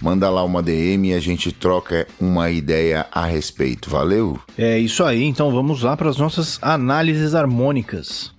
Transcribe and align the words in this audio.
manda 0.00 0.30
lá 0.30 0.44
uma 0.44 0.62
DM 0.62 1.08
e 1.08 1.14
a 1.14 1.20
gente 1.20 1.52
troca 1.52 2.06
uma 2.20 2.50
ideia 2.50 3.06
a 3.12 3.24
respeito. 3.26 3.90
Valeu? 3.90 4.38
É 4.56 4.78
isso 4.78 5.04
aí, 5.04 5.24
então 5.24 5.50
vamos 5.50 5.82
lá 5.82 5.96
para 5.96 6.08
as 6.08 6.16
nossas 6.16 6.58
análises 6.62 7.34
harmônicas. 7.34 8.32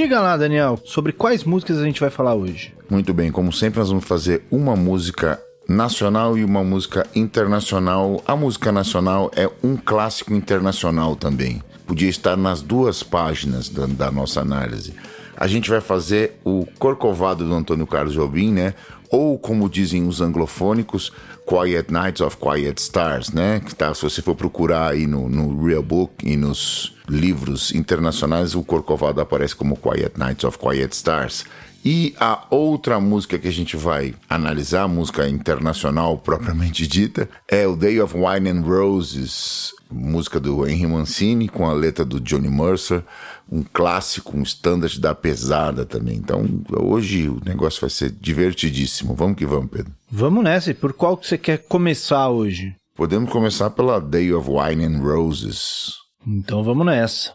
Diga 0.00 0.18
lá, 0.18 0.34
Daniel, 0.34 0.80
sobre 0.82 1.12
quais 1.12 1.44
músicas 1.44 1.76
a 1.76 1.84
gente 1.84 2.00
vai 2.00 2.08
falar 2.08 2.34
hoje? 2.34 2.72
Muito 2.88 3.12
bem, 3.12 3.30
como 3.30 3.52
sempre, 3.52 3.80
nós 3.80 3.90
vamos 3.90 4.06
fazer 4.06 4.42
uma 4.50 4.74
música 4.74 5.38
nacional 5.68 6.38
e 6.38 6.42
uma 6.42 6.64
música 6.64 7.06
internacional. 7.14 8.22
A 8.26 8.34
música 8.34 8.72
nacional 8.72 9.30
é 9.36 9.46
um 9.62 9.76
clássico 9.76 10.32
internacional 10.32 11.14
também 11.14 11.62
podia 11.90 12.08
estar 12.08 12.36
nas 12.36 12.62
duas 12.62 13.02
páginas 13.02 13.68
da, 13.68 13.84
da 13.84 14.12
nossa 14.12 14.40
análise. 14.40 14.94
A 15.36 15.48
gente 15.48 15.68
vai 15.68 15.80
fazer 15.80 16.38
o 16.44 16.64
Corcovado 16.78 17.44
do 17.44 17.52
Antônio 17.52 17.84
Carlos 17.84 18.14
Jobim, 18.14 18.52
né? 18.52 18.74
Ou 19.10 19.36
como 19.36 19.68
dizem 19.68 20.06
os 20.06 20.20
anglofônicos, 20.20 21.12
Quiet 21.46 21.90
Nights 21.90 22.20
of 22.20 22.36
Quiet 22.36 22.80
Stars, 22.80 23.30
né? 23.30 23.60
Que 23.60 23.74
tá, 23.74 23.92
se 23.94 24.02
você 24.02 24.22
for 24.22 24.34
procurar 24.34 24.90
aí 24.90 25.06
no, 25.06 25.28
no 25.28 25.64
Real 25.64 25.82
Book 25.82 26.12
e 26.24 26.36
nos 26.36 26.96
livros 27.08 27.72
internacionais, 27.72 28.54
o 28.54 28.62
Corcovado 28.62 29.20
aparece 29.20 29.54
como 29.56 29.76
Quiet 29.76 30.12
Nights 30.16 30.44
of 30.44 30.58
Quiet 30.58 30.92
Stars. 30.92 31.44
E 31.84 32.14
a 32.20 32.44
outra 32.50 33.00
música 33.00 33.38
que 33.38 33.48
a 33.48 33.52
gente 33.52 33.76
vai 33.76 34.14
analisar, 34.28 34.86
música 34.86 35.28
internacional 35.28 36.18
propriamente 36.18 36.86
dita, 36.86 37.28
é 37.48 37.66
o 37.66 37.74
Day 37.74 38.00
of 38.00 38.14
Wine 38.14 38.50
and 38.50 38.62
Roses, 38.62 39.72
música 39.90 40.38
do 40.38 40.66
Henry 40.68 40.86
Mancini 40.86 41.48
com 41.48 41.68
a 41.68 41.72
letra 41.72 42.04
do 42.04 42.20
Johnny 42.20 42.50
Mercer, 42.50 43.02
um 43.50 43.62
clássico, 43.62 44.36
um 44.36 44.42
standard 44.42 45.00
da 45.00 45.14
pesada 45.14 45.86
também. 45.86 46.16
Então, 46.16 46.46
hoje 46.78 47.28
o 47.28 47.40
negócio 47.44 47.80
vai 47.80 47.90
ser 47.90 48.10
divertidíssimo. 48.10 49.14
Vamos 49.14 49.36
que 49.36 49.46
vamos, 49.46 49.70
Pedro. 49.70 49.92
Vamos 50.10 50.44
nessa. 50.44 50.70
E 50.70 50.74
por 50.74 50.92
qual 50.92 51.16
que 51.16 51.26
você 51.26 51.38
quer 51.38 51.58
começar 51.66 52.28
hoje? 52.28 52.74
Podemos 52.94 53.30
começar 53.30 53.70
pela 53.70 54.00
Day 54.00 54.32
of 54.32 54.48
Wine 54.50 54.84
and 54.84 55.00
Roses. 55.00 55.94
Então 56.26 56.62
vamos 56.62 56.84
nessa. 56.84 57.34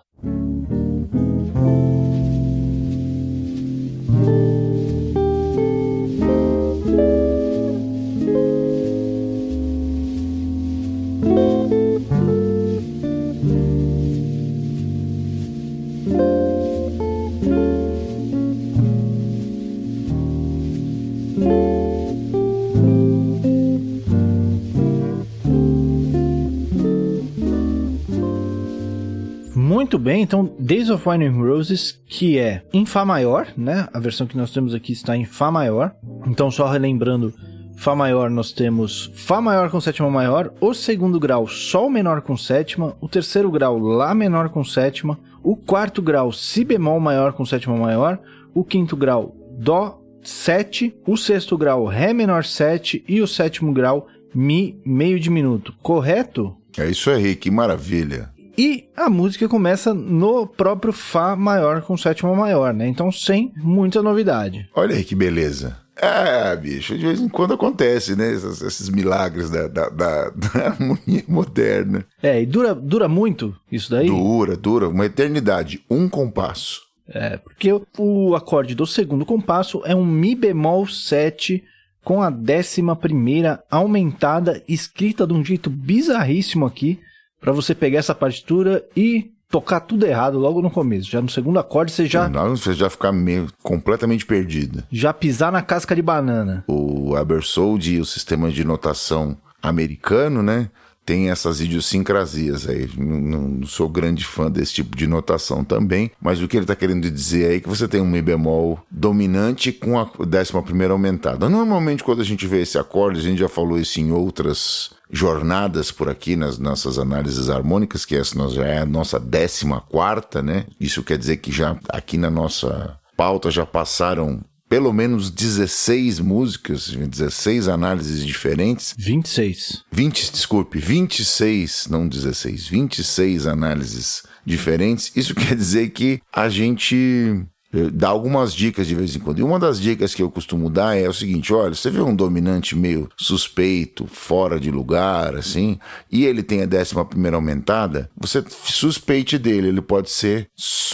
Bem, 30.06 30.22
então 30.22 30.56
Days 30.60 30.92
of 30.92 31.10
Wine 31.10 31.26
and 31.26 31.34
Roses, 31.34 32.00
que 32.06 32.38
é 32.38 32.62
em 32.72 32.86
Fá 32.86 33.04
maior, 33.04 33.48
né? 33.58 33.88
A 33.92 34.00
versão 34.00 34.28
que 34.28 34.38
nós 34.38 34.52
temos 34.52 34.76
aqui 34.76 34.94
está 34.94 35.18
em 35.18 35.26
Fá 35.26 35.50
maior. 35.50 35.96
Então, 36.28 36.52
só 36.52 36.70
relembrando, 36.70 37.34
Fá 37.76 37.96
maior 37.96 38.30
nós 38.30 38.52
temos 38.52 39.12
Fá 39.16 39.42
maior 39.42 39.72
com 39.72 39.82
sétima 39.82 40.08
maior, 40.12 40.54
o 40.62 40.76
segundo 40.76 41.20
grau 41.20 41.48
Sol 41.48 41.90
menor 41.90 42.22
com 42.22 42.38
sétima, 42.38 42.96
o 43.02 43.10
terceiro 43.10 43.50
grau 43.50 43.80
Lá 43.80 44.14
menor 44.14 44.50
com 44.50 44.64
sétima, 44.64 45.20
o 45.44 45.56
quarto 45.56 46.04
grau 46.04 46.32
Si 46.32 46.64
bemol 46.64 47.00
maior 47.00 47.34
com 47.34 47.44
sétima 47.44 47.76
maior, 47.76 48.20
o 48.54 48.64
quinto 48.64 48.96
grau 48.96 49.36
Dó 49.58 50.00
7, 50.22 50.96
o 51.08 51.18
sexto 51.18 51.58
grau 51.58 51.86
Ré 51.86 52.14
menor 52.14 52.44
7 52.46 53.04
e 53.08 53.22
o 53.22 53.28
sétimo 53.28 53.74
grau 53.74 54.08
Mi 54.36 54.80
meio 54.86 55.20
diminuto, 55.20 55.74
correto? 55.82 56.56
É 56.78 56.88
isso 56.90 57.10
aí, 57.10 57.36
que 57.36 57.50
maravilha. 57.50 58.35
E 58.58 58.86
a 58.96 59.10
música 59.10 59.48
começa 59.48 59.94
no 59.94 60.48
próprio 60.48 60.94
Fá 60.94 61.36
maior 61.36 61.82
com 61.82 61.98
sétima 61.98 62.34
maior, 62.36 62.74
né? 62.74 62.88
Então 62.88 63.12
sem 63.12 63.52
muita 63.58 64.02
novidade. 64.02 64.70
Olha 64.76 64.96
aí 64.96 65.04
que 65.04 65.16
beleza. 65.16 65.78
É, 65.98 66.56
bicho, 66.58 66.98
de 66.98 67.06
vez 67.06 67.22
em 67.22 67.30
quando 67.30 67.54
acontece, 67.54 68.16
né? 68.16 68.34
Esses, 68.34 68.62
esses 68.62 68.90
milagres 68.90 69.50
da, 69.50 69.68
da, 69.68 69.90
da, 69.90 70.30
da, 70.36 70.68
harmonia 70.68 71.24
moderna. 71.28 72.06
É, 72.22 72.42
e 72.42 72.46
dura, 72.46 72.76
dura 72.76 73.08
muito 73.08 73.56
isso 73.72 73.90
daí? 73.90 74.08
Dura, 74.08 74.58
dura, 74.58 74.90
uma 74.90 75.06
eternidade. 75.06 75.82
Um 75.90 76.10
compasso. 76.10 76.82
É, 77.08 77.38
porque 77.38 77.70
o 77.98 78.36
acorde 78.36 78.74
do 78.74 78.86
segundo 78.86 79.26
compasso 79.26 79.82
é 79.86 79.96
um 79.96 80.06
Mi 80.06 80.36
bemol 80.36 80.88
7 80.88 81.64
com 82.04 82.22
a 82.22 82.30
décima 82.30 82.96
primeira 82.96 83.64
aumentada, 83.70 84.62
escrita 84.68 85.26
de 85.26 85.34
um 85.34 85.44
jeito 85.44 85.70
bizarríssimo 85.70 86.66
aqui, 86.66 87.00
para 87.40 87.52
você 87.52 87.76
pegar 87.76 88.00
essa 88.00 88.16
partitura 88.16 88.84
e 88.96 89.32
tocar 89.50 89.80
tudo 89.80 90.06
errado 90.06 90.38
logo 90.38 90.62
no 90.62 90.72
começo. 90.72 91.10
Já 91.10 91.22
no 91.22 91.30
segundo 91.30 91.60
acorde 91.60 91.92
você 91.92 92.06
já. 92.06 92.28
Não, 92.28 92.56
você 92.56 92.74
já 92.74 92.90
ficar 92.90 93.12
meio 93.12 93.48
completamente 93.64 94.26
perdido. 94.26 94.84
Já 94.92 95.14
pisar 95.14 95.52
na 95.52 95.62
casca 95.62 95.96
de 95.96 96.02
banana. 96.02 96.64
O 96.68 97.16
Abersold, 97.16 98.00
o 98.00 98.06
sistema 98.06 98.50
de 98.50 98.64
notação 98.64 99.38
americano, 99.62 100.44
né? 100.44 100.70
tem 101.06 101.30
essas 101.30 101.62
idiosincrasias 101.62 102.68
aí. 102.68 102.90
Não, 102.98 103.20
não, 103.20 103.68
sou 103.68 103.88
grande 103.88 104.26
fã 104.26 104.50
desse 104.50 104.74
tipo 104.74 104.98
de 104.98 105.06
notação 105.06 105.64
também, 105.64 106.12
mas 106.20 106.42
o 106.42 106.48
que 106.48 106.58
ele 106.58 106.64
está 106.64 106.76
querendo 106.76 107.10
dizer 107.12 107.50
aí 107.50 107.58
é 107.58 107.60
que 107.60 107.70
você 107.70 107.88
tem 107.88 108.02
um 108.02 108.06
Mi 108.06 108.22
bemol 108.22 108.80
dominante 108.90 109.72
com 109.72 110.00
a 110.00 110.10
décima 110.28 110.64
primeira 110.64 110.94
aumentada. 110.94 111.48
Normalmente, 111.48 112.04
quando 112.04 112.22
a 112.22 112.26
gente 112.26 112.48
vê 112.48 112.62
esse 112.62 112.78
acorde, 112.78 113.20
a 113.20 113.24
gente 113.24 113.38
já 113.38 113.50
falou 113.50 113.78
isso 113.78 114.00
em 114.00 114.12
outras 114.12 114.95
jornadas 115.16 115.92
por 115.92 116.10
aqui 116.10 116.36
nas 116.36 116.60
nossas 116.60 117.00
análises 117.00 117.50
harmônicas, 117.50 118.06
que 118.06 118.16
essa 118.16 118.50
já 118.50 118.66
é 118.66 118.80
a 118.80 118.86
nossa 118.86 119.18
décima 119.18 119.80
quarta, 119.80 120.42
né? 120.42 120.66
Isso 120.80 121.02
quer 121.02 121.18
dizer 121.18 121.38
que 121.38 121.52
já 121.52 121.78
aqui 121.90 122.18
na 122.18 122.30
nossa 122.30 123.00
pauta 123.16 123.50
já 123.50 123.66
passaram 123.66 124.44
pelo 124.68 124.92
menos 124.92 125.30
16 125.30 126.20
músicas, 126.20 126.90
16 126.90 127.68
análises 127.68 128.26
diferentes. 128.26 128.94
26. 128.98 129.84
20, 129.92 130.32
desculpe, 130.32 130.80
26, 130.80 131.88
não 131.90 132.08
16, 132.08 132.68
26 132.68 133.48
análises 133.48 134.24
diferentes. 134.46 135.12
Isso 135.16 135.34
quer 135.34 135.56
dizer 135.56 135.92
que 135.92 136.20
a 136.34 136.50
gente 136.50 137.46
dá 137.92 138.10
algumas 138.10 138.54
dicas 138.54 138.88
de 138.88 138.96
vez 138.96 139.16
em 139.16 139.20
quando. 139.20 139.40
E 139.40 139.44
uma 139.44 139.60
das 139.60 139.80
dicas 139.80 140.16
que 140.16 140.22
eu 140.22 140.32
costumo 140.32 140.70
dar 140.70 140.98
é 140.98 141.08
o 141.08 141.14
seguinte: 141.14 141.54
olha, 141.54 141.74
você 141.74 141.90
vê 141.90 142.02
um 142.02 142.16
dominante 142.16 142.76
meio 142.76 143.10
suspeito, 143.18 144.08
fora 144.08 144.60
de 144.60 144.72
lugar, 144.72 145.36
assim, 145.36 145.78
e 146.12 146.26
ele 146.26 146.44
tem 146.44 146.62
a 146.62 146.66
décima 146.66 147.06
primeira 147.06 147.38
aumentada, 147.38 148.10
você 148.18 148.44
suspeite 148.50 149.38
dele, 149.38 149.68
ele 149.68 149.82
pode 149.82 150.10
ser 150.10 150.50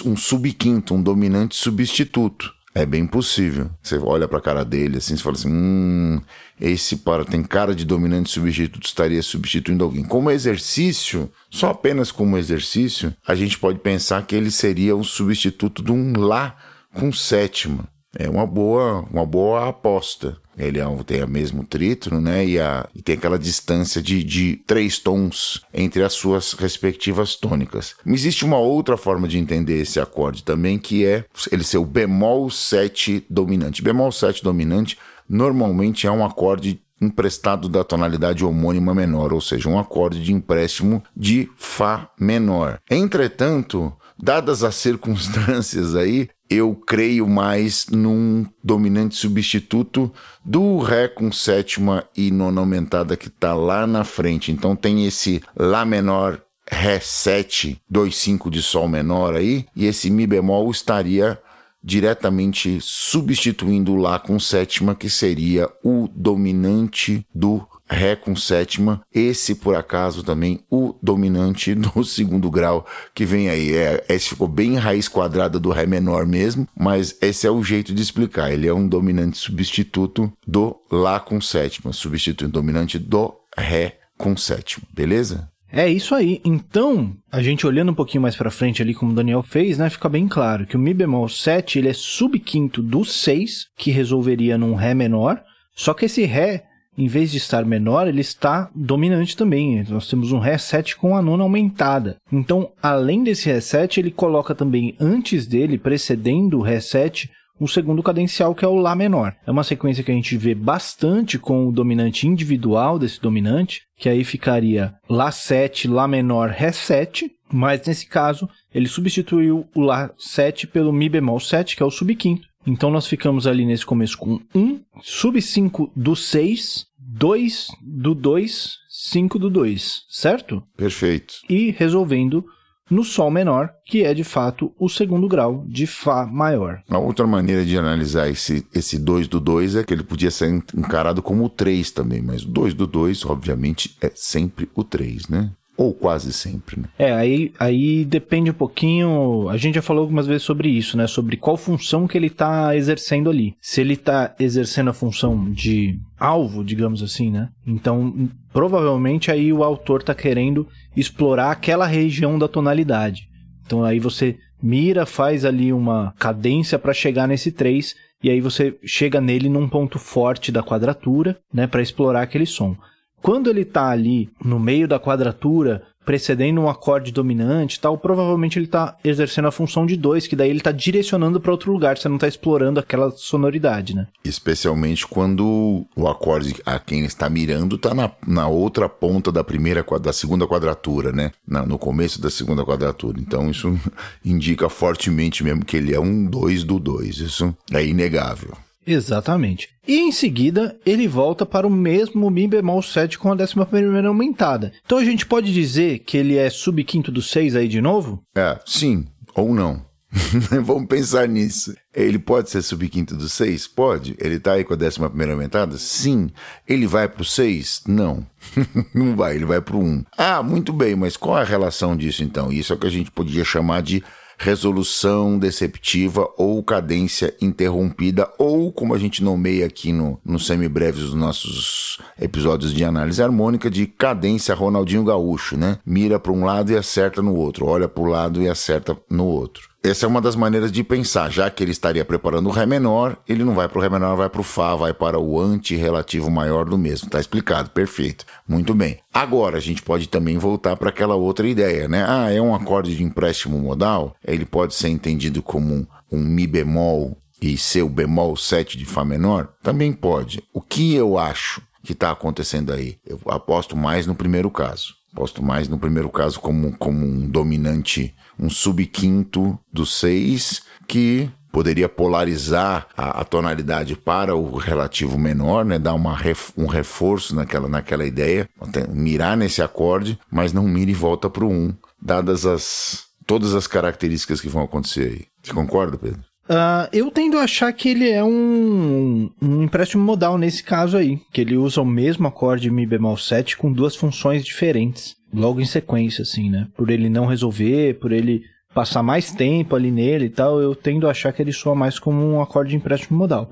um 0.06 0.16
subquinto, 0.16 0.94
um 0.94 1.02
dominante 1.02 1.56
substituto. 1.56 2.54
É 2.74 2.86
bem 2.86 3.06
possível. 3.06 3.70
Você 3.84 3.98
olha 3.98 4.30
pra 4.30 4.40
cara 4.40 4.64
dele 4.64 4.98
assim, 4.98 5.16
você 5.18 5.22
fala 5.22 5.36
assim: 5.36 5.52
hum, 5.52 6.22
esse 6.60 6.98
para 6.98 7.26
tem 7.26 7.44
cara 7.44 7.76
de 7.76 7.84
dominante 7.84 8.30
substituto, 8.30 8.86
estaria 8.86 9.22
substituindo 9.22 9.84
alguém. 9.84 10.04
Como 10.04 10.32
exercício, 10.32 11.30
só 11.50 11.72
apenas 11.72 12.12
como 12.12 12.38
exercício, 12.38 13.14
a 13.28 13.36
gente 13.36 13.60
pode 13.60 13.80
pensar 13.80 14.26
que 14.26 14.36
ele 14.36 14.50
seria 14.50 14.96
um 14.96 15.04
substituto 15.04 15.84
de 15.84 15.92
um 15.92 16.18
Lá 16.18 16.56
com 16.94 17.12
sétima. 17.12 17.88
É 18.18 18.30
uma 18.30 18.46
boa, 18.46 19.06
uma 19.12 19.26
boa 19.26 19.70
aposta. 19.70 20.38
Ele 20.58 20.80
é, 20.80 20.86
tem 21.06 21.24
o 21.24 21.28
mesmo 21.28 21.66
trítono, 21.66 22.20
né? 22.20 22.46
E, 22.46 22.60
a, 22.60 22.88
e 22.94 23.02
tem 23.02 23.16
aquela 23.16 23.40
distância 23.40 24.02
de, 24.02 24.22
de 24.22 24.58
três 24.68 25.00
tons 25.00 25.62
entre 25.74 26.04
as 26.04 26.14
suas 26.14 26.54
respectivas 26.54 27.36
tônicas. 27.36 27.96
Existe 28.06 28.44
uma 28.44 28.58
outra 28.58 28.98
forma 28.98 29.28
de 29.28 29.38
entender 29.38 29.80
esse 29.82 30.00
acorde 30.00 30.44
também, 30.44 30.78
que 30.78 31.06
é 31.06 31.24
ele 31.52 31.64
ser 31.64 31.78
o 31.78 31.86
bemol 31.86 32.50
7 32.50 33.26
dominante. 33.30 33.82
Bemol 33.82 34.12
7 34.12 34.44
dominante 34.44 34.98
normalmente 35.28 36.06
é 36.06 36.12
um 36.12 36.26
acorde 36.26 36.82
emprestado 37.02 37.68
da 37.68 37.84
tonalidade 37.84 38.46
homônima 38.46 38.94
menor, 38.94 39.34
ou 39.34 39.42
seja, 39.42 39.68
um 39.68 39.80
acorde 39.80 40.22
de 40.22 40.32
empréstimo 40.32 41.04
de 41.18 41.50
Fá 41.58 42.12
menor. 42.20 42.80
Entretanto, 42.90 43.92
dadas 44.22 44.64
as 44.64 44.76
circunstâncias 44.76 45.96
aí, 45.96 46.30
eu 46.50 46.76
creio 46.76 47.28
mais 47.28 47.88
num 47.88 48.46
dominante 48.64 49.16
substituto 49.16 50.12
do 50.44 50.80
Ré 50.80 51.08
com 51.08 51.32
sétima 51.32 52.04
e 52.16 52.30
nona 52.30 52.60
aumentada 52.60 53.16
que 53.16 53.30
está 53.30 53.54
lá 53.54 53.88
na 53.88 54.04
frente. 54.04 54.52
Então 54.52 54.76
tem 54.76 55.06
esse 55.06 55.42
Lá 55.58 55.86
menor, 55.86 56.42
Ré 56.70 57.00
7, 57.00 57.82
2, 57.90 58.16
5 58.16 58.52
de 58.52 58.62
Sol 58.62 58.88
menor 58.88 59.36
aí, 59.36 59.66
e 59.76 59.86
esse 59.86 60.10
Mi 60.10 60.28
bemol 60.28 60.70
estaria 60.70 61.40
diretamente 61.84 62.80
substituindo 62.80 63.94
o 63.94 63.98
Lá 63.98 64.20
com 64.20 64.40
sétima, 64.40 64.94
que 64.94 65.10
seria 65.10 65.70
o 65.84 66.08
dominante 66.14 67.26
do 67.34 67.66
Ré 67.92 68.16
com 68.16 68.36
sétima, 68.36 69.02
esse 69.14 69.56
por 69.56 69.76
acaso 69.76 70.24
também 70.24 70.62
o 70.70 70.96
dominante 71.04 71.76
do 71.76 72.04
segundo 72.04 72.50
grau 72.50 72.86
que 73.14 73.26
vem 73.26 73.50
aí. 73.50 73.74
É, 73.74 74.04
esse 74.10 74.30
ficou 74.30 74.48
bem 74.48 74.76
raiz 74.76 75.08
quadrada 75.08 75.60
do 75.60 75.70
Ré 75.70 75.86
menor 75.86 76.26
mesmo, 76.26 76.68
mas 76.78 77.18
esse 77.22 77.46
é 77.46 77.52
o 77.52 77.64
jeito 77.64 77.94
de 77.94 78.02
explicar. 78.02 78.52
Ele 78.52 78.68
é 78.68 78.74
um 78.74 78.88
dominante 78.88 79.38
substituto 79.38 80.32
do 80.48 80.80
Lá 80.90 81.20
com 81.20 81.40
sétima, 81.40 81.94
substituindo 81.94 82.50
o 82.50 82.62
dominante 82.62 82.98
do 82.98 83.34
Ré 83.58 83.98
com 84.18 84.36
sétima, 84.38 84.86
beleza? 84.94 85.50
É 85.72 85.90
isso 85.90 86.14
aí. 86.14 86.42
Então, 86.44 87.16
a 87.32 87.42
gente 87.42 87.66
olhando 87.66 87.92
um 87.92 87.96
pouquinho 87.96 88.22
mais 88.22 88.36
para 88.36 88.52
frente 88.52 88.82
ali, 88.82 88.94
como 88.94 89.14
o 89.14 89.16
Daniel 89.16 89.42
fez, 89.42 89.78
né, 89.78 89.90
fica 89.90 90.10
bem 90.10 90.28
claro 90.28 90.66
que 90.66 90.76
o 90.76 90.80
Mi 90.80 90.94
bemol 90.94 91.30
7, 91.30 91.80
ele 91.80 91.88
é 91.88 91.94
subquinto 91.94 92.82
do 92.82 93.06
6, 93.06 93.68
que 93.78 93.90
resolveria 93.90 94.58
num 94.58 94.76
Ré 94.76 94.94
menor, 94.94 95.42
só 95.74 95.94
que 95.94 96.06
esse 96.06 96.26
Ré 96.26 96.66
em 97.02 97.08
vez 97.08 97.32
de 97.32 97.38
estar 97.38 97.66
menor, 97.66 98.08
ele 98.08 98.22
está 98.22 98.70
dominante 98.76 99.36
também. 99.36 99.84
Nós 99.90 100.08
temos 100.08 100.32
um 100.32 100.38
reset 100.38 100.96
com 100.96 101.18
a 101.18 101.22
nona 101.22 101.42
aumentada. 101.42 102.18
Então, 102.32 102.72
além 102.80 103.24
desse 103.24 103.50
reset, 103.50 104.00
ele 104.00 104.12
coloca 104.12 104.54
também 104.54 104.96
antes 105.00 105.48
dele, 105.48 105.80
precedendo 105.80 106.60
o 106.60 106.62
reset, 106.62 107.28
um 107.60 107.66
segundo 107.66 108.04
cadencial 108.04 108.54
que 108.54 108.64
é 108.64 108.68
o 108.68 108.76
Lá 108.76 108.96
menor. 108.96 109.36
É 109.48 109.50
uma 109.50 109.64
sequência 109.64 110.04
que 110.04 110.12
a 110.12 110.14
gente 110.14 110.38
vê 110.38 110.54
bastante 110.54 111.40
com 111.40 111.68
o 111.68 111.72
dominante 111.72 112.28
individual 112.28 113.00
desse 113.00 113.20
dominante, 113.20 113.82
que 113.98 114.08
aí 114.08 114.24
ficaria 114.24 114.94
Lá 115.10 115.32
7, 115.32 115.88
Lá 115.88 116.08
menor, 116.08 116.50
Ré 116.50 116.72
7, 116.72 117.32
mas 117.52 117.84
nesse 117.88 118.06
caso 118.06 118.48
ele 118.72 118.88
substituiu 118.88 119.68
o 119.76 119.82
Lá 119.82 120.12
7 120.20 120.68
pelo 120.68 120.94
Mi 120.94 121.10
bemol 121.10 121.40
7, 121.40 121.76
que 121.76 121.82
é 121.82 121.86
o 121.86 121.90
subquinto. 121.90 122.52
Então 122.66 122.92
nós 122.92 123.08
ficamos 123.08 123.48
ali 123.48 123.66
nesse 123.66 123.86
começo 123.86 124.18
com 124.18 124.40
1, 124.54 124.80
sub 125.02 125.42
5 125.42 125.92
do 125.96 126.16
6, 126.16 126.86
2 127.22 127.68
do 127.84 128.16
2, 128.16 128.78
5 128.90 129.38
do 129.38 129.48
2, 129.48 130.06
certo? 130.10 130.64
Perfeito. 130.76 131.36
E 131.48 131.70
resolvendo 131.70 132.44
no 132.90 133.04
Sol 133.04 133.30
menor, 133.30 133.70
que 133.86 134.04
é 134.04 134.12
de 134.12 134.24
fato 134.24 134.74
o 134.76 134.90
segundo 134.90 135.28
grau 135.28 135.64
de 135.68 135.86
Fá 135.86 136.26
maior. 136.26 136.82
A 136.90 136.98
outra 136.98 137.28
maneira 137.28 137.64
de 137.64 137.78
analisar 137.78 138.28
esse, 138.28 138.66
esse 138.74 138.98
2 138.98 139.28
do 139.28 139.40
2 139.40 139.76
é 139.76 139.84
que 139.84 139.94
ele 139.94 140.02
podia 140.02 140.32
ser 140.32 140.50
encarado 140.76 141.22
como 141.22 141.46
o 141.46 141.50
3 141.50 141.92
também, 141.92 142.24
mas 142.24 142.42
o 142.42 142.48
2 142.48 142.74
do 142.74 142.88
2, 142.88 143.24
obviamente, 143.28 143.96
é 144.02 144.12
sempre 144.16 144.68
o 144.74 144.84
3, 144.84 145.28
né? 145.28 145.52
Ou 145.82 145.96
quase 145.96 146.32
sempre, 146.32 146.80
né? 146.80 146.88
É, 147.00 147.12
aí, 147.12 147.52
aí 147.60 148.06
depende 148.06 148.52
um 148.52 148.54
pouquinho. 148.54 149.50
A 149.50 149.58
gente 149.58 149.74
já 149.74 149.82
falou 149.82 150.02
algumas 150.02 150.28
vezes 150.28 150.44
sobre 150.44 150.70
isso, 150.70 150.96
né? 150.96 151.08
Sobre 151.08 151.38
qual 151.38 151.58
função 151.58 152.08
que 152.08 152.16
ele 152.16 152.28
está 152.28 152.76
exercendo 152.76 153.32
ali. 153.32 153.56
Se 153.60 153.82
ele 153.82 153.94
está 153.94 154.36
exercendo 154.40 154.92
a 154.92 154.94
função 154.94 155.52
de 155.52 156.00
alvo, 156.20 156.64
digamos 156.64 157.02
assim, 157.02 157.32
né? 157.32 157.50
Então, 157.66 158.30
provavelmente 158.54 159.32
aí 159.32 159.52
o 159.52 159.64
autor 159.64 160.02
está 160.02 160.14
querendo 160.14 160.68
explorar 160.96 161.50
aquela 161.50 161.88
região 161.88 162.38
da 162.38 162.48
tonalidade. 162.48 163.28
Então 163.66 163.84
aí 163.84 164.00
você 164.00 164.38
mira, 164.62 165.08
faz 165.08 165.46
ali 165.46 165.74
uma 165.74 166.14
cadência 166.20 166.78
para 166.78 166.94
chegar 166.94 167.28
nesse 167.28 167.52
3 167.52 167.96
e 168.24 168.30
aí 168.30 168.40
você 168.40 168.78
chega 168.84 169.20
nele 169.20 169.50
num 169.50 169.68
ponto 169.68 169.98
forte 169.98 170.52
da 170.52 170.62
quadratura, 170.62 171.40
né, 171.52 171.66
para 171.66 171.82
explorar 171.82 172.22
aquele 172.22 172.46
som. 172.46 172.78
Quando 173.22 173.50
ele 173.50 173.62
está 173.62 173.90
ali 173.90 174.30
no 174.44 174.60
meio 174.60 174.88
da 174.88 175.00
quadratura, 175.00 175.84
precedendo 176.06 176.62
um 176.62 176.70
acorde 176.70 177.12
dominante 177.12 177.80
tal, 177.80 177.98
provavelmente 177.98 178.58
ele 178.58 178.66
está 178.66 178.98
exercendo 179.04 179.48
a 179.48 179.52
função 179.52 179.86
de 179.86 179.96
dois, 179.96 180.28
que 180.28 180.36
daí 180.36 180.50
ele 180.50 180.60
está 180.60 180.72
direcionando 180.72 181.40
para 181.40 181.52
outro 181.52 181.72
lugar, 181.72 181.98
você 181.98 182.10
não 182.10 182.16
está 182.16 182.28
explorando 182.28 182.80
aquela 182.80 183.12
sonoridade, 183.12 183.96
né? 183.96 184.08
Especialmente 184.24 185.06
quando 185.06 185.86
o 185.96 186.08
acorde 186.08 186.56
a 186.66 186.80
quem 186.80 187.06
está 187.06 187.30
mirando 187.30 187.76
está 187.76 187.94
na, 187.94 188.12
na 188.26 188.48
outra 188.48 188.90
ponta 188.90 189.32
da 189.32 189.44
primeira 189.44 189.86
da 190.02 190.14
segunda 190.14 190.48
quadratura, 190.48 191.12
né? 191.12 191.32
Na, 191.48 191.66
no 191.66 191.78
começo 191.78 192.22
da 192.22 192.30
segunda 192.30 192.66
quadratura. 192.66 193.20
Então 193.20 193.50
isso 193.50 193.78
indica 194.26 194.70
fortemente 194.70 195.44
mesmo 195.44 195.64
que 195.64 195.78
ele 195.78 195.94
é 195.94 196.00
um 196.00 196.26
dois 196.26 196.64
do 196.64 196.80
dois. 196.80 197.18
Isso 197.20 197.56
é 197.72 197.86
inegável. 197.86 198.56
Exatamente. 198.86 199.70
E 199.88 200.00
em 200.00 200.12
seguida, 200.12 200.78
ele 200.86 201.08
volta 201.08 201.46
para 201.46 201.68
o 201.68 201.70
mesmo 201.70 202.30
Mi 202.30 202.48
bemol 202.48 202.82
7 202.82 203.18
com 203.18 203.32
a 203.32 203.36
décima 203.36 203.66
primeira 203.66 204.08
aumentada. 204.08 204.72
Então 204.86 204.98
a 204.98 205.06
gente 205.06 205.26
pode 205.26 205.54
dizer 205.54 206.00
que 206.00 206.18
ele 206.18 206.38
é 206.38 206.50
subquinto 206.50 207.12
do 207.12 207.22
6 207.22 207.56
aí 207.56 207.68
de 207.68 207.82
novo? 207.82 208.24
É, 208.36 208.60
sim 208.66 209.06
ou 209.36 209.54
não. 209.54 209.86
Vamos 210.64 210.88
pensar 210.88 211.28
nisso. 211.28 211.74
Ele 211.94 212.20
pode 212.20 212.50
ser 212.50 212.62
subquinto 212.62 213.16
do 213.16 213.30
6? 213.30 213.68
Pode. 213.68 214.16
Ele 214.20 214.40
tá 214.40 214.54
aí 214.54 214.64
com 214.64 214.74
a 214.74 214.78
décima 214.78 215.10
primeira 215.10 215.34
aumentada? 215.34 215.78
Sim. 215.78 216.30
Ele 216.68 216.86
vai 216.86 217.08
pro 217.08 217.24
6? 217.24 217.84
Não. 217.88 218.26
não 218.94 219.16
vai, 219.16 219.36
ele 219.36 219.46
vai 219.46 219.62
pro 219.62 219.80
1. 219.80 220.04
Ah, 220.18 220.44
muito 220.44 220.74
bem, 220.74 220.96
mas 220.96 221.16
qual 221.16 221.38
é 221.38 221.42
a 221.42 221.46
relação 221.46 221.96
disso 221.96 222.24
então? 222.24 222.52
Isso 222.52 222.74
é 222.74 222.76
o 222.76 222.80
que 222.80 222.88
a 222.88 222.92
gente 222.92 223.10
podia 223.10 223.46
chamar 223.46 223.82
de 223.82 224.04
resolução 224.42 225.38
deceptiva 225.38 226.28
ou 226.36 226.64
cadência 226.64 227.32
interrompida, 227.40 228.28
ou 228.40 228.72
como 228.72 228.96
a 228.96 228.98
gente 228.98 229.24
nomeia 229.24 229.68
aqui 229.68 229.94
no, 229.94 230.20
no 230.26 230.40
semibreves 230.40 231.02
dos 231.02 231.14
nossos 231.14 232.00
episódios 232.20 232.74
de 232.74 232.84
análise 232.84 233.22
harmônica, 233.22 233.70
de 233.70 233.86
cadência 233.86 234.56
Ronaldinho 234.56 235.04
Gaúcho, 235.04 235.56
né? 235.56 235.78
Mira 235.86 236.20
para 236.20 236.32
um 236.32 236.44
lado 236.44 236.72
e 236.72 236.76
acerta 236.76 237.22
no 237.22 237.36
outro, 237.36 237.68
olha 237.68 237.88
para 237.88 238.02
o 238.02 238.08
lado 238.08 238.42
e 238.42 238.50
acerta 238.50 238.98
no 239.08 239.26
outro. 239.26 239.71
Essa 239.84 240.06
é 240.06 240.08
uma 240.08 240.22
das 240.22 240.36
maneiras 240.36 240.72
de 240.72 240.84
pensar, 240.84 241.32
já 241.32 241.50
que 241.50 241.64
ele 241.64 241.72
estaria 241.72 242.06
preparando 242.06 242.48
o 242.48 242.52
Ré 242.52 242.68
menor, 242.68 243.18
ele 243.28 243.44
não 243.44 243.56
vai 243.56 243.68
para 243.68 243.80
o 243.80 243.82
Ré 243.82 243.90
menor, 243.90 244.16
vai 244.16 244.30
para 244.30 244.42
o 244.42 244.44
Fá, 244.44 244.76
vai 244.76 244.94
para 244.94 245.18
o 245.18 245.40
antirrelativo 245.42 246.30
maior 246.30 246.66
do 246.66 246.78
mesmo. 246.78 247.10
Tá 247.10 247.20
explicado, 247.20 247.72
perfeito. 247.72 248.24
Muito 248.48 248.76
bem. 248.76 249.00
Agora 249.12 249.58
a 249.58 249.60
gente 249.60 249.82
pode 249.82 250.08
também 250.08 250.38
voltar 250.38 250.76
para 250.76 250.90
aquela 250.90 251.16
outra 251.16 251.48
ideia, 251.48 251.88
né? 251.88 252.06
Ah, 252.08 252.32
é 252.32 252.40
um 252.40 252.54
acorde 252.54 252.96
de 252.96 253.04
empréstimo 253.04 253.58
modal? 253.58 254.16
Ele 254.24 254.46
pode 254.46 254.76
ser 254.76 254.90
entendido 254.90 255.42
como 255.42 255.74
um, 255.74 255.88
um 256.12 256.20
Mi 256.20 256.46
bemol 256.46 257.18
e 257.42 257.58
seu 257.58 257.90
bemol 257.90 258.38
7 258.38 258.78
de 258.78 258.86
Fá 258.86 259.04
menor? 259.04 259.52
Também 259.64 259.92
pode. 259.92 260.44
O 260.54 260.62
que 260.62 260.94
eu 260.94 261.18
acho 261.18 261.60
que 261.84 261.94
está 261.94 262.12
acontecendo 262.12 262.72
aí? 262.72 263.00
Eu 263.04 263.20
aposto 263.26 263.76
mais 263.76 264.06
no 264.06 264.14
primeiro 264.14 264.52
caso. 264.52 265.01
Aposto 265.14 265.44
mais 265.44 265.68
no 265.68 265.78
primeiro 265.78 266.10
caso 266.10 266.40
como, 266.40 266.76
como 266.78 267.06
um 267.06 267.28
dominante 267.28 268.16
um 268.40 268.50
subquinto 268.50 269.60
do 269.72 269.86
6 269.86 270.64
que 270.88 271.30
poderia 271.52 271.90
polarizar 271.90 272.88
a, 272.96 273.22
a, 273.22 273.26
tonalidade 273.26 273.96
para 273.96 274.36
o 274.36 274.56
relativo 274.56 275.18
menor, 275.18 275.66
né? 275.66 275.78
Dar 275.78 275.94
uma 275.94 276.16
ref, 276.16 276.52
um 276.58 276.66
reforço 276.66 277.36
naquela, 277.36 277.68
naquela 277.68 278.06
ideia, 278.06 278.50
mirar 278.90 279.36
nesse 279.36 279.62
acorde, 279.62 280.18
mas 280.32 280.54
não 280.54 280.64
mira 280.64 280.90
e 280.90 280.94
volta 280.94 281.30
para 281.30 281.44
o 281.44 281.52
1, 281.52 281.76
dadas 282.02 282.46
as 282.46 283.04
todas 283.26 283.54
as 283.54 283.68
características 283.68 284.42
que 284.42 284.50
vão 284.50 284.64
acontecer 284.64 285.10
aí. 285.10 285.26
Você 285.44 285.54
concorda, 285.54 285.98
Pedro? 285.98 286.31
Uh, 286.52 286.84
eu 286.92 287.10
tendo 287.10 287.38
a 287.38 287.44
achar 287.44 287.72
que 287.72 287.88
ele 287.88 288.10
é 288.10 288.22
um, 288.22 289.30
um 289.42 289.64
empréstimo 289.64 290.04
modal 290.04 290.38
nesse 290.38 290.62
caso 290.62 290.98
aí, 290.98 291.18
que 291.32 291.40
ele 291.40 291.56
usa 291.56 291.82
o 291.82 291.86
mesmo 291.86 292.28
acorde 292.28 292.70
Mi 292.70 292.86
bemol 292.86 293.16
7 293.16 293.56
com 293.56 293.72
duas 293.72 293.96
funções 293.96 294.44
diferentes 294.44 295.16
logo 295.34 295.62
em 295.62 295.66
sequência, 295.66 296.24
assim, 296.24 296.50
né? 296.50 296.68
Por 296.76 296.90
ele 296.90 297.10
não 297.10 297.26
resolver, 297.26 298.00
por 298.00 298.12
ele 298.12 298.44
passar 298.74 299.02
mais 299.02 299.32
tempo 299.32 299.78
ali 299.78 299.92
nele 299.92 300.26
e 300.26 300.30
tal, 300.30 300.60
eu 300.62 300.76
tendo 300.76 301.08
a 301.08 301.12
achar 301.12 301.32
que 301.32 301.42
ele 301.42 301.54
soa 301.54 301.74
mais 301.74 301.98
como 301.98 302.22
um 302.22 302.42
acorde 302.42 302.72
de 302.72 302.76
empréstimo 302.76 303.18
modal. 303.18 303.50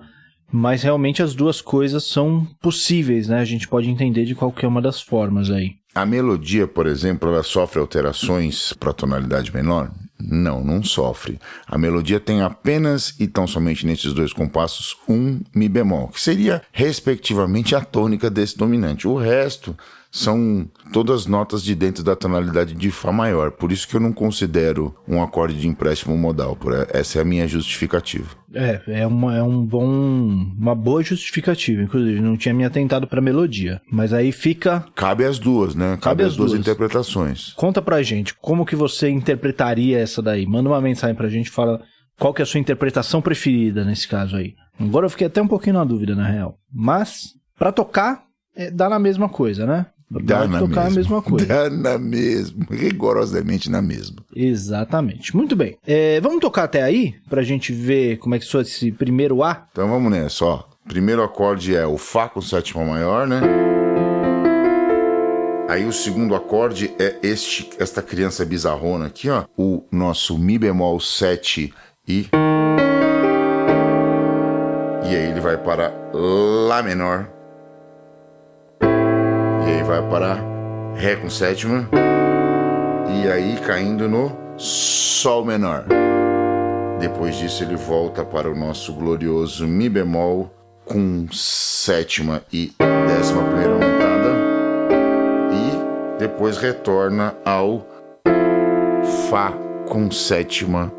Mas 0.52 0.82
realmente 0.82 1.24
as 1.24 1.34
duas 1.34 1.62
coisas 1.62 2.04
são 2.06 2.46
possíveis, 2.62 3.30
né? 3.30 3.40
A 3.40 3.46
gente 3.46 3.68
pode 3.68 3.90
entender 3.90 4.26
de 4.26 4.36
qualquer 4.36 4.68
uma 4.68 4.82
das 4.82 5.02
formas 5.02 5.50
aí. 5.50 5.76
A 5.94 6.06
melodia, 6.06 6.68
por 6.68 6.88
exemplo, 6.88 7.30
ela 7.30 7.44
sofre 7.44 7.80
alterações 7.80 8.74
para 8.74 8.94
tonalidade 8.94 9.54
menor? 9.54 9.92
Não, 10.22 10.64
não 10.64 10.84
sofre. 10.84 11.40
A 11.66 11.78
melodia 11.78 12.20
tem 12.20 12.42
apenas 12.42 13.16
e 13.20 13.28
tão 13.28 13.48
somente 13.48 13.86
nesses 13.86 14.14
dois 14.14 14.34
compassos 14.34 14.98
um 15.08 15.40
mi 15.56 15.70
bemol, 15.70 16.10
que 16.10 16.20
seria 16.20 16.62
respectivamente 16.72 17.76
a 17.76 17.82
tônica 17.82 18.30
desse 18.30 18.58
dominante. 18.58 19.08
O 19.08 19.16
resto 19.16 19.76
são 20.12 20.68
todas 20.92 21.26
notas 21.26 21.64
de 21.64 21.76
dentro 21.76 22.04
da 22.04 22.16
tonalidade 22.16 22.74
de 22.74 22.92
Fá 22.92 23.12
maior. 23.12 23.52
Por 23.52 23.72
isso 23.72 23.88
que 23.88 23.96
eu 23.96 24.00
não 24.02 24.12
considero 24.12 24.96
um 25.08 25.22
acorde 25.22 25.60
de 25.60 25.68
empréstimo 25.68 26.18
modal. 26.18 26.58
Essa 26.90 27.20
é 27.20 27.22
a 27.22 27.26
minha 27.26 27.48
justificativa. 27.48 28.39
É, 28.54 28.82
é, 28.88 29.08
uma, 29.08 29.38
é 29.38 29.44
um 29.44 29.64
bom, 29.66 29.86
uma 29.86 30.74
boa 30.74 31.04
justificativa. 31.04 31.82
Inclusive, 31.82 32.20
não 32.20 32.36
tinha 32.36 32.54
me 32.54 32.66
atentado 32.66 33.08
para 33.08 33.22
melodia. 33.22 33.82
Mas 33.92 34.14
aí 34.14 34.32
fica. 34.32 34.86
Cabe 34.96 35.24
as 35.26 35.38
duas, 35.38 35.76
né? 35.76 35.92
Cabe, 35.92 36.02
Cabe 36.02 36.24
as, 36.24 36.36
duas, 36.36 36.52
duas 36.52 36.62
interpretações. 36.62 37.54
Conta 37.54 37.82
pra 37.82 38.02
gente, 38.02 38.34
como 38.36 38.66
que 38.66 38.76
você 38.76 39.10
interpretaria 39.10 40.00
essa 40.00 40.22
daí? 40.22 40.46
Manda 40.46 40.70
uma 40.70 40.82
mensagem 40.82 41.16
pra 41.16 41.30
gente, 41.30 41.50
fala 41.50 41.82
qual 42.18 42.34
que 42.34 42.42
é 42.42 42.44
a 42.44 42.46
sua 42.46 42.60
interpretação 42.60 43.22
preferida 43.22 43.86
nesse 43.86 44.08
caso 44.08 44.36
aí. 44.36 44.54
Agora 44.80 45.06
eu 45.06 45.10
fiquei 45.10 45.28
até 45.28 45.42
um 45.42 45.48
pouquinho 45.48 45.76
na 45.76 45.84
dúvida, 45.84 46.16
na 46.16 46.28
real. 46.28 46.58
Mas, 46.74 47.34
para 47.58 47.72
tocar, 47.72 48.24
é, 48.56 48.72
dá 48.72 48.90
na 48.90 49.00
mesma 49.00 49.30
coisa, 49.30 49.66
né? 49.66 49.88
Dá 50.12 50.48
na 50.48 50.60
tocar 50.60 50.86
mesma. 50.86 50.88
a 50.88 50.90
mesma 50.90 51.22
coisa. 51.24 51.46
Dá 51.46 51.70
na 51.70 51.98
mesma, 51.98 52.66
rigorosamente 52.70 53.70
na 53.70 53.82
mesma. 53.82 54.18
Exatamente. 54.36 55.36
Muito 55.36 55.56
bem. 55.56 55.78
É, 55.86 56.20
vamos 56.22 56.40
tocar 56.40 56.64
até 56.64 56.82
aí, 56.82 57.16
pra 57.30 57.44
gente 57.44 57.72
ver 57.72 58.18
como 58.18 58.36
é 58.36 58.40
que 58.40 58.46
soa 58.46 58.64
esse 58.64 58.92
primeiro 58.92 59.44
A? 59.44 59.68
Então 59.72 59.88
vamos 59.88 60.12
nessa, 60.12 60.46
ó. 60.46 60.64
Primeiro 60.88 61.22
acorde 61.22 61.76
é 61.76 61.86
o 61.86 61.98
Fá 61.98 62.28
com 62.28 62.42
sétima 62.42 62.84
maior, 62.84 63.28
né? 63.28 63.42
Aí 65.70 65.86
o 65.86 65.94
segundo 65.94 66.34
acorde 66.34 66.92
é 66.98 67.18
este, 67.22 67.70
esta 67.78 68.02
criança 68.02 68.44
bizarrona 68.44 69.06
aqui, 69.06 69.30
ó. 69.30 69.46
O 69.56 69.84
nosso 69.92 70.36
Mi 70.36 70.58
bemol 70.58 71.00
7 71.00 71.72
e... 72.08 72.28
E 75.04 75.16
aí 75.16 75.30
ele 75.32 75.40
vai 75.40 75.58
para 75.58 75.94
Lá 76.12 76.82
menor 76.82 77.39
e 79.70 79.72
aí 79.72 79.84
vai 79.84 80.02
para 80.10 80.38
Ré 80.96 81.16
com 81.16 81.30
sétima. 81.30 81.88
E 83.08 83.28
aí 83.28 83.58
caindo 83.66 84.10
no 84.10 84.36
Sol 84.58 85.46
menor. 85.46 85.86
Depois 87.00 87.36
disso 87.36 87.64
ele 87.64 87.76
volta 87.76 88.26
para 88.26 88.50
o 88.50 88.56
nosso 88.56 88.92
glorioso 88.94 89.68
Mi 89.68 89.88
bemol 89.88 90.52
com 90.86 91.28
sétima 91.32 92.42
e 92.52 92.74
décima 93.08 93.44
primeira 93.44 93.74
aumentada. 93.74 94.34
E 95.54 96.18
depois 96.20 96.58
retorna 96.58 97.36
ao 97.46 97.88
Fá 99.30 99.54
com 99.88 100.10
sétima 100.12 100.92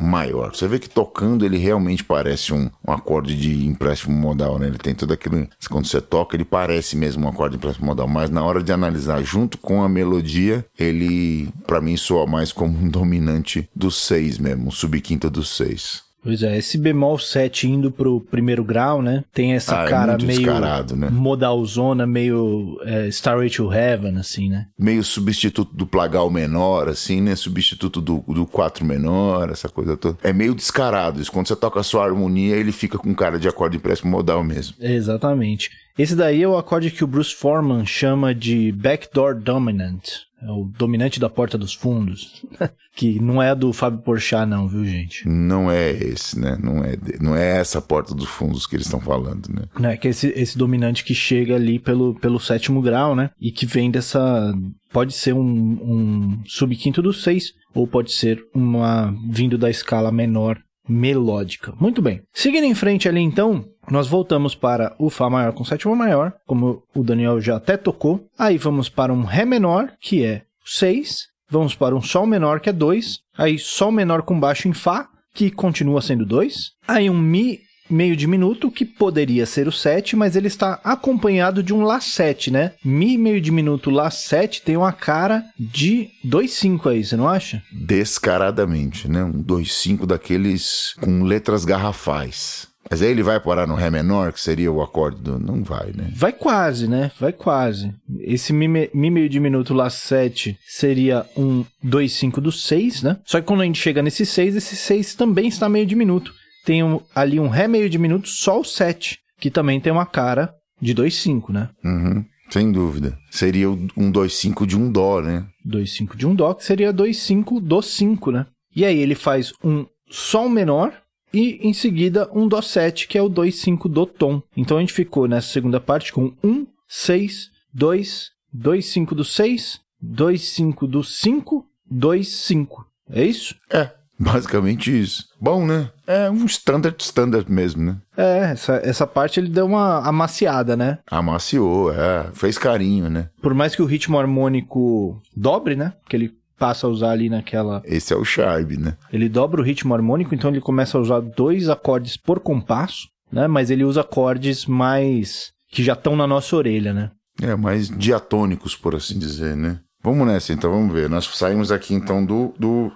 maior. 0.00 0.54
Você 0.54 0.66
vê 0.68 0.78
que 0.78 0.88
tocando 0.88 1.44
ele 1.44 1.58
realmente 1.58 2.04
parece 2.04 2.52
um, 2.52 2.70
um 2.86 2.92
acorde 2.92 3.36
de 3.36 3.66
empréstimo 3.66 4.16
modal, 4.16 4.58
né? 4.58 4.66
Ele 4.66 4.78
tem 4.78 4.94
tudo 4.94 5.12
aquilo. 5.12 5.46
Quando 5.70 5.86
você 5.86 6.00
toca, 6.00 6.36
ele 6.36 6.44
parece 6.44 6.96
mesmo 6.96 7.26
um 7.26 7.28
acorde 7.28 7.52
de 7.52 7.56
empréstimo 7.58 7.86
modal, 7.86 8.08
mas 8.08 8.30
na 8.30 8.44
hora 8.44 8.62
de 8.62 8.72
analisar 8.72 9.22
junto 9.22 9.58
com 9.58 9.82
a 9.82 9.88
melodia, 9.88 10.64
ele, 10.78 11.48
para 11.66 11.80
mim, 11.80 11.96
soa 11.96 12.26
mais 12.26 12.52
como 12.52 12.78
um 12.78 12.88
dominante 12.88 13.68
do 13.74 13.90
6 13.90 14.38
mesmo, 14.38 14.68
um 14.68 14.70
subquinta 14.70 15.28
do 15.28 15.44
6. 15.44 16.07
Pois 16.22 16.42
é, 16.42 16.58
esse 16.58 16.76
bemol 16.76 17.18
7 17.18 17.68
indo 17.68 17.90
pro 17.90 18.20
primeiro 18.20 18.64
grau, 18.64 19.00
né? 19.00 19.24
Tem 19.32 19.54
essa 19.54 19.80
ah, 19.80 19.84
é 19.84 19.88
cara 19.88 20.16
é 20.20 20.24
meio 20.24 20.96
né? 20.96 21.08
modalzona, 21.10 22.06
meio 22.06 22.78
é, 22.84 23.06
Starway 23.08 23.48
to 23.48 23.72
Heaven, 23.72 24.16
assim, 24.18 24.48
né? 24.48 24.66
Meio 24.78 25.02
substituto 25.04 25.74
do 25.74 25.86
plagal 25.86 26.28
menor, 26.28 26.88
assim, 26.88 27.20
né? 27.20 27.36
Substituto 27.36 28.00
do, 28.00 28.24
do 28.26 28.46
4 28.46 28.84
menor, 28.84 29.50
essa 29.50 29.68
coisa 29.68 29.96
toda. 29.96 30.18
É 30.22 30.32
meio 30.32 30.54
descarado 30.54 31.20
isso. 31.20 31.30
Quando 31.30 31.48
você 31.48 31.56
toca 31.56 31.80
a 31.80 31.84
sua 31.84 32.04
harmonia, 32.04 32.56
ele 32.56 32.72
fica 32.72 32.98
com 32.98 33.14
cara 33.14 33.38
de 33.38 33.48
acorde 33.48 33.76
empréstimo 33.76 34.10
modal 34.10 34.42
mesmo. 34.42 34.74
Exatamente. 34.80 35.70
Esse 35.98 36.14
daí 36.14 36.42
é 36.42 36.48
o 36.48 36.56
acorde 36.56 36.90
que 36.90 37.02
o 37.02 37.08
Bruce 37.08 37.34
Forman 37.34 37.84
chama 37.84 38.34
de 38.34 38.70
Backdoor 38.72 39.34
Dominant. 39.34 40.27
É 40.40 40.50
o 40.50 40.64
dominante 40.64 41.18
da 41.18 41.28
porta 41.28 41.58
dos 41.58 41.74
fundos. 41.74 42.44
que 42.94 43.20
não 43.20 43.42
é 43.42 43.54
do 43.54 43.72
Fábio 43.72 44.00
Porchat, 44.00 44.46
não, 44.46 44.68
viu, 44.68 44.84
gente? 44.84 45.26
Não 45.28 45.70
é 45.70 45.90
esse, 45.90 46.38
né? 46.38 46.56
Não 46.62 46.84
é, 46.84 46.96
não 47.20 47.36
é 47.36 47.58
essa 47.58 47.80
porta 47.80 48.14
dos 48.14 48.28
fundos 48.28 48.66
que 48.66 48.76
eles 48.76 48.86
estão 48.86 49.00
falando, 49.00 49.48
né? 49.48 49.64
Não, 49.78 49.90
é 49.90 49.96
que 49.96 50.08
esse, 50.08 50.28
esse 50.28 50.56
dominante 50.56 51.04
que 51.04 51.14
chega 51.14 51.56
ali 51.56 51.78
pelo, 51.78 52.14
pelo 52.14 52.38
sétimo 52.38 52.80
grau, 52.80 53.16
né? 53.16 53.30
E 53.40 53.50
que 53.50 53.66
vem 53.66 53.90
dessa. 53.90 54.54
Pode 54.92 55.12
ser 55.12 55.34
um, 55.34 55.40
um 55.42 56.42
subquinto 56.46 57.02
do 57.02 57.12
seis, 57.12 57.52
ou 57.74 57.86
pode 57.86 58.12
ser 58.12 58.42
uma. 58.54 59.14
vindo 59.30 59.58
da 59.58 59.70
escala 59.70 60.10
menor 60.10 60.58
melódica. 60.88 61.72
Muito 61.78 62.00
bem. 62.00 62.22
Seguindo 62.32 62.64
em 62.64 62.74
frente 62.74 63.08
ali, 63.08 63.20
então, 63.20 63.64
nós 63.90 64.06
voltamos 64.06 64.54
para 64.54 64.94
o 64.98 65.10
Fá 65.10 65.28
maior 65.28 65.52
com 65.52 65.64
sétima 65.64 65.94
maior, 65.94 66.32
como 66.46 66.82
o 66.94 67.02
Daniel 67.02 67.40
já 67.40 67.56
até 67.56 67.76
tocou. 67.76 68.26
Aí 68.38 68.58
vamos 68.58 68.88
para 68.88 69.12
um 69.12 69.22
Ré 69.22 69.44
menor, 69.44 69.92
que 70.00 70.24
é 70.24 70.42
6. 70.64 71.28
Vamos 71.50 71.74
para 71.74 71.96
um 71.96 72.02
Sol 72.02 72.26
menor, 72.26 72.60
que 72.60 72.68
é 72.68 72.72
2. 72.72 73.20
Aí 73.36 73.58
Sol 73.58 73.90
menor 73.90 74.22
com 74.22 74.38
baixo 74.38 74.68
em 74.68 74.72
Fá, 74.72 75.08
que 75.34 75.50
continua 75.50 76.02
sendo 76.02 76.26
2. 76.26 76.72
Aí 76.86 77.08
um 77.08 77.18
Mi 77.18 77.60
meio 77.90 78.16
diminuto, 78.16 78.70
que 78.70 78.84
poderia 78.84 79.46
ser 79.46 79.68
o 79.68 79.72
7, 79.72 80.16
mas 80.16 80.36
ele 80.36 80.48
está 80.48 80.80
acompanhado 80.84 81.62
de 81.62 81.72
um 81.74 81.80
Lá7, 81.80 82.50
né? 82.50 82.72
Mi 82.84 83.16
meio 83.16 83.40
diminuto 83.40 83.90
Lá7 83.90 84.62
tem 84.64 84.76
uma 84.76 84.92
cara 84.92 85.44
de 85.58 86.10
2,5 86.26 86.90
aí, 86.90 87.04
você 87.04 87.16
não 87.16 87.28
acha? 87.28 87.62
Descaradamente, 87.72 89.08
né? 89.08 89.24
Um 89.24 89.42
2,5 89.42 90.06
daqueles 90.06 90.94
com 91.00 91.22
letras 91.22 91.64
garrafais 91.64 92.68
Mas 92.90 93.02
aí 93.02 93.10
ele 93.10 93.22
vai 93.22 93.38
parar 93.38 93.66
no 93.66 93.74
Ré 93.74 93.90
menor, 93.90 94.32
que 94.32 94.40
seria 94.40 94.72
o 94.72 94.80
acorde 94.82 95.20
do. 95.20 95.38
Não 95.38 95.62
vai, 95.62 95.92
né? 95.94 96.10
Vai 96.14 96.32
quase, 96.32 96.88
né? 96.88 97.10
Vai 97.20 97.32
quase. 97.32 97.92
Esse 98.20 98.52
Mi, 98.52 98.66
mi 98.68 99.10
meio 99.10 99.28
diminuto 99.28 99.74
Lá 99.74 99.90
7 99.90 100.58
seria 100.66 101.26
um 101.36 101.64
2, 101.82 102.10
5 102.12 102.40
do 102.40 102.50
6, 102.50 103.02
né? 103.02 103.18
Só 103.24 103.40
que 103.40 103.46
quando 103.46 103.60
a 103.60 103.64
gente 103.64 103.80
chega 103.80 104.02
nesse 104.02 104.24
6, 104.24 104.56
esse 104.56 104.76
6 104.76 105.14
também 105.14 105.48
está 105.48 105.68
meio 105.68 105.86
diminuto. 105.86 106.32
Tem 106.68 106.84
um, 106.84 107.00
ali 107.14 107.40
um 107.40 107.48
Ré 107.48 107.66
meio 107.66 107.88
diminuto, 107.88 108.28
só 108.28 108.60
o 108.60 108.64
7, 108.64 109.18
que 109.40 109.50
também 109.50 109.80
tem 109.80 109.90
uma 109.90 110.04
cara 110.04 110.54
de 110.78 110.92
2, 110.92 111.16
5, 111.16 111.50
né? 111.50 111.70
Uhum. 111.82 112.22
Sem 112.50 112.70
dúvida. 112.70 113.18
Seria 113.30 113.70
um 113.70 114.12
2-5 114.12 114.66
de 114.66 114.76
um 114.76 114.92
Dó, 114.92 115.22
né? 115.22 115.46
2-5 115.66 116.14
de 116.14 116.26
um 116.26 116.34
Dó, 116.34 116.52
que 116.52 116.62
seria 116.62 116.92
2-5 116.92 117.58
do 117.58 117.80
5, 117.80 118.30
né? 118.30 118.46
E 118.76 118.84
aí 118.84 118.98
ele 118.98 119.14
faz 119.14 119.54
um 119.64 119.86
Sol 120.10 120.50
menor 120.50 120.92
e 121.32 121.58
em 121.66 121.72
seguida 121.72 122.28
um 122.34 122.46
Dó 122.46 122.60
7, 122.60 123.08
que 123.08 123.16
é 123.16 123.22
o 123.22 123.30
2-5 123.30 123.88
do 123.88 124.04
tom. 124.04 124.42
Então 124.54 124.76
a 124.76 124.80
gente 124.80 124.92
ficou 124.92 125.26
nessa 125.26 125.48
segunda 125.48 125.80
parte 125.80 126.12
com 126.12 126.34
1, 126.44 126.66
6, 126.86 127.48
2, 127.72 128.28
2, 128.52 128.84
5 128.84 129.14
do 129.14 129.24
6, 129.24 129.80
2, 130.02 130.42
5 130.42 130.86
do 130.86 131.02
5, 131.02 131.64
2, 131.90 132.28
5. 132.28 132.86
É 133.10 133.24
isso? 133.24 133.54
É. 133.70 133.90
Basicamente 134.18 135.00
isso. 135.00 135.24
Bom, 135.40 135.64
né? 135.64 135.90
É 136.06 136.28
um 136.28 136.44
standard 136.46 136.96
standard 137.00 137.50
mesmo, 137.50 137.82
né? 137.84 137.96
É, 138.16 138.50
essa, 138.52 138.80
essa 138.82 139.06
parte 139.06 139.38
ele 139.38 139.48
deu 139.48 139.66
uma 139.66 140.00
amaciada, 140.06 140.76
né? 140.76 140.98
Amaciou, 141.08 141.92
é. 141.92 142.30
Fez 142.32 142.58
carinho, 142.58 143.08
né? 143.08 143.28
Por 143.40 143.54
mais 143.54 143.76
que 143.76 143.82
o 143.82 143.86
ritmo 143.86 144.18
harmônico 144.18 145.20
dobre, 145.36 145.76
né? 145.76 145.92
Que 146.08 146.16
ele 146.16 146.32
passa 146.58 146.86
a 146.86 146.90
usar 146.90 147.10
ali 147.10 147.30
naquela. 147.30 147.80
Esse 147.84 148.12
é 148.12 148.16
o 148.16 148.24
charme, 148.24 148.76
né? 148.76 148.96
Ele 149.12 149.28
dobra 149.28 149.60
o 149.60 149.64
ritmo 149.64 149.94
harmônico, 149.94 150.34
então 150.34 150.50
ele 150.50 150.60
começa 150.60 150.98
a 150.98 151.00
usar 151.00 151.20
dois 151.20 151.68
acordes 151.68 152.16
por 152.16 152.40
compasso, 152.40 153.08
né? 153.30 153.46
Mas 153.46 153.70
ele 153.70 153.84
usa 153.84 154.00
acordes 154.00 154.66
mais. 154.66 155.52
que 155.70 155.84
já 155.84 155.92
estão 155.92 156.16
na 156.16 156.26
nossa 156.26 156.56
orelha, 156.56 156.92
né? 156.92 157.10
É, 157.40 157.54
mais 157.54 157.88
diatônicos, 157.88 158.74
por 158.74 158.96
assim 158.96 159.16
dizer, 159.16 159.56
né? 159.56 159.78
Vamos 160.02 160.26
nessa, 160.26 160.52
então, 160.52 160.70
vamos 160.70 160.92
ver. 160.92 161.08
Nós 161.08 161.26
saímos 161.26 161.70
aqui, 161.70 161.94
então, 161.94 162.24
do, 162.24 162.54
do 162.58 162.90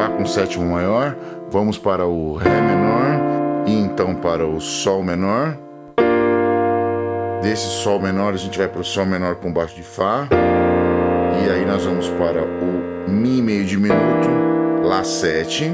Fá 0.00 0.08
com 0.08 0.24
sétimo 0.24 0.64
maior, 0.64 1.14
vamos 1.50 1.76
para 1.76 2.06
o 2.06 2.34
Ré 2.34 2.48
menor 2.48 3.66
e 3.66 3.72
então 3.74 4.14
para 4.14 4.46
o 4.46 4.58
Sol 4.58 5.02
menor. 5.02 5.58
Desse 7.42 7.66
Sol 7.66 8.00
menor 8.00 8.32
a 8.32 8.38
gente 8.38 8.56
vai 8.56 8.66
para 8.66 8.80
o 8.80 8.84
Sol 8.84 9.04
menor 9.04 9.34
com 9.34 9.52
baixo 9.52 9.76
de 9.76 9.82
Fá. 9.82 10.26
E 11.44 11.50
aí 11.50 11.66
nós 11.66 11.84
vamos 11.84 12.08
para 12.08 12.42
o 12.42 13.10
Mi 13.10 13.42
meio 13.42 13.62
diminuto, 13.66 14.30
Lá 14.82 15.04
7. 15.04 15.70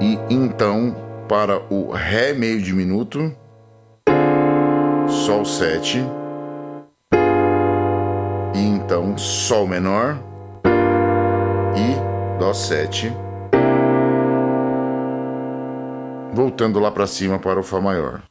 E 0.00 0.18
então 0.30 0.96
para 1.28 1.60
o 1.68 1.90
Ré 1.92 2.32
meio 2.32 2.62
diminuto, 2.62 3.30
Sol 5.06 5.44
7. 5.44 6.02
E 8.54 8.58
então 8.58 9.18
Sol 9.18 9.66
menor 9.66 10.16
Dó 12.38 12.52
7. 12.52 13.10
Voltando 16.34 16.78
lá 16.78 16.90
para 16.90 17.06
cima 17.06 17.38
para 17.38 17.58
o 17.58 17.62
Fá 17.62 17.80
maior. 17.80 18.24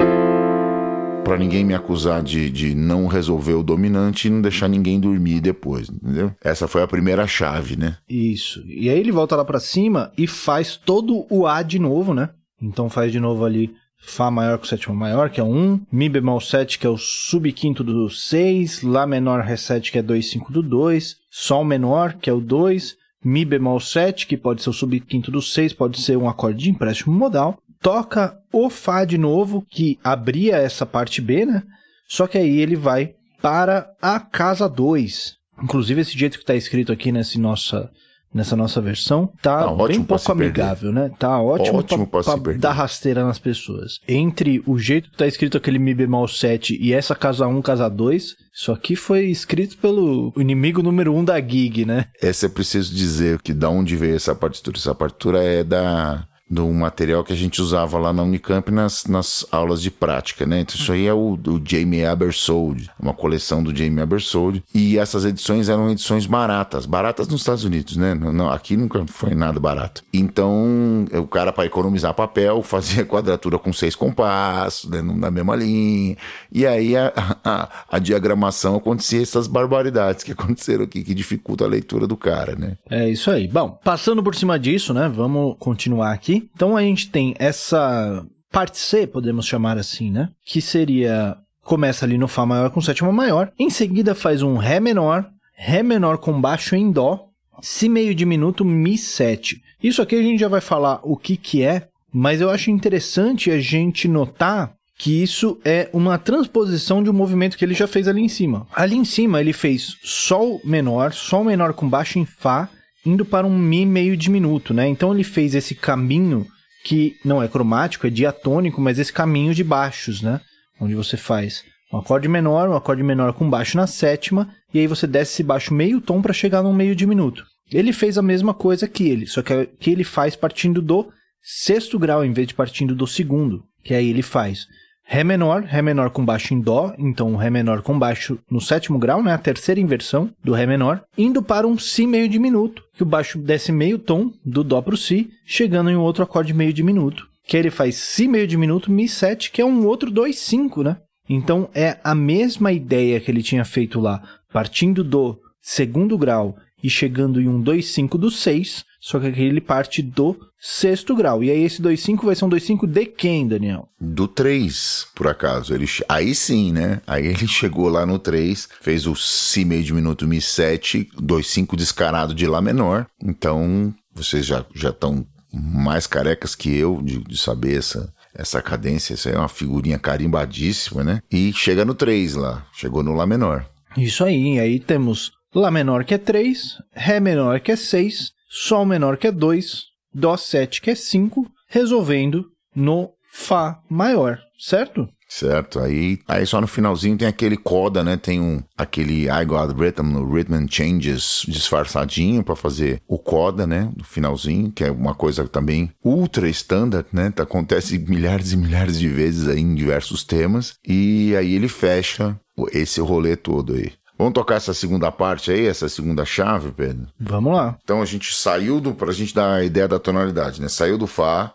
Para 1.24 1.38
ninguém 1.40 1.66
me 1.66 1.74
acusar 1.74 2.22
de, 2.22 2.52
de 2.52 2.76
não 2.76 3.08
resolver 3.08 3.54
o 3.54 3.64
dominante 3.64 4.28
e 4.28 4.32
não 4.32 4.44
deixar 4.44 4.68
ninguém 4.68 5.00
dormir 5.00 5.42
depois, 5.42 5.90
entendeu? 5.90 6.32
Essa 6.44 6.68
foi 6.68 6.84
a 6.84 6.88
primeira 6.88 7.26
chave, 7.26 7.76
né? 7.76 7.98
Isso. 8.08 8.64
E 8.68 8.92
aí 8.92 9.00
ele 9.00 9.12
volta 9.12 9.36
lá 9.36 9.44
para 9.44 9.60
cima 9.60 10.12
e 10.16 10.28
faz 10.28 10.78
todo 10.78 11.26
o 11.28 11.48
A 11.48 11.64
de 11.64 11.80
novo, 11.80 12.14
né? 12.14 12.30
Então 12.62 12.92
faz 12.92 13.12
de 13.12 13.20
novo 13.20 13.44
ali 13.44 13.74
Fá 13.98 14.30
maior 14.30 14.60
com 14.60 14.66
sétima 14.66 14.94
maior, 14.94 15.32
que 15.32 15.42
é 15.42 15.44
1, 15.44 15.88
Mi 15.92 16.08
bemol 16.08 16.40
7, 16.40 16.78
que 16.78 16.86
é 16.86 16.90
o 16.90 16.98
subquinto 16.98 17.84
do 17.84 18.08
6, 18.08 18.84
Lá 18.84 19.08
menor 19.08 19.42
Ré 19.42 19.58
7, 19.58 19.92
que 19.92 19.98
é 19.98 20.04
2, 20.04 20.30
5 20.30 20.54
do 20.54 20.62
2, 20.62 21.16
Sol 21.32 21.66
menor, 21.66 22.14
que 22.14 22.30
é 22.30 22.34
o 22.34 22.40
2, 22.40 22.96
Mi 23.28 23.44
bemol 23.44 23.80
7, 23.80 24.28
que 24.28 24.38
pode 24.38 24.62
ser 24.62 24.70
o 24.70 24.74
subquinto 24.74 25.32
do 25.32 25.42
6, 25.42 25.74
pode 25.74 26.00
ser 26.00 26.16
um 26.16 26.30
acorde 26.30 26.66
de 26.66 26.70
empréstimo 26.70 27.12
modal. 27.12 27.58
Toca 27.82 28.38
o 28.54 28.70
Fá 28.70 29.04
de 29.04 29.18
novo, 29.18 29.66
que 29.68 29.98
abria 30.04 30.58
essa 30.58 30.86
parte 30.86 31.22
B, 31.22 31.44
né? 31.44 31.64
Só 32.08 32.28
que 32.28 32.38
aí 32.38 32.60
ele 32.60 32.76
vai 32.76 33.16
para 33.42 33.92
a 34.00 34.20
casa 34.20 34.70
2. 34.70 35.38
Inclusive, 35.64 36.02
esse 36.02 36.16
jeito 36.16 36.38
que 36.38 36.44
está 36.44 36.54
escrito 36.54 36.92
aqui 36.92 37.12
nesse 37.12 37.40
nossa, 37.40 37.90
nessa 38.36 38.56
nossa 38.56 38.82
versão, 38.82 39.32
tá, 39.42 39.64
Tá 39.64 39.88
bem 39.88 40.04
pouco 40.04 40.32
amigável, 40.32 40.92
né? 40.92 41.10
Tá 41.18 41.40
ótimo, 41.42 41.80
Ótimo 41.80 42.06
pra, 42.06 42.22
pra 42.22 42.38
perder. 42.38 42.60
dar 42.60 42.74
rasteira 42.74 43.24
nas 43.24 43.40
pessoas. 43.40 44.00
Entre 44.06 44.62
o 44.68 44.78
jeito 44.78 45.10
que 45.10 45.18
tá 45.18 45.26
escrito 45.26 45.58
aquele 45.58 45.80
Mi 45.80 45.94
bemol 45.94 46.28
7 46.28 46.78
e 46.80 46.94
essa 46.94 47.16
casa 47.16 47.48
1, 47.48 47.62
casa 47.62 47.90
2, 47.90 48.36
isso 48.54 48.72
aqui 48.74 48.96
foi 48.96 49.28
escrito 49.28 49.78
pelo 49.78 50.34
inimigo 50.38 50.84
número 50.84 51.16
1 51.16 51.24
da 51.24 51.40
gig, 51.40 51.86
né? 51.86 52.06
Essa 52.22 52.48
é 52.48 52.50
preciso 52.50 52.94
dizer 52.94 53.42
que 53.42 53.54
da 53.54 53.70
onde 53.70 53.96
veio 53.96 54.16
essa 54.16 54.36
partitura. 54.36 54.78
Essa 54.78 54.94
partitura 54.94 55.42
é 55.42 55.64
da 55.64 56.28
do 56.50 56.68
material 56.68 57.24
que 57.24 57.34
a 57.34 57.36
gente 57.36 57.62
usava 57.62 57.98
lá 57.98 58.14
na 58.14 58.22
Unicamp 58.24 58.72
nas, 58.72 59.06
nas 59.06 59.46
aulas 59.52 59.82
de 59.82 59.90
prática, 59.90 60.46
né? 60.46 60.62
Então, 60.62 60.76
isso 60.76 60.92
aí 60.92 61.08
é 61.08 61.14
o, 61.14 61.36
do 61.36 61.62
Jamie 61.64 62.06
Abersold, 62.06 62.90
uma 63.00 63.14
coleção 63.14 63.64
do 63.64 63.76
Jamie 63.76 64.02
Abersold. 64.02 64.64
E 64.74 64.98
essas 64.98 65.26
edições 65.26 65.70
eram 65.70 65.90
edições 65.90 66.26
baratas, 66.26 66.86
baratas 66.86 67.28
nos 67.28 67.42
Estados 67.42 67.64
Unidos, 67.64 67.98
né? 67.98 68.14
Não, 68.14 68.50
aqui 68.52 68.78
nunca 68.78 69.04
foi 69.08 69.34
nada 69.34 69.60
barato. 69.60 70.04
Então, 70.14 71.06
o 71.14 71.28
cara, 71.28 71.52
para 71.52 71.66
economizar 71.66 72.14
papel, 72.14 72.62
fazia 72.64 73.06
quadratura 73.06 73.58
com 73.58 73.74
seis 73.74 73.96
compassos, 73.96 74.90
né? 74.90 75.02
na 75.02 75.32
mesma 75.32 75.56
linha. 75.56 76.16
E 76.52 76.66
aí 76.66 76.96
a, 76.96 77.12
a, 77.44 77.70
a 77.90 78.00
diagramação 78.00 78.76
acontecia 78.76 79.22
essas 79.22 79.48
barbaridades 79.48 80.24
que 80.24 80.32
aconteceram 80.32 80.84
aqui, 80.84 81.04
que 81.04 81.14
dificulta 81.14 81.64
a 81.64 81.68
leitura 81.68 82.06
do 82.06 82.16
cara, 82.16 82.56
né? 82.56 82.78
É 82.90 83.10
isso 83.10 83.32
aí. 83.32 83.48
Bom, 83.48 83.80
passando 83.84 84.22
por 84.22 84.36
cima 84.36 84.60
disso, 84.60 84.94
né? 84.94 85.10
Vamos 85.14 85.56
continuar 85.60 86.12
aqui. 86.12 86.35
Então 86.36 86.76
a 86.76 86.82
gente 86.82 87.10
tem 87.10 87.36
essa 87.40 88.26
parte 88.52 88.78
C, 88.78 89.06
podemos 89.06 89.46
chamar 89.46 89.78
assim, 89.78 90.12
né? 90.12 90.30
Que 90.46 90.62
seria 90.62 91.38
começa 91.62 92.06
ali 92.06 92.18
no 92.18 92.28
Fá 92.28 92.46
maior 92.46 92.70
com 92.70 92.80
sétima 92.80 93.12
maior, 93.12 93.52
em 93.58 93.72
seguida 93.72 94.14
faz 94.14 94.44
um 94.44 94.56
Ré 94.56 94.80
menor, 94.80 95.28
Ré 95.56 95.82
menor 95.82 96.20
com 96.20 96.40
baixo 96.40 96.76
em 96.76 96.92
Dó, 96.92 97.26
Si 97.62 97.90
meio 97.90 98.14
diminuto, 98.14 98.64
Mi 98.64 98.98
7. 98.98 99.62
Isso 99.82 100.02
aqui 100.02 100.16
a 100.16 100.22
gente 100.22 100.40
já 100.40 100.48
vai 100.48 100.62
falar 100.62 101.00
o 101.04 101.18
que 101.18 101.38
que 101.38 101.64
é, 101.64 101.88
mas 102.14 102.42
eu 102.42 102.50
acho 102.50 102.70
interessante 102.70 103.50
a 103.50 103.60
gente 103.60 104.08
notar 104.08 104.76
que 104.98 105.22
isso 105.22 105.60
é 105.66 105.90
uma 105.92 106.18
transposição 106.18 107.04
de 107.04 107.10
um 107.10 107.14
movimento 107.14 107.58
que 107.58 107.66
ele 107.66 107.74
já 107.74 107.88
fez 107.88 108.08
ali 108.08 108.22
em 108.22 108.30
cima. 108.30 108.68
Ali 108.74 108.96
em 108.96 109.04
cima 109.04 109.42
ele 109.42 109.54
fez 109.54 109.98
Sol 110.04 110.62
menor, 110.64 111.14
Sol 111.14 111.44
menor 111.44 111.74
com 111.74 111.90
baixo 111.90 112.20
em 112.20 112.26
Fá, 112.26 112.70
indo 113.06 113.26
para 113.26 113.46
um 113.46 113.58
Mi 113.58 113.86
meio 113.86 114.18
diminuto, 114.18 114.74
né? 114.74 114.88
Então 114.88 115.14
ele 115.14 115.24
fez 115.24 115.54
esse 115.54 115.76
caminho 115.76 116.48
que 116.84 117.16
não 117.24 117.42
é 117.42 117.48
cromático, 117.48 118.08
é 118.08 118.10
diatônico, 118.10 118.80
mas 118.80 119.00
esse 119.00 119.12
caminho 119.12 119.54
de 119.54 119.64
baixos, 119.64 120.22
né? 120.22 120.42
Onde 120.80 120.96
você 120.96 121.18
faz 121.18 121.64
um 121.92 121.98
acorde 121.98 122.28
menor, 122.28 122.70
um 122.70 122.76
acorde 122.76 123.04
menor 123.04 123.34
com 123.34 123.50
baixo 123.50 123.78
na 123.78 123.88
sétima, 123.88 124.50
e 124.74 124.80
aí 124.80 124.88
você 124.88 125.08
desce 125.08 125.34
esse 125.34 125.44
baixo 125.44 125.74
meio 125.74 126.02
tom 126.02 126.22
para 126.22 126.34
chegar 126.34 126.62
num 126.62 126.74
meio 126.74 126.96
diminuto. 126.96 127.46
Ele 127.72 127.94
fez 127.94 128.18
a 128.18 128.22
mesma 128.22 128.54
coisa 128.54 128.88
que 128.88 129.08
ele, 129.08 129.26
só 129.26 129.42
que, 129.42 129.66
que 129.80 129.90
ele 129.90 130.04
faz 130.04 130.36
partindo 130.36 130.82
do 130.82 131.12
sexto 131.42 131.98
grau 131.98 132.24
em 132.24 132.34
vez 132.34 132.48
de 132.48 132.54
partindo 132.54 132.96
do 132.96 133.08
segundo, 133.08 133.64
que 133.84 133.94
aí 133.94 134.10
ele 134.10 134.22
faz 134.22 134.68
Ré 135.08 135.24
menor, 135.24 135.62
Ré 135.62 135.84
menor 135.84 136.10
com 136.10 136.26
baixo 136.26 136.54
em 136.54 136.60
Dó, 136.60 136.94
então 136.98 137.36
Ré 137.36 137.52
menor 137.52 137.84
com 137.84 137.98
baixo 137.98 138.40
no 138.50 138.60
sétimo 138.60 138.98
grau, 138.98 139.22
né, 139.22 139.34
a 139.34 139.38
terceira 139.38 139.80
inversão 139.80 140.32
do 140.44 140.52
Ré 140.52 140.66
menor, 140.66 141.04
indo 141.16 141.44
para 141.44 141.68
um 141.68 141.78
Si 141.78 142.08
meio 142.08 142.28
diminuto, 142.28 142.84
que 142.94 143.04
o 143.04 143.06
baixo 143.06 143.38
desce 143.38 143.72
meio 143.72 144.00
tom 144.00 144.32
do 144.44 144.64
Dó 144.64 144.82
para 144.82 144.96
o 144.96 144.98
Si, 144.98 145.30
chegando 145.46 145.92
em 145.92 145.96
um 145.96 146.02
outro 146.02 146.24
acorde 146.24 146.56
meio 146.56 146.74
diminuto, 146.74 147.28
que 147.48 147.56
ele 147.56 147.70
faz 147.70 147.96
Si 147.98 148.28
meio 148.28 148.48
diminuto, 148.48 148.92
Mi 148.92 149.08
7, 149.08 149.52
que 149.52 149.62
é 149.62 149.66
um 149.66 149.86
outro 149.86 150.12
2-5, 150.12 150.84
né? 150.84 150.98
Então 151.30 151.70
é 151.74 151.98
a 152.04 152.16
mesma 152.16 152.72
ideia 152.72 153.20
que 153.20 153.30
ele 153.30 153.44
tinha 153.44 153.64
feito 153.64 154.00
lá, 154.00 154.24
partindo 154.52 155.04
do 155.04 155.40
segundo 155.62 156.18
grau 156.18 156.58
e 156.86 156.90
chegando 156.90 157.42
em 157.42 157.48
um 157.48 157.64
2-5 157.64 158.16
do 158.16 158.30
6, 158.30 158.86
só 159.02 159.20
que 159.20 159.26
aqui 159.26 159.42
ele 159.42 159.60
parte 159.60 160.04
do 160.04 160.38
sexto 160.60 161.16
grau. 161.16 161.44
E 161.44 161.50
aí 161.50 161.64
esse 161.64 161.82
2,5 161.82 162.26
vai 162.26 162.36
ser 162.36 162.46
um 162.46 162.50
2,5 162.50 162.86
de 162.86 163.08
quem, 163.08 163.48
Daniel? 163.48 163.90
Do 164.00 164.28
3, 164.28 165.08
por 165.16 165.28
acaso. 165.28 165.74
Ele, 165.74 165.88
aí 166.08 166.36
sim, 166.36 166.72
né? 166.72 167.02
Aí 167.08 167.26
ele 167.26 167.48
chegou 167.48 167.90
lá 167.90 168.06
no 168.06 168.20
3, 168.20 168.70
fez 168.82 169.08
o 169.08 169.16
Si 169.16 169.66
meio 169.66 169.84
diminuto 169.84 170.28
Mi 170.28 170.40
7, 170.40 171.10
2,5 171.20 171.76
descarado 171.76 172.36
de 172.36 172.46
Lá 172.46 172.62
menor. 172.62 173.08
Então, 173.20 173.92
vocês 174.14 174.46
já 174.46 174.64
já 174.76 174.90
estão 174.90 175.26
mais 175.52 176.06
carecas 176.06 176.54
que 176.54 176.70
eu 176.70 177.02
de, 177.02 177.18
de 177.18 177.38
saber 177.38 177.80
essa, 177.80 178.14
essa 178.36 178.62
cadência. 178.62 179.16
Isso 179.16 179.28
aí 179.28 179.34
é 179.34 179.40
uma 179.40 179.50
figurinha 179.50 179.98
carimbadíssima, 179.98 181.04
né? 181.04 181.20
E 181.32 181.52
chega 181.52 181.84
no 181.84 181.96
3 181.96 182.36
lá. 182.36 182.64
Chegou 182.72 183.02
no 183.02 183.16
Lá 183.16 183.26
menor. 183.26 183.66
Isso 183.98 184.24
aí, 184.24 184.60
aí 184.60 184.80
temos 184.80 185.32
Lá 185.56 185.72
menor 185.72 186.04
que 186.04 186.14
é 186.14 186.18
3, 186.18 186.80
Ré 186.92 187.22
menor 187.22 187.62
que 187.62 187.72
é 187.72 187.78
6, 187.78 188.34
Sol 188.50 188.86
menor 188.86 189.16
que 189.16 189.28
é 189.28 189.32
2, 189.32 189.84
Dó 190.14 190.36
7 190.36 190.82
que 190.82 190.92
é 190.92 190.96
5, 190.96 191.50
resolvendo 191.70 192.48
no 192.76 193.12
Fá 193.32 193.80
maior, 193.90 194.38
certo? 194.60 195.08
Certo, 195.30 195.80
aí, 195.80 196.20
aí 196.28 196.46
só 196.46 196.60
no 196.60 196.68
finalzinho 196.68 197.18
tem 197.18 197.28
aquele 197.28 197.56
coda, 197.56 198.04
né? 198.04 198.18
Tem 198.18 198.40
um 198.40 198.62
aquele 198.78 199.30
I 199.30 199.46
Got 199.46 199.74
Rhythm 199.78 200.12
no 200.12 200.30
Rhythm 200.30 200.68
Changes 200.70 201.44
disfarçadinho 201.48 202.44
para 202.44 202.56
fazer 202.56 203.02
o 203.08 203.18
coda, 203.18 203.66
né? 203.66 203.90
No 203.96 204.04
finalzinho, 204.04 204.72
que 204.74 204.84
é 204.84 204.92
uma 204.92 205.16
coisa 205.16 205.48
também 205.48 205.90
ultra 206.04 206.50
standard, 206.50 207.08
né? 207.14 207.32
Acontece 207.38 207.98
milhares 208.08 208.52
e 208.52 208.58
milhares 208.58 209.00
de 209.00 209.08
vezes 209.08 209.48
aí 209.48 209.62
em 209.62 209.74
diversos 209.74 210.24
temas. 210.26 210.76
E 210.86 211.34
aí 211.36 211.56
ele 211.56 211.70
fecha 211.70 212.38
esse 212.74 213.00
rolê 213.00 213.38
todo 213.38 213.74
aí. 213.74 213.94
Vamos 214.18 214.34
tocar 214.34 214.56
essa 214.56 214.74
segunda 214.74 215.12
parte 215.12 215.52
aí, 215.52 215.68
essa 215.68 215.90
segunda 215.90 216.24
chave, 216.24 216.72
Pedro? 216.72 217.08
Vamos 217.20 217.54
lá. 217.54 217.76
Então 217.84 218.02
a 218.02 218.06
gente 218.06 218.34
saiu 218.34 218.80
do. 218.80 218.94
Pra 218.94 219.12
gente 219.12 219.36
dar 219.36 219.56
a 219.56 219.64
ideia 219.64 219.88
da 219.88 220.00
tonalidade, 220.00 220.62
né? 220.62 220.70
Saiu 220.70 220.98
do 220.98 221.06
Fá. 221.06 221.54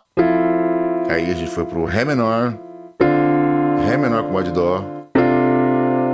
Aí 1.09 1.29
a 1.31 1.33
gente 1.33 1.49
foi 1.49 1.65
pro 1.65 1.85
Ré 1.85 2.05
menor. 2.05 2.55
Ré 3.87 3.97
menor 3.97 4.23
com 4.23 4.33
Má 4.33 4.43
de 4.43 4.51
Dó. 4.51 4.85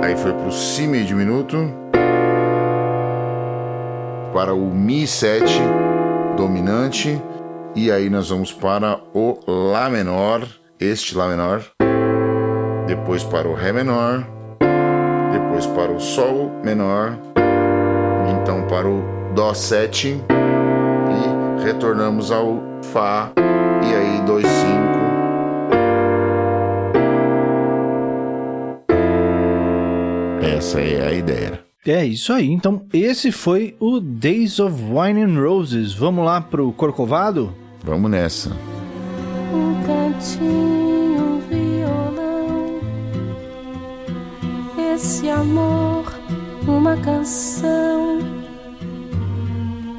Aí 0.02 0.16
foi 0.16 0.32
pro 0.32 0.50
Si 0.50 0.86
meio 0.86 1.04
diminuto. 1.04 1.56
Para 4.32 4.54
o 4.54 4.74
Mi 4.74 5.06
7 5.06 5.44
dominante. 6.36 7.20
E 7.76 7.92
aí 7.92 8.08
nós 8.08 8.30
vamos 8.30 8.52
para 8.52 8.98
o 9.12 9.38
Lá 9.46 9.90
menor. 9.90 10.48
Este 10.80 11.14
Lá 11.14 11.28
menor. 11.28 11.62
Depois 12.86 13.22
para 13.22 13.46
o 13.46 13.54
Ré 13.54 13.70
menor 13.70 14.37
depois 15.58 15.66
para 15.66 15.92
o 15.92 16.00
Sol 16.00 16.52
menor, 16.64 17.18
então 18.30 18.64
para 18.68 18.86
o 18.86 19.02
Dó 19.34 19.52
7 19.52 20.08
e 20.08 21.64
retornamos 21.64 22.30
ao 22.30 22.62
Fá 22.82 23.32
e 23.82 23.94
aí 23.94 24.20
2, 24.24 24.46
5. 24.46 24.56
Essa 30.56 30.80
é 30.80 31.06
a 31.06 31.12
ideia. 31.12 31.60
É 31.86 32.04
isso 32.04 32.32
aí. 32.32 32.50
Então, 32.50 32.82
esse 32.92 33.32
foi 33.32 33.74
o 33.80 33.98
Days 34.00 34.60
of 34.60 34.74
Wine 34.82 35.22
and 35.22 35.40
Roses. 35.40 35.92
Vamos 35.94 36.24
lá 36.24 36.40
pro 36.40 36.72
Corcovado? 36.72 37.54
Vamos 37.82 38.10
nessa. 38.10 38.50
Um 39.52 39.74
cantinho, 39.86 40.97
Esse 45.00 45.30
amor, 45.30 46.12
uma 46.66 46.96
canção 46.96 48.18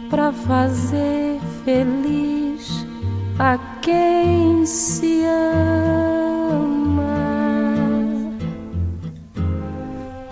para 0.10 0.34
fazer 0.34 1.40
feliz 1.64 2.86
a 3.40 3.58
quem 3.82 4.66
se 4.66 5.24
ama. 5.24 7.06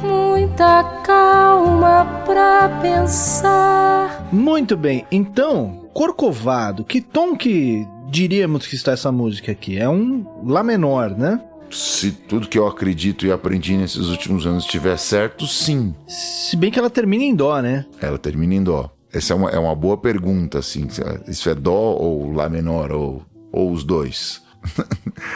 Muita 0.02 0.84
calma 1.02 2.06
pra 2.26 2.68
pensar. 2.82 4.28
Muito 4.34 4.76
bem. 4.76 5.06
Então, 5.10 5.90
Corcovado, 5.94 6.84
que 6.84 7.00
tom 7.00 7.38
que 7.38 7.88
diríamos 8.10 8.68
que 8.68 8.76
está 8.76 8.92
essa 8.92 9.14
música 9.14 9.50
aqui? 9.50 9.78
É 9.78 9.88
um 9.88 10.26
Lá 10.46 10.62
menor, 10.62 11.12
né? 11.12 11.40
Se 11.70 12.12
tudo 12.12 12.48
que 12.48 12.58
eu 12.58 12.68
acredito 12.68 13.26
e 13.26 13.32
aprendi 13.32 13.76
nesses 13.76 14.08
últimos 14.08 14.46
anos 14.46 14.64
estiver 14.64 14.98
certo, 14.98 15.46
sim. 15.46 15.94
Se 16.08 16.56
bem 16.56 16.72
que 16.72 16.80
ela 16.80 16.90
termina 16.90 17.24
em 17.24 17.36
Dó, 17.36 17.60
né? 17.62 17.86
Ela 18.02 18.18
termina 18.18 18.56
em 18.56 18.64
Dó. 18.64 18.92
Essa 19.12 19.34
é 19.34 19.36
uma, 19.36 19.50
é 19.50 19.60
uma 19.60 19.76
boa 19.76 19.98
pergunta, 19.98 20.60
assim. 20.60 20.88
Isso 21.28 21.50
é 21.50 21.56
Dó 21.56 21.96
ou 21.98 22.32
Lá 22.32 22.50
menor, 22.50 22.92
ou, 22.92 23.26
ou 23.52 23.72
os 23.72 23.84
dois? 23.84 24.42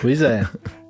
Pois 0.02 0.22
é. 0.22 0.48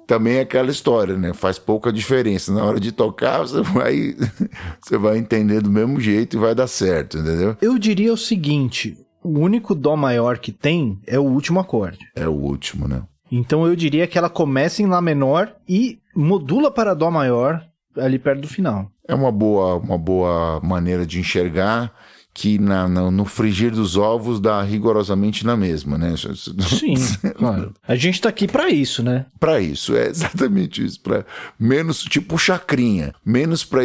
Também 0.08 0.38
é 0.38 0.41
aquela 0.41 0.69
história, 0.69 1.17
né? 1.17 1.34
Faz 1.34 1.58
pouca 1.58 1.93
diferença. 1.93 2.51
Na 2.54 2.65
hora 2.65 2.80
de 2.80 2.91
tocar, 2.91 3.39
você 3.39 3.62
vai, 3.62 4.15
você 4.82 4.97
vai 4.97 5.17
entender 5.17 5.62
do 5.62 5.71
mesmo 5.71 5.99
jeito 5.99 6.36
e 6.36 6.39
vai 6.39 6.54
dar 6.54 6.67
certo, 6.67 7.17
entendeu? 7.17 7.56
Eu 7.62 7.77
diria 7.77 8.12
o 8.12 8.17
seguinte: 8.17 8.97
o 9.23 9.39
único 9.39 9.73
Dó 9.73 9.95
maior 9.95 10.38
que 10.39 10.51
tem 10.51 10.99
é 11.08 11.17
o 11.17 11.23
último 11.23 11.60
acorde. 11.60 11.99
É 12.15 12.27
o 12.27 12.34
último, 12.34 12.88
né? 12.88 13.04
Então 13.32 13.65
eu 13.65 13.76
diria 13.76 14.06
que 14.08 14.17
ela 14.17 14.30
começa 14.30 14.82
em 14.82 14.86
Lá 14.88 15.02
menor 15.02 15.54
e 15.67 16.00
modula 16.15 16.70
para 16.70 16.94
Dó 16.94 17.10
maior 17.10 17.63
ali 17.98 18.20
perto 18.20 18.41
do 18.41 18.48
final. 18.48 18.91
É 19.08 19.15
uma 19.15 19.32
boa, 19.32 19.76
uma 19.78 19.98
boa 19.98 20.60
maneira 20.63 21.06
de 21.06 21.20
enxergar 21.20 21.91
que 22.34 22.58
na, 22.58 22.88
na- 22.88 23.12
no 23.12 23.26
frigir 23.26 23.72
dos 23.72 23.98
ovos 23.98 24.39
dá 24.39 24.62
rigorosamente 24.62 25.46
na 25.46 25.58
mesma, 25.58 25.98
né? 25.98 26.13
Sim, 26.80 26.94
claro. 27.36 27.74
A 27.86 27.94
gente 27.96 28.22
tá 28.22 28.30
aqui 28.30 28.48
para 28.48 28.70
isso, 28.70 29.04
né? 29.04 29.26
Para 29.38 29.60
isso, 29.60 29.94
é 29.98 30.08
exatamente 30.08 30.82
isso. 30.86 31.02
Para 31.02 31.26
menos 31.60 32.04
tipo 32.04 32.38
chacrinha, 32.38 33.13
menos 33.26 33.65
para 33.65 33.84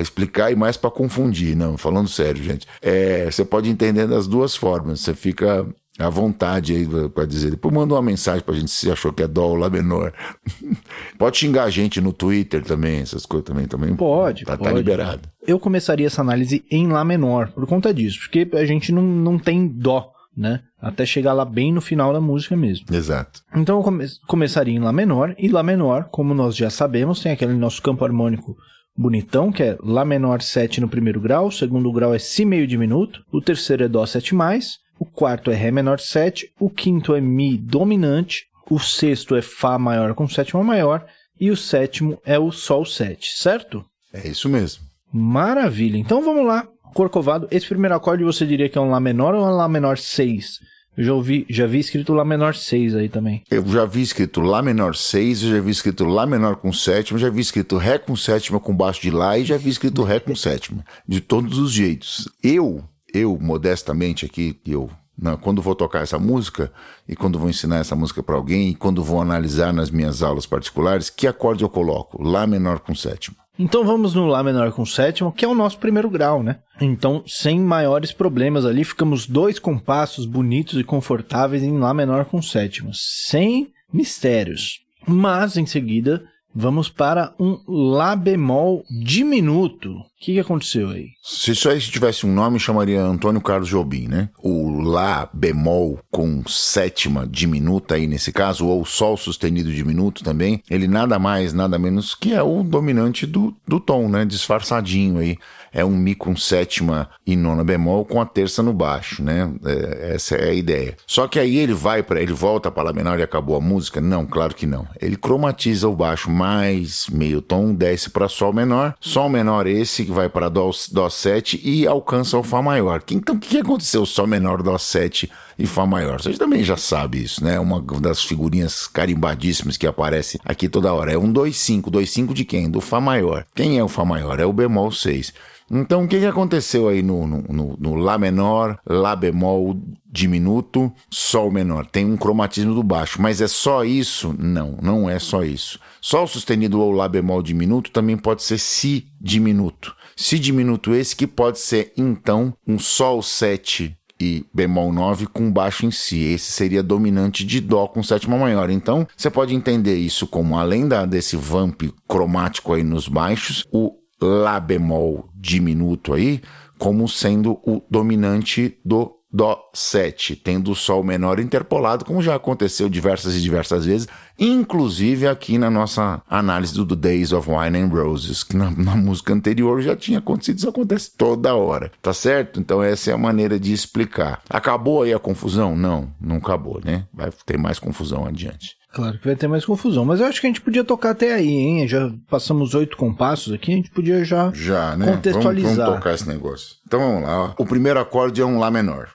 explicar 0.00 0.50
e 0.50 0.56
mais 0.56 0.76
para 0.76 0.90
confundir. 0.90 1.54
Não, 1.56 1.78
falando 1.78 2.08
sério, 2.08 2.42
gente. 2.42 2.66
É, 2.82 3.30
você 3.30 3.44
pode 3.44 3.68
entender 3.70 4.08
das 4.08 4.26
duas 4.26 4.56
formas. 4.56 5.00
Você 5.00 5.14
fica 5.14 5.64
à 6.00 6.08
vontade 6.10 6.74
aí 6.74 6.86
para 7.10 7.24
dizer. 7.26 7.50
Depois 7.50 7.74
manda 7.74 7.94
uma 7.94 8.02
mensagem 8.02 8.42
pra 8.42 8.54
gente 8.54 8.70
se 8.70 8.90
achou 8.90 9.12
que 9.12 9.22
é 9.22 9.28
dó 9.28 9.48
ou 9.48 9.54
lá 9.56 9.68
menor. 9.70 10.12
pode 11.18 11.38
xingar 11.38 11.64
a 11.64 11.70
gente 11.70 12.00
no 12.00 12.12
Twitter 12.12 12.62
também, 12.62 13.00
essas 13.00 13.26
coisas 13.26 13.46
também. 13.46 13.66
também 13.66 13.94
Pode, 13.94 14.44
tá, 14.44 14.56
tá 14.56 14.64
pode. 14.64 14.74
liberado. 14.76 15.28
Eu 15.46 15.58
começaria 15.58 16.06
essa 16.06 16.20
análise 16.20 16.64
em 16.70 16.86
Lá 16.88 17.04
menor 17.04 17.50
por 17.52 17.66
conta 17.66 17.92
disso, 17.94 18.18
porque 18.20 18.48
a 18.56 18.64
gente 18.64 18.92
não, 18.92 19.02
não 19.02 19.38
tem 19.38 19.66
Dó, 19.68 20.10
né? 20.36 20.60
Até 20.80 21.04
chegar 21.04 21.32
lá 21.32 21.44
bem 21.44 21.72
no 21.72 21.80
final 21.80 22.12
da 22.12 22.20
música 22.20 22.56
mesmo. 22.56 22.86
Exato. 22.90 23.40
Então 23.54 23.76
eu 23.78 23.82
come- 23.82 24.06
começaria 24.26 24.74
em 24.74 24.78
Lá 24.80 24.92
menor, 24.92 25.34
e 25.38 25.48
Lá 25.48 25.62
menor, 25.62 26.08
como 26.10 26.32
nós 26.34 26.56
já 26.56 26.70
sabemos, 26.70 27.20
tem 27.20 27.32
aquele 27.32 27.52
nosso 27.54 27.82
campo 27.82 28.04
harmônico 28.04 28.56
bonitão, 28.96 29.50
que 29.52 29.62
é 29.62 29.78
Lá 29.82 30.04
menor 30.04 30.40
7 30.42 30.80
no 30.80 30.88
primeiro 30.88 31.20
grau, 31.20 31.46
o 31.48 31.52
segundo 31.52 31.90
grau 31.92 32.14
é 32.14 32.18
Si 32.18 32.44
meio 32.44 32.66
diminuto, 32.66 33.22
o 33.32 33.40
terceiro 33.40 33.84
é 33.84 33.88
Dó 33.88 34.04
7 34.06 34.34
mais, 34.34 34.78
o 35.00 35.06
quarto 35.06 35.50
é 35.50 35.54
Ré 35.54 35.70
menor 35.70 35.98
7, 35.98 36.52
o 36.60 36.68
quinto 36.68 37.14
é 37.14 37.22
Mi 37.22 37.56
dominante, 37.56 38.44
o 38.70 38.78
sexto 38.78 39.34
é 39.34 39.40
Fá 39.40 39.78
maior 39.78 40.14
com 40.14 40.28
sétima 40.28 40.62
maior, 40.62 41.06
e 41.40 41.50
o 41.50 41.56
sétimo 41.56 42.20
é 42.22 42.38
o 42.38 42.52
Sol 42.52 42.84
7, 42.84 43.38
certo? 43.38 43.82
É 44.12 44.28
isso 44.28 44.46
mesmo. 44.46 44.84
Maravilha. 45.10 45.96
Então 45.96 46.22
vamos 46.22 46.46
lá. 46.46 46.68
Corcovado, 46.92 47.48
esse 47.50 47.66
primeiro 47.66 47.94
acorde 47.94 48.22
você 48.24 48.44
diria 48.44 48.68
que 48.68 48.76
é 48.76 48.80
um 48.80 48.90
Lá 48.90 49.00
menor 49.00 49.34
ou 49.34 49.42
um 49.42 49.50
Lá 49.50 49.66
menor 49.66 49.96
6? 49.96 50.60
Eu 50.98 51.04
já, 51.04 51.14
ouvi, 51.14 51.46
já 51.48 51.66
vi 51.66 51.78
escrito 51.78 52.12
Lá 52.12 52.24
menor 52.24 52.54
6 52.54 52.94
aí 52.94 53.08
também. 53.08 53.42
Eu 53.50 53.66
já 53.66 53.86
vi 53.86 54.02
escrito 54.02 54.42
Lá 54.42 54.60
menor 54.60 54.94
6, 54.94 55.44
eu 55.44 55.50
já 55.52 55.60
vi 55.60 55.70
escrito 55.70 56.04
Lá 56.04 56.26
menor 56.26 56.56
com 56.56 56.72
sétima, 56.74 57.18
já 57.18 57.30
vi 57.30 57.40
escrito 57.40 57.78
Ré 57.78 57.96
com 57.96 58.14
sétima 58.14 58.60
com 58.60 58.76
baixo 58.76 59.00
de 59.00 59.10
Lá 59.10 59.38
e 59.38 59.46
já 59.46 59.56
vi 59.56 59.70
escrito 59.70 60.02
Ré 60.02 60.20
com 60.20 60.36
sétima. 60.36 60.84
De 61.08 61.22
todos 61.22 61.58
os 61.58 61.72
jeitos. 61.72 62.28
Eu, 62.42 62.84
eu, 63.14 63.38
modestamente 63.40 64.24
aqui, 64.26 64.58
eu, 64.66 64.90
na- 65.18 65.36
quando 65.36 65.60
vou 65.62 65.74
tocar 65.74 66.02
essa 66.02 66.18
música 66.18 66.72
e 67.08 67.14
quando 67.14 67.38
vou 67.38 67.48
ensinar 67.50 67.78
essa 67.78 67.94
música 67.96 68.22
para 68.22 68.34
alguém 68.36 68.70
e 68.70 68.74
quando 68.74 69.02
vou 69.04 69.20
analisar 69.20 69.72
nas 69.72 69.90
minhas 69.90 70.22
aulas 70.22 70.46
particulares, 70.46 71.10
que 71.10 71.26
acorde 71.26 71.62
eu 71.62 71.68
coloco? 71.68 72.22
Lá 72.22 72.46
menor 72.46 72.80
com 72.80 72.94
sétima. 72.94 73.36
Então 73.58 73.84
vamos 73.84 74.14
no 74.14 74.26
Lá 74.26 74.42
menor 74.42 74.72
com 74.72 74.86
sétima, 74.86 75.30
que 75.30 75.44
é 75.44 75.48
o 75.48 75.54
nosso 75.54 75.78
primeiro 75.78 76.08
grau, 76.08 76.42
né? 76.42 76.60
Então, 76.80 77.22
sem 77.26 77.60
maiores 77.60 78.10
problemas 78.10 78.64
ali, 78.64 78.84
ficamos 78.84 79.26
dois 79.26 79.58
compassos 79.58 80.24
bonitos 80.24 80.80
e 80.80 80.84
confortáveis 80.84 81.62
em 81.62 81.78
Lá 81.78 81.92
menor 81.92 82.24
com 82.24 82.40
sétima, 82.40 82.90
sem 82.94 83.70
mistérios. 83.92 84.80
Mas 85.06 85.58
em 85.58 85.66
seguida, 85.66 86.24
vamos 86.54 86.88
para 86.88 87.32
um 87.38 87.58
Lá 87.66 88.16
bemol 88.16 88.84
diminuto. 88.90 89.92
O 90.20 90.22
que, 90.22 90.34
que 90.34 90.40
aconteceu 90.40 90.90
aí? 90.90 91.08
Se 91.22 91.52
isso 91.52 91.68
aí 91.70 91.80
tivesse 91.80 92.26
um 92.26 92.34
nome, 92.34 92.60
chamaria 92.60 93.00
Antônio 93.00 93.40
Carlos 93.40 93.70
Jobim, 93.70 94.06
né? 94.06 94.28
O 94.42 94.82
Lá 94.82 95.28
bemol 95.32 95.98
com 96.10 96.42
sétima 96.46 97.26
diminuta 97.26 97.94
aí 97.94 98.06
nesse 98.06 98.30
caso, 98.30 98.66
ou 98.66 98.84
Sol 98.84 99.16
sustenido 99.16 99.72
diminuto 99.72 100.22
também, 100.22 100.62
ele 100.68 100.86
nada 100.86 101.18
mais, 101.18 101.54
nada 101.54 101.78
menos 101.78 102.14
que 102.14 102.34
é 102.34 102.42
o 102.42 102.62
dominante 102.62 103.26
do, 103.26 103.56
do 103.66 103.80
tom, 103.80 104.10
né? 104.10 104.26
Disfarçadinho 104.26 105.20
aí. 105.20 105.38
É 105.72 105.84
um 105.84 105.96
Mi 105.96 106.14
com 106.14 106.36
sétima 106.36 107.08
e 107.24 107.36
nona 107.36 107.62
bemol 107.62 108.04
com 108.04 108.20
a 108.20 108.26
terça 108.26 108.62
no 108.62 108.72
baixo, 108.72 109.22
né? 109.22 109.50
É, 109.64 110.14
essa 110.16 110.34
é 110.34 110.50
a 110.50 110.54
ideia. 110.54 110.96
Só 111.06 111.28
que 111.28 111.38
aí 111.38 111.56
ele 111.56 111.72
vai 111.72 112.02
para 112.02 112.20
ele 112.20 112.32
volta 112.32 112.70
para 112.70 112.82
Lá 112.82 112.92
menor 112.92 113.20
e 113.20 113.22
acabou 113.22 113.56
a 113.56 113.60
música? 113.60 114.00
Não, 114.00 114.26
claro 114.26 114.54
que 114.54 114.66
não. 114.66 114.86
Ele 115.00 115.16
cromatiza 115.16 115.88
o 115.88 115.94
baixo 115.94 116.30
mais 116.40 117.06
meio 117.12 117.42
tom, 117.42 117.74
desce 117.74 118.08
para 118.08 118.26
Sol 118.26 118.50
menor, 118.50 118.94
Sol 118.98 119.28
menor 119.28 119.66
esse 119.66 120.06
que 120.06 120.10
vai 120.10 120.26
para 120.26 120.48
Dó, 120.48 120.70
Dó 120.90 121.10
7 121.10 121.60
e 121.62 121.86
alcança 121.86 122.38
o 122.38 122.42
Fá 122.42 122.62
maior. 122.62 123.02
Então 123.10 123.34
o 123.34 123.38
que 123.38 123.58
aconteceu? 123.58 124.06
Sol 124.06 124.26
menor, 124.26 124.62
Dó 124.62 124.78
7 124.78 125.30
e 125.58 125.66
Fá 125.66 125.84
maior. 125.84 126.22
Você 126.22 126.32
também 126.32 126.64
já 126.64 126.78
sabe 126.78 127.22
isso, 127.22 127.44
né? 127.44 127.60
Uma 127.60 127.82
das 128.00 128.22
figurinhas 128.22 128.86
carimbadíssimas 128.86 129.76
que 129.76 129.86
aparece 129.86 130.40
aqui 130.42 130.66
toda 130.66 130.94
hora. 130.94 131.12
É 131.12 131.18
um 131.18 131.30
2-5. 131.30 131.90
2-5 131.90 132.32
de 132.32 132.46
quem? 132.46 132.70
Do 132.70 132.80
Fá 132.80 133.02
maior. 133.02 133.44
Quem 133.54 133.78
é 133.78 133.84
o 133.84 133.88
Fá 133.88 134.02
maior? 134.02 134.40
É 134.40 134.46
o 134.46 134.52
bemol 134.52 134.90
6. 134.90 135.34
Então, 135.70 136.02
o 136.02 136.08
que, 136.08 136.18
que 136.18 136.26
aconteceu 136.26 136.88
aí 136.88 137.00
no, 137.00 137.26
no, 137.26 137.42
no, 137.48 137.76
no 137.78 137.94
Lá 137.94 138.18
menor, 138.18 138.78
Lá 138.84 139.14
bemol 139.14 139.76
diminuto, 140.10 140.92
Sol 141.08 141.50
menor? 141.52 141.86
Tem 141.86 142.04
um 142.04 142.16
cromatismo 142.16 142.74
do 142.74 142.82
baixo, 142.82 143.22
mas 143.22 143.40
é 143.40 143.46
só 143.46 143.84
isso? 143.84 144.34
Não, 144.36 144.76
não 144.82 145.08
é 145.08 145.18
só 145.18 145.44
isso. 145.44 145.78
Sol 146.00 146.26
sustenido 146.26 146.80
ou 146.80 146.92
Lá 146.92 147.08
bemol 147.08 147.42
diminuto 147.42 147.90
também 147.90 148.16
pode 148.16 148.42
ser 148.42 148.58
Si 148.58 149.08
diminuto. 149.20 149.94
Si 150.16 150.38
diminuto 150.38 150.94
esse 150.94 151.14
que 151.14 151.26
pode 151.26 151.58
ser, 151.58 151.92
então, 151.96 152.54
um 152.66 152.78
Sol 152.78 153.22
7 153.22 153.96
e 154.20 154.44
bemol 154.52 154.92
9 154.92 155.26
com 155.26 155.50
baixo 155.50 155.86
em 155.86 155.90
si. 155.90 156.20
Esse 156.24 156.52
seria 156.52 156.82
dominante 156.82 157.44
de 157.44 157.60
Dó 157.60 157.86
com 157.86 158.02
sétima 158.02 158.36
maior. 158.36 158.68
Então, 158.68 159.06
você 159.16 159.30
pode 159.30 159.54
entender 159.54 159.96
isso 159.96 160.26
como, 160.26 160.58
além 160.58 160.86
da, 160.86 161.06
desse 161.06 161.36
vamp 161.36 161.82
cromático 162.06 162.74
aí 162.74 162.82
nos 162.82 163.08
baixos, 163.08 163.64
o 163.72 163.98
Lá 164.22 164.60
bemol 164.60 165.30
diminuto 165.34 166.12
aí, 166.12 166.42
como 166.76 167.08
sendo 167.08 167.52
o 167.64 167.82
dominante 167.90 168.78
do 168.84 169.16
Dó 169.32 169.70
7, 169.72 170.36
tendo 170.36 170.72
o 170.72 170.74
Sol 170.74 171.02
menor 171.02 171.40
interpolado, 171.40 172.04
como 172.04 172.20
já 172.20 172.34
aconteceu 172.34 172.88
diversas 172.88 173.34
e 173.34 173.40
diversas 173.40 173.86
vezes, 173.86 174.08
inclusive 174.40 175.28
aqui 175.28 175.58
na 175.58 175.70
nossa 175.70 176.22
análise 176.28 176.74
do 176.74 176.96
Days 176.96 177.32
of 177.32 177.48
Wine 177.48 177.78
and 177.78 177.88
Roses, 177.88 178.42
que 178.42 178.56
na, 178.56 178.70
na, 178.70 178.96
música 178.96 179.34
anterior 179.34 179.80
já 179.82 179.94
tinha 179.94 180.18
acontecido, 180.18 180.58
isso 180.58 180.68
acontece 180.68 181.12
toda 181.16 181.54
hora, 181.54 181.92
tá 182.00 182.14
certo? 182.14 182.58
Então 182.58 182.82
essa 182.82 183.10
é 183.10 183.14
a 183.14 183.18
maneira 183.18 183.60
de 183.60 183.72
explicar. 183.72 184.40
Acabou 184.48 185.02
aí 185.02 185.12
a 185.12 185.18
confusão? 185.18 185.76
Não, 185.76 186.10
não 186.20 186.36
acabou, 186.36 186.80
né? 186.82 187.04
Vai 187.12 187.30
ter 187.44 187.58
mais 187.58 187.78
confusão 187.78 188.24
adiante. 188.24 188.80
Claro 188.92 189.18
que 189.18 189.26
vai 189.26 189.36
ter 189.36 189.46
mais 189.46 189.64
confusão, 189.64 190.04
mas 190.04 190.18
eu 190.18 190.26
acho 190.26 190.40
que 190.40 190.48
a 190.48 190.50
gente 190.50 190.60
podia 190.60 190.82
tocar 190.82 191.10
até 191.10 191.34
aí, 191.34 191.48
hein? 191.48 191.86
Já 191.86 192.10
passamos 192.28 192.74
oito 192.74 192.96
compassos 192.96 193.52
aqui, 193.52 193.72
a 193.72 193.76
gente 193.76 193.90
podia 193.90 194.24
já, 194.24 194.50
já 194.52 194.96
né? 194.96 195.12
contextualizar. 195.12 195.74
Vamos, 195.74 195.84
vamos 195.86 196.00
tocar 196.00 196.14
esse 196.14 196.28
negócio. 196.28 196.76
Então 196.86 196.98
vamos 196.98 197.22
lá, 197.22 197.44
ó. 197.44 197.54
O 197.56 197.66
primeiro 197.66 198.00
acorde 198.00 198.40
é 198.40 198.44
um 198.44 198.58
Lá 198.58 198.70
menor. 198.70 199.10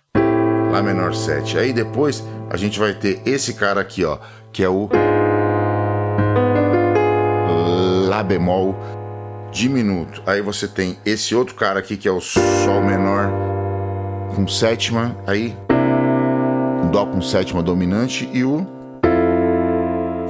Lá 0.71 0.81
menor 0.81 1.13
7. 1.13 1.57
Aí 1.57 1.73
depois 1.73 2.23
a 2.49 2.57
gente 2.57 2.79
vai 2.79 2.93
ter 2.93 3.21
esse 3.25 3.53
cara 3.53 3.81
aqui, 3.81 4.03
ó, 4.03 4.17
que 4.51 4.63
é 4.63 4.69
o 4.69 4.89
Lá 8.07 8.23
bemol 8.23 8.75
diminuto. 9.51 10.21
Aí 10.25 10.41
você 10.41 10.67
tem 10.67 10.97
esse 11.05 11.35
outro 11.35 11.55
cara 11.55 11.79
aqui 11.79 11.97
que 11.97 12.07
é 12.07 12.11
o 12.11 12.21
Sol 12.21 12.81
menor 12.81 13.29
com 14.33 14.47
sétima, 14.47 15.17
aí 15.27 15.55
Dó 16.91 17.05
com 17.05 17.21
sétima 17.21 17.61
dominante 17.61 18.29
e 18.31 18.43
o 18.43 18.65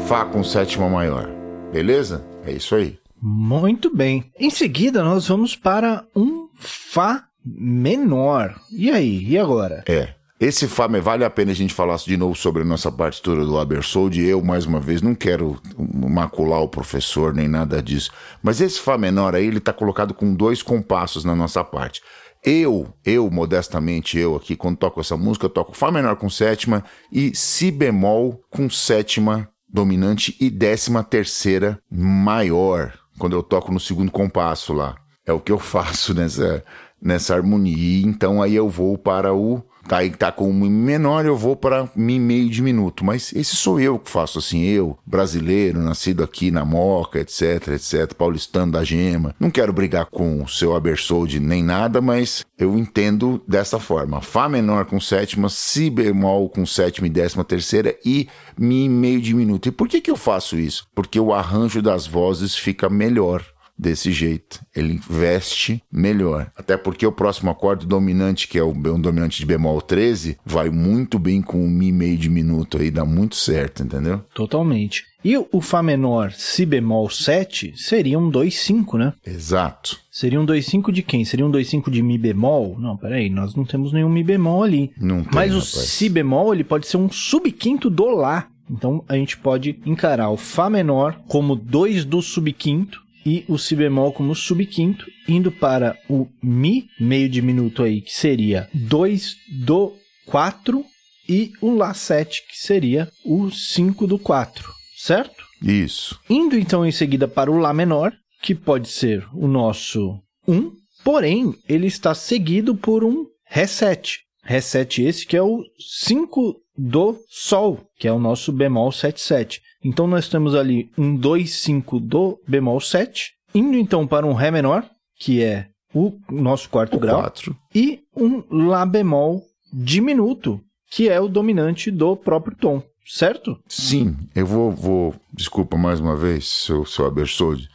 Fá 0.07 0.25
com 0.25 0.43
sétima 0.43 0.89
maior. 0.89 1.29
Beleza? 1.71 2.25
É 2.45 2.51
isso 2.51 2.73
aí. 2.75 2.97
Muito 3.21 3.95
bem. 3.95 4.31
Em 4.39 4.49
seguida, 4.49 5.03
nós 5.03 5.27
vamos 5.27 5.55
para 5.55 6.03
um 6.15 6.47
Fá 6.55 7.25
menor. 7.43 8.55
E 8.71 8.89
aí? 8.89 9.23
E 9.27 9.37
agora? 9.37 9.83
É. 9.87 10.15
Esse 10.37 10.67
Fá, 10.67 10.85
vale 10.87 11.23
a 11.23 11.29
pena 11.29 11.51
a 11.51 11.55
gente 11.55 11.73
falar 11.73 11.95
de 11.95 12.17
novo 12.17 12.35
sobre 12.35 12.61
a 12.61 12.65
nossa 12.65 12.91
partitura 12.91 13.45
do 13.45 13.57
Abersold. 13.57 14.21
Eu, 14.21 14.43
mais 14.43 14.65
uma 14.65 14.81
vez, 14.81 15.01
não 15.01 15.15
quero 15.15 15.61
macular 15.77 16.61
o 16.61 16.67
professor 16.67 17.33
nem 17.33 17.47
nada 17.47 17.81
disso. 17.81 18.11
Mas 18.43 18.59
esse 18.59 18.81
Fá 18.81 18.97
menor 18.97 19.33
aí, 19.33 19.47
ele 19.47 19.59
está 19.59 19.71
colocado 19.71 20.13
com 20.13 20.33
dois 20.35 20.61
compassos 20.61 21.23
na 21.23 21.33
nossa 21.33 21.63
parte. 21.63 22.01
Eu, 22.43 22.93
eu, 23.05 23.31
modestamente, 23.31 24.19
eu 24.19 24.35
aqui, 24.35 24.57
quando 24.57 24.77
toco 24.77 24.99
essa 24.99 25.15
música, 25.15 25.45
eu 25.45 25.49
toco 25.49 25.75
Fá 25.75 25.89
menor 25.89 26.17
com 26.17 26.29
sétima 26.29 26.83
e 27.09 27.33
Si 27.33 27.71
bemol 27.71 28.43
com 28.49 28.69
sétima 28.69 29.49
dominante 29.69 30.35
e 30.39 30.49
décima 30.49 31.01
terceira 31.01 31.79
maior, 31.89 32.93
quando 33.17 33.37
eu 33.37 33.41
toco 33.41 33.71
no 33.71 33.79
segundo 33.79 34.11
compasso 34.11 34.73
lá. 34.73 34.97
É 35.25 35.31
o 35.31 35.39
que 35.39 35.51
eu 35.51 35.57
faço 35.59 36.13
nessa, 36.13 36.61
nessa 37.01 37.33
harmonia. 37.33 38.05
Então 38.05 38.41
aí 38.41 38.53
eu 38.53 38.67
vou 38.69 38.97
para 38.97 39.33
o 39.33 39.63
Tá, 39.87 39.97
aí 39.97 40.09
tá 40.09 40.31
com 40.31 40.49
um 40.49 40.53
menor, 40.53 41.25
eu 41.25 41.37
vou 41.37 41.55
para 41.55 41.87
mi 41.95 42.19
meio 42.19 42.49
diminuto. 42.49 43.05
Mas 43.05 43.31
esse 43.33 43.55
sou 43.55 43.79
eu 43.79 43.99
que 43.99 44.09
faço 44.09 44.39
assim, 44.39 44.63
eu, 44.63 44.97
brasileiro, 45.05 45.79
nascido 45.79 46.23
aqui 46.23 46.49
na 46.49 46.65
Moca, 46.65 47.19
etc, 47.19 47.69
etc, 47.69 48.13
paulistano 48.13 48.71
da 48.71 48.83
gema. 48.83 49.35
Não 49.39 49.51
quero 49.51 49.71
brigar 49.71 50.07
com 50.07 50.43
o 50.43 50.47
seu 50.47 50.75
Abersold 50.75 51.39
nem 51.39 51.63
nada, 51.63 52.01
mas 52.01 52.43
eu 52.57 52.77
entendo 52.77 53.41
dessa 53.47 53.79
forma. 53.79 54.21
Fá 54.21 54.49
menor 54.49 54.85
com 54.85 54.99
sétima, 54.99 55.49
Si 55.49 55.89
bemol 55.89 56.49
com 56.49 56.65
sétima 56.65 57.07
e 57.07 57.09
décima 57.09 57.43
terceira 57.43 57.95
e 58.03 58.27
Mi 58.57 58.89
meio 58.89 59.21
diminuto. 59.21 59.69
E 59.69 59.71
por 59.71 59.87
que 59.87 60.01
que 60.01 60.09
eu 60.09 60.15
faço 60.15 60.57
isso? 60.57 60.87
Porque 60.95 61.19
o 61.19 61.33
arranjo 61.33 61.81
das 61.81 62.07
vozes 62.07 62.55
fica 62.55 62.89
melhor 62.89 63.45
desse 63.77 64.11
jeito. 64.11 64.61
Ele 64.75 64.99
veste 65.09 65.83
melhor. 65.91 66.51
Até 66.55 66.77
porque 66.77 67.05
o 67.05 67.11
próximo 67.11 67.51
acorde 67.51 67.85
dominante, 67.85 68.47
que 68.47 68.57
é 68.57 68.63
o 68.63 68.69
um 68.69 68.99
dominante 68.99 69.39
de 69.39 69.45
bemol 69.45 69.81
13, 69.81 70.37
vai 70.45 70.69
muito 70.69 71.19
bem 71.19 71.41
com 71.41 71.63
o 71.65 71.69
Mi 71.69 71.91
meio 71.91 72.17
diminuto 72.17 72.77
aí, 72.77 72.89
dá 72.89 73.05
muito 73.05 73.35
certo, 73.35 73.83
entendeu? 73.83 74.21
Totalmente. 74.33 75.03
E 75.23 75.35
o 75.37 75.59
Fá 75.59 75.81
menor, 75.81 76.31
Si 76.31 76.65
bemol 76.65 77.09
7, 77.09 77.73
seria 77.75 78.19
um 78.19 78.29
2,5, 78.29 78.97
né? 78.97 79.13
Exato. 79.25 79.99
Seria 80.11 80.39
um 80.39 80.45
2,5 80.45 80.91
de 80.91 81.01
quem? 81.01 81.25
Seria 81.25 81.45
um 81.45 81.51
2,5 81.51 81.89
de 81.89 82.01
Mi 82.03 82.17
bemol? 82.17 82.77
Não, 82.79 82.95
peraí, 82.95 83.29
nós 83.29 83.55
não 83.55 83.65
temos 83.65 83.91
nenhum 83.91 84.09
Mi 84.09 84.23
bemol 84.23 84.63
ali. 84.63 84.91
Não 84.97 85.23
tem, 85.23 85.31
Mas 85.33 85.51
o 85.51 85.55
rapaz. 85.55 85.89
Si 85.89 86.09
bemol, 86.09 86.53
ele 86.53 86.63
pode 86.63 86.87
ser 86.87 86.97
um 86.97 87.09
subquinto 87.09 87.89
do 87.89 88.05
Lá. 88.05 88.47
Então 88.69 89.03
a 89.07 89.15
gente 89.15 89.37
pode 89.37 89.79
encarar 89.85 90.29
o 90.29 90.37
Fá 90.37 90.69
menor 90.69 91.19
como 91.27 91.55
2 91.55 92.05
do 92.05 92.21
subquinto 92.21 93.04
e 93.25 93.43
o 93.47 93.57
si 93.57 93.75
bemol 93.75 94.13
como 94.13 94.35
subquinto, 94.35 95.05
indo 95.27 95.51
para 95.51 95.97
o 96.09 96.27
mi, 96.43 96.87
meio 96.99 97.27
diminuto 97.27 97.81
aí, 97.81 98.01
que 98.01 98.13
seria 98.13 98.69
2 98.73 99.35
do 99.65 99.93
4, 100.27 100.85
e 101.27 101.51
o 101.59 101.71
lá 101.71 101.93
7, 101.93 102.43
que 102.47 102.57
seria 102.57 103.09
o 103.25 103.49
5 103.49 104.05
do 104.05 104.19
4, 104.19 104.71
certo? 104.97 105.43
Isso. 105.61 106.19
Indo 106.29 106.57
então 106.57 106.85
em 106.85 106.91
seguida 106.91 107.27
para 107.27 107.51
o 107.51 107.57
lá 107.57 107.73
menor, 107.73 108.13
que 108.41 108.53
pode 108.53 108.89
ser 108.89 109.27
o 109.33 109.47
nosso 109.47 110.19
1, 110.47 110.71
porém 111.03 111.55
ele 111.67 111.87
está 111.87 112.13
seguido 112.13 112.75
por 112.75 113.03
um 113.03 113.25
Ré7, 113.51 114.17
reset 114.45 115.01
esse 115.03 115.25
que 115.25 115.35
é 115.35 115.41
o 115.41 115.63
5 115.77 116.55
do 116.77 117.17
Sol, 117.27 117.79
que 117.97 118.07
é 118.07 118.11
o 118.11 118.19
nosso 118.19 118.51
bemol 118.51 118.91
77. 118.91 119.61
Então 119.83 120.07
nós 120.07 120.29
temos 120.29 120.55
ali 120.55 120.89
um 120.97 121.15
2, 121.15 121.51
5 121.51 121.99
do 121.99 122.39
bemol 122.47 122.79
7, 122.79 123.33
indo 123.53 123.75
então 123.75 124.05
para 124.05 124.25
um 124.25 124.33
Ré 124.33 124.51
menor, 124.51 124.85
que 125.19 125.43
é 125.43 125.67
o 125.93 126.13
nosso 126.29 126.69
quarto 126.69 126.97
o 126.97 126.99
grau, 126.99 127.21
quatro. 127.21 127.55
e 127.73 128.01
um 128.15 128.43
Lá 128.67 128.85
bemol 128.85 129.41
diminuto, 129.73 130.61
que 130.91 131.09
é 131.09 131.19
o 131.19 131.27
dominante 131.27 131.89
do 131.89 132.15
próprio 132.15 132.55
tom, 132.55 132.83
certo? 133.05 133.57
Sim, 133.67 134.15
eu 134.35 134.45
vou, 134.45 134.71
vou 134.71 135.15
desculpa 135.33 135.77
mais 135.77 135.99
uma 135.99 136.15
vez, 136.15 136.47
seu, 136.47 136.85
seu 136.85 137.05
Abersold, 137.05 137.67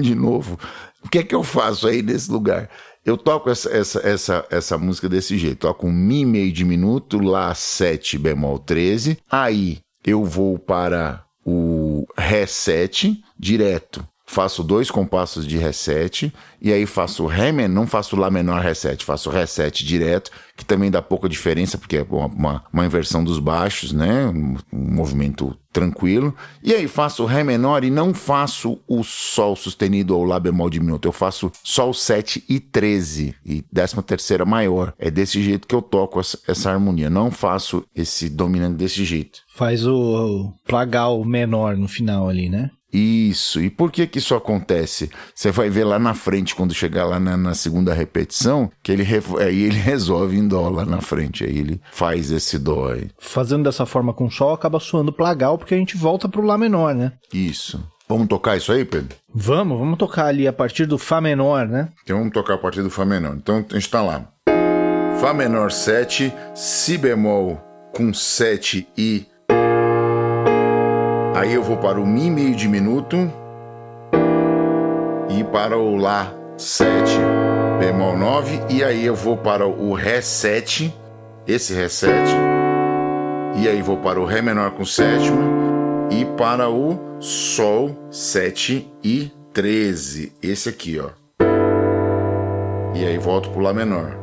de 0.00 0.14
novo, 0.14 0.58
o 1.04 1.08
que 1.08 1.18
é 1.18 1.22
que 1.22 1.34
eu 1.34 1.42
faço 1.42 1.86
aí 1.88 2.02
nesse 2.02 2.30
lugar? 2.30 2.68
Eu 3.04 3.16
toco 3.16 3.50
essa, 3.50 3.68
essa, 3.70 4.00
essa, 4.06 4.46
essa 4.50 4.78
música 4.78 5.08
desse 5.08 5.36
jeito. 5.36 5.58
Toco 5.58 5.88
um 5.88 5.92
Mi 5.92 6.24
meio 6.24 6.52
diminuto, 6.52 7.18
Lá 7.18 7.54
7 7.54 8.16
bemol 8.16 8.58
13. 8.58 9.18
Aí 9.30 9.80
eu 10.04 10.24
vou 10.24 10.58
para 10.58 11.24
o 11.44 12.06
Ré 12.16 12.46
7 12.46 13.22
direto. 13.38 14.06
Faço 14.32 14.64
dois 14.64 14.90
compassos 14.90 15.46
de 15.46 15.60
7 15.70 16.32
e 16.58 16.72
aí 16.72 16.86
faço 16.86 17.26
Ré 17.26 17.52
menor, 17.52 17.74
não 17.74 17.86
faço 17.86 18.16
Lá 18.16 18.30
menor 18.30 18.64
7, 18.74 19.04
faço 19.04 19.30
7 19.46 19.84
direto, 19.84 20.30
que 20.56 20.64
também 20.64 20.90
dá 20.90 21.02
pouca 21.02 21.28
diferença, 21.28 21.76
porque 21.76 21.98
é 21.98 22.02
uma, 22.02 22.64
uma, 22.72 22.86
inversão 22.86 23.22
dos 23.22 23.38
baixos, 23.38 23.92
né? 23.92 24.24
Um, 24.28 24.56
um 24.72 24.94
movimento 24.94 25.54
tranquilo. 25.70 26.34
E 26.62 26.72
aí 26.72 26.88
faço 26.88 27.26
Ré 27.26 27.44
menor 27.44 27.84
e 27.84 27.90
não 27.90 28.14
faço 28.14 28.80
o 28.88 29.04
Sol 29.04 29.54
sustenido 29.54 30.16
ou 30.16 30.24
Lá 30.24 30.40
bemol 30.40 30.70
diminuto, 30.70 31.06
eu 31.06 31.12
faço 31.12 31.52
Sol 31.62 31.92
7 31.92 32.42
e 32.48 32.58
13, 32.58 33.34
e 33.44 33.62
décima 33.70 34.02
terceira 34.02 34.46
maior. 34.46 34.94
É 34.98 35.10
desse 35.10 35.42
jeito 35.42 35.68
que 35.68 35.74
eu 35.74 35.82
toco 35.82 36.18
essa, 36.18 36.70
harmonia, 36.70 37.10
não 37.10 37.30
faço 37.30 37.84
esse 37.94 38.30
dominante 38.30 38.76
desse 38.76 39.04
jeito. 39.04 39.40
Faz 39.54 39.86
o 39.86 40.54
plagal 40.66 41.22
menor 41.22 41.76
no 41.76 41.86
final 41.86 42.30
ali, 42.30 42.48
né? 42.48 42.70
Isso. 42.92 43.60
E 43.60 43.70
por 43.70 43.90
que 43.90 44.06
que 44.06 44.18
isso 44.18 44.34
acontece? 44.34 45.10
Você 45.34 45.50
vai 45.50 45.70
ver 45.70 45.84
lá 45.84 45.98
na 45.98 46.14
frente, 46.14 46.54
quando 46.54 46.74
chegar 46.74 47.06
lá 47.06 47.18
na, 47.18 47.36
na 47.36 47.54
segunda 47.54 47.94
repetição, 47.94 48.70
que 48.82 48.92
ele, 48.92 49.06
aí 49.40 49.62
ele 49.62 49.78
resolve 49.80 50.36
em 50.36 50.46
dó 50.46 50.68
lá 50.68 50.84
na 50.84 51.00
frente. 51.00 51.44
Aí 51.44 51.56
ele 51.56 51.80
faz 51.90 52.30
esse 52.30 52.58
dó 52.58 52.92
aí. 52.92 53.08
Fazendo 53.18 53.64
dessa 53.64 53.86
forma 53.86 54.12
com 54.12 54.30
sol, 54.30 54.52
acaba 54.52 54.78
soando 54.78 55.12
plagal, 55.12 55.56
porque 55.56 55.74
a 55.74 55.78
gente 55.78 55.96
volta 55.96 56.28
pro 56.28 56.42
Lá 56.42 56.58
menor, 56.58 56.94
né? 56.94 57.12
Isso. 57.32 57.82
Vamos 58.08 58.26
tocar 58.26 58.56
isso 58.56 58.70
aí, 58.72 58.84
Pedro? 58.84 59.16
Vamos, 59.32 59.78
vamos 59.78 59.96
tocar 59.96 60.26
ali 60.26 60.46
a 60.46 60.52
partir 60.52 60.84
do 60.84 60.98
Fá 60.98 61.20
menor, 61.20 61.66
né? 61.66 61.88
Então 62.02 62.18
vamos 62.18 62.32
tocar 62.32 62.54
a 62.54 62.58
partir 62.58 62.82
do 62.82 62.90
Fá 62.90 63.06
menor. 63.06 63.36
Então 63.36 63.64
a 63.70 63.74
gente 63.74 63.88
tá 63.88 64.02
lá. 64.02 64.28
Fá 65.18 65.32
menor 65.32 65.70
7, 65.70 66.30
Si 66.54 66.98
bemol 66.98 67.58
com 67.94 68.12
7 68.12 68.86
e. 68.98 69.26
Aí 71.34 71.54
eu 71.54 71.62
vou 71.62 71.76
para 71.76 72.00
o 72.00 72.06
Mi 72.06 72.30
meio 72.30 72.54
diminuto 72.54 73.30
e 75.28 75.42
para 75.44 75.76
o 75.76 75.96
Lá 75.96 76.32
7 76.56 77.18
bemol 77.82 78.16
9 78.16 78.60
e 78.70 78.84
aí 78.84 79.04
eu 79.04 79.16
vou 79.16 79.36
para 79.36 79.66
o 79.66 79.92
Ré 79.92 80.20
7, 80.20 80.94
esse 81.48 81.74
Ré 81.74 81.88
7, 81.88 82.14
e 83.56 83.68
aí 83.68 83.82
vou 83.82 83.96
para 83.96 84.20
o 84.20 84.24
Ré 84.24 84.40
menor 84.40 84.70
com 84.70 84.84
sétima 84.84 85.42
e 86.08 86.24
para 86.24 86.70
o 86.70 86.96
Sol 87.18 87.96
7 88.08 88.88
e 89.02 89.32
13, 89.52 90.32
esse 90.40 90.68
aqui, 90.68 91.00
ó. 91.00 91.10
E 92.94 93.04
aí 93.04 93.18
volto 93.18 93.50
pro 93.50 93.60
Lá 93.60 93.72
menor. 93.72 94.16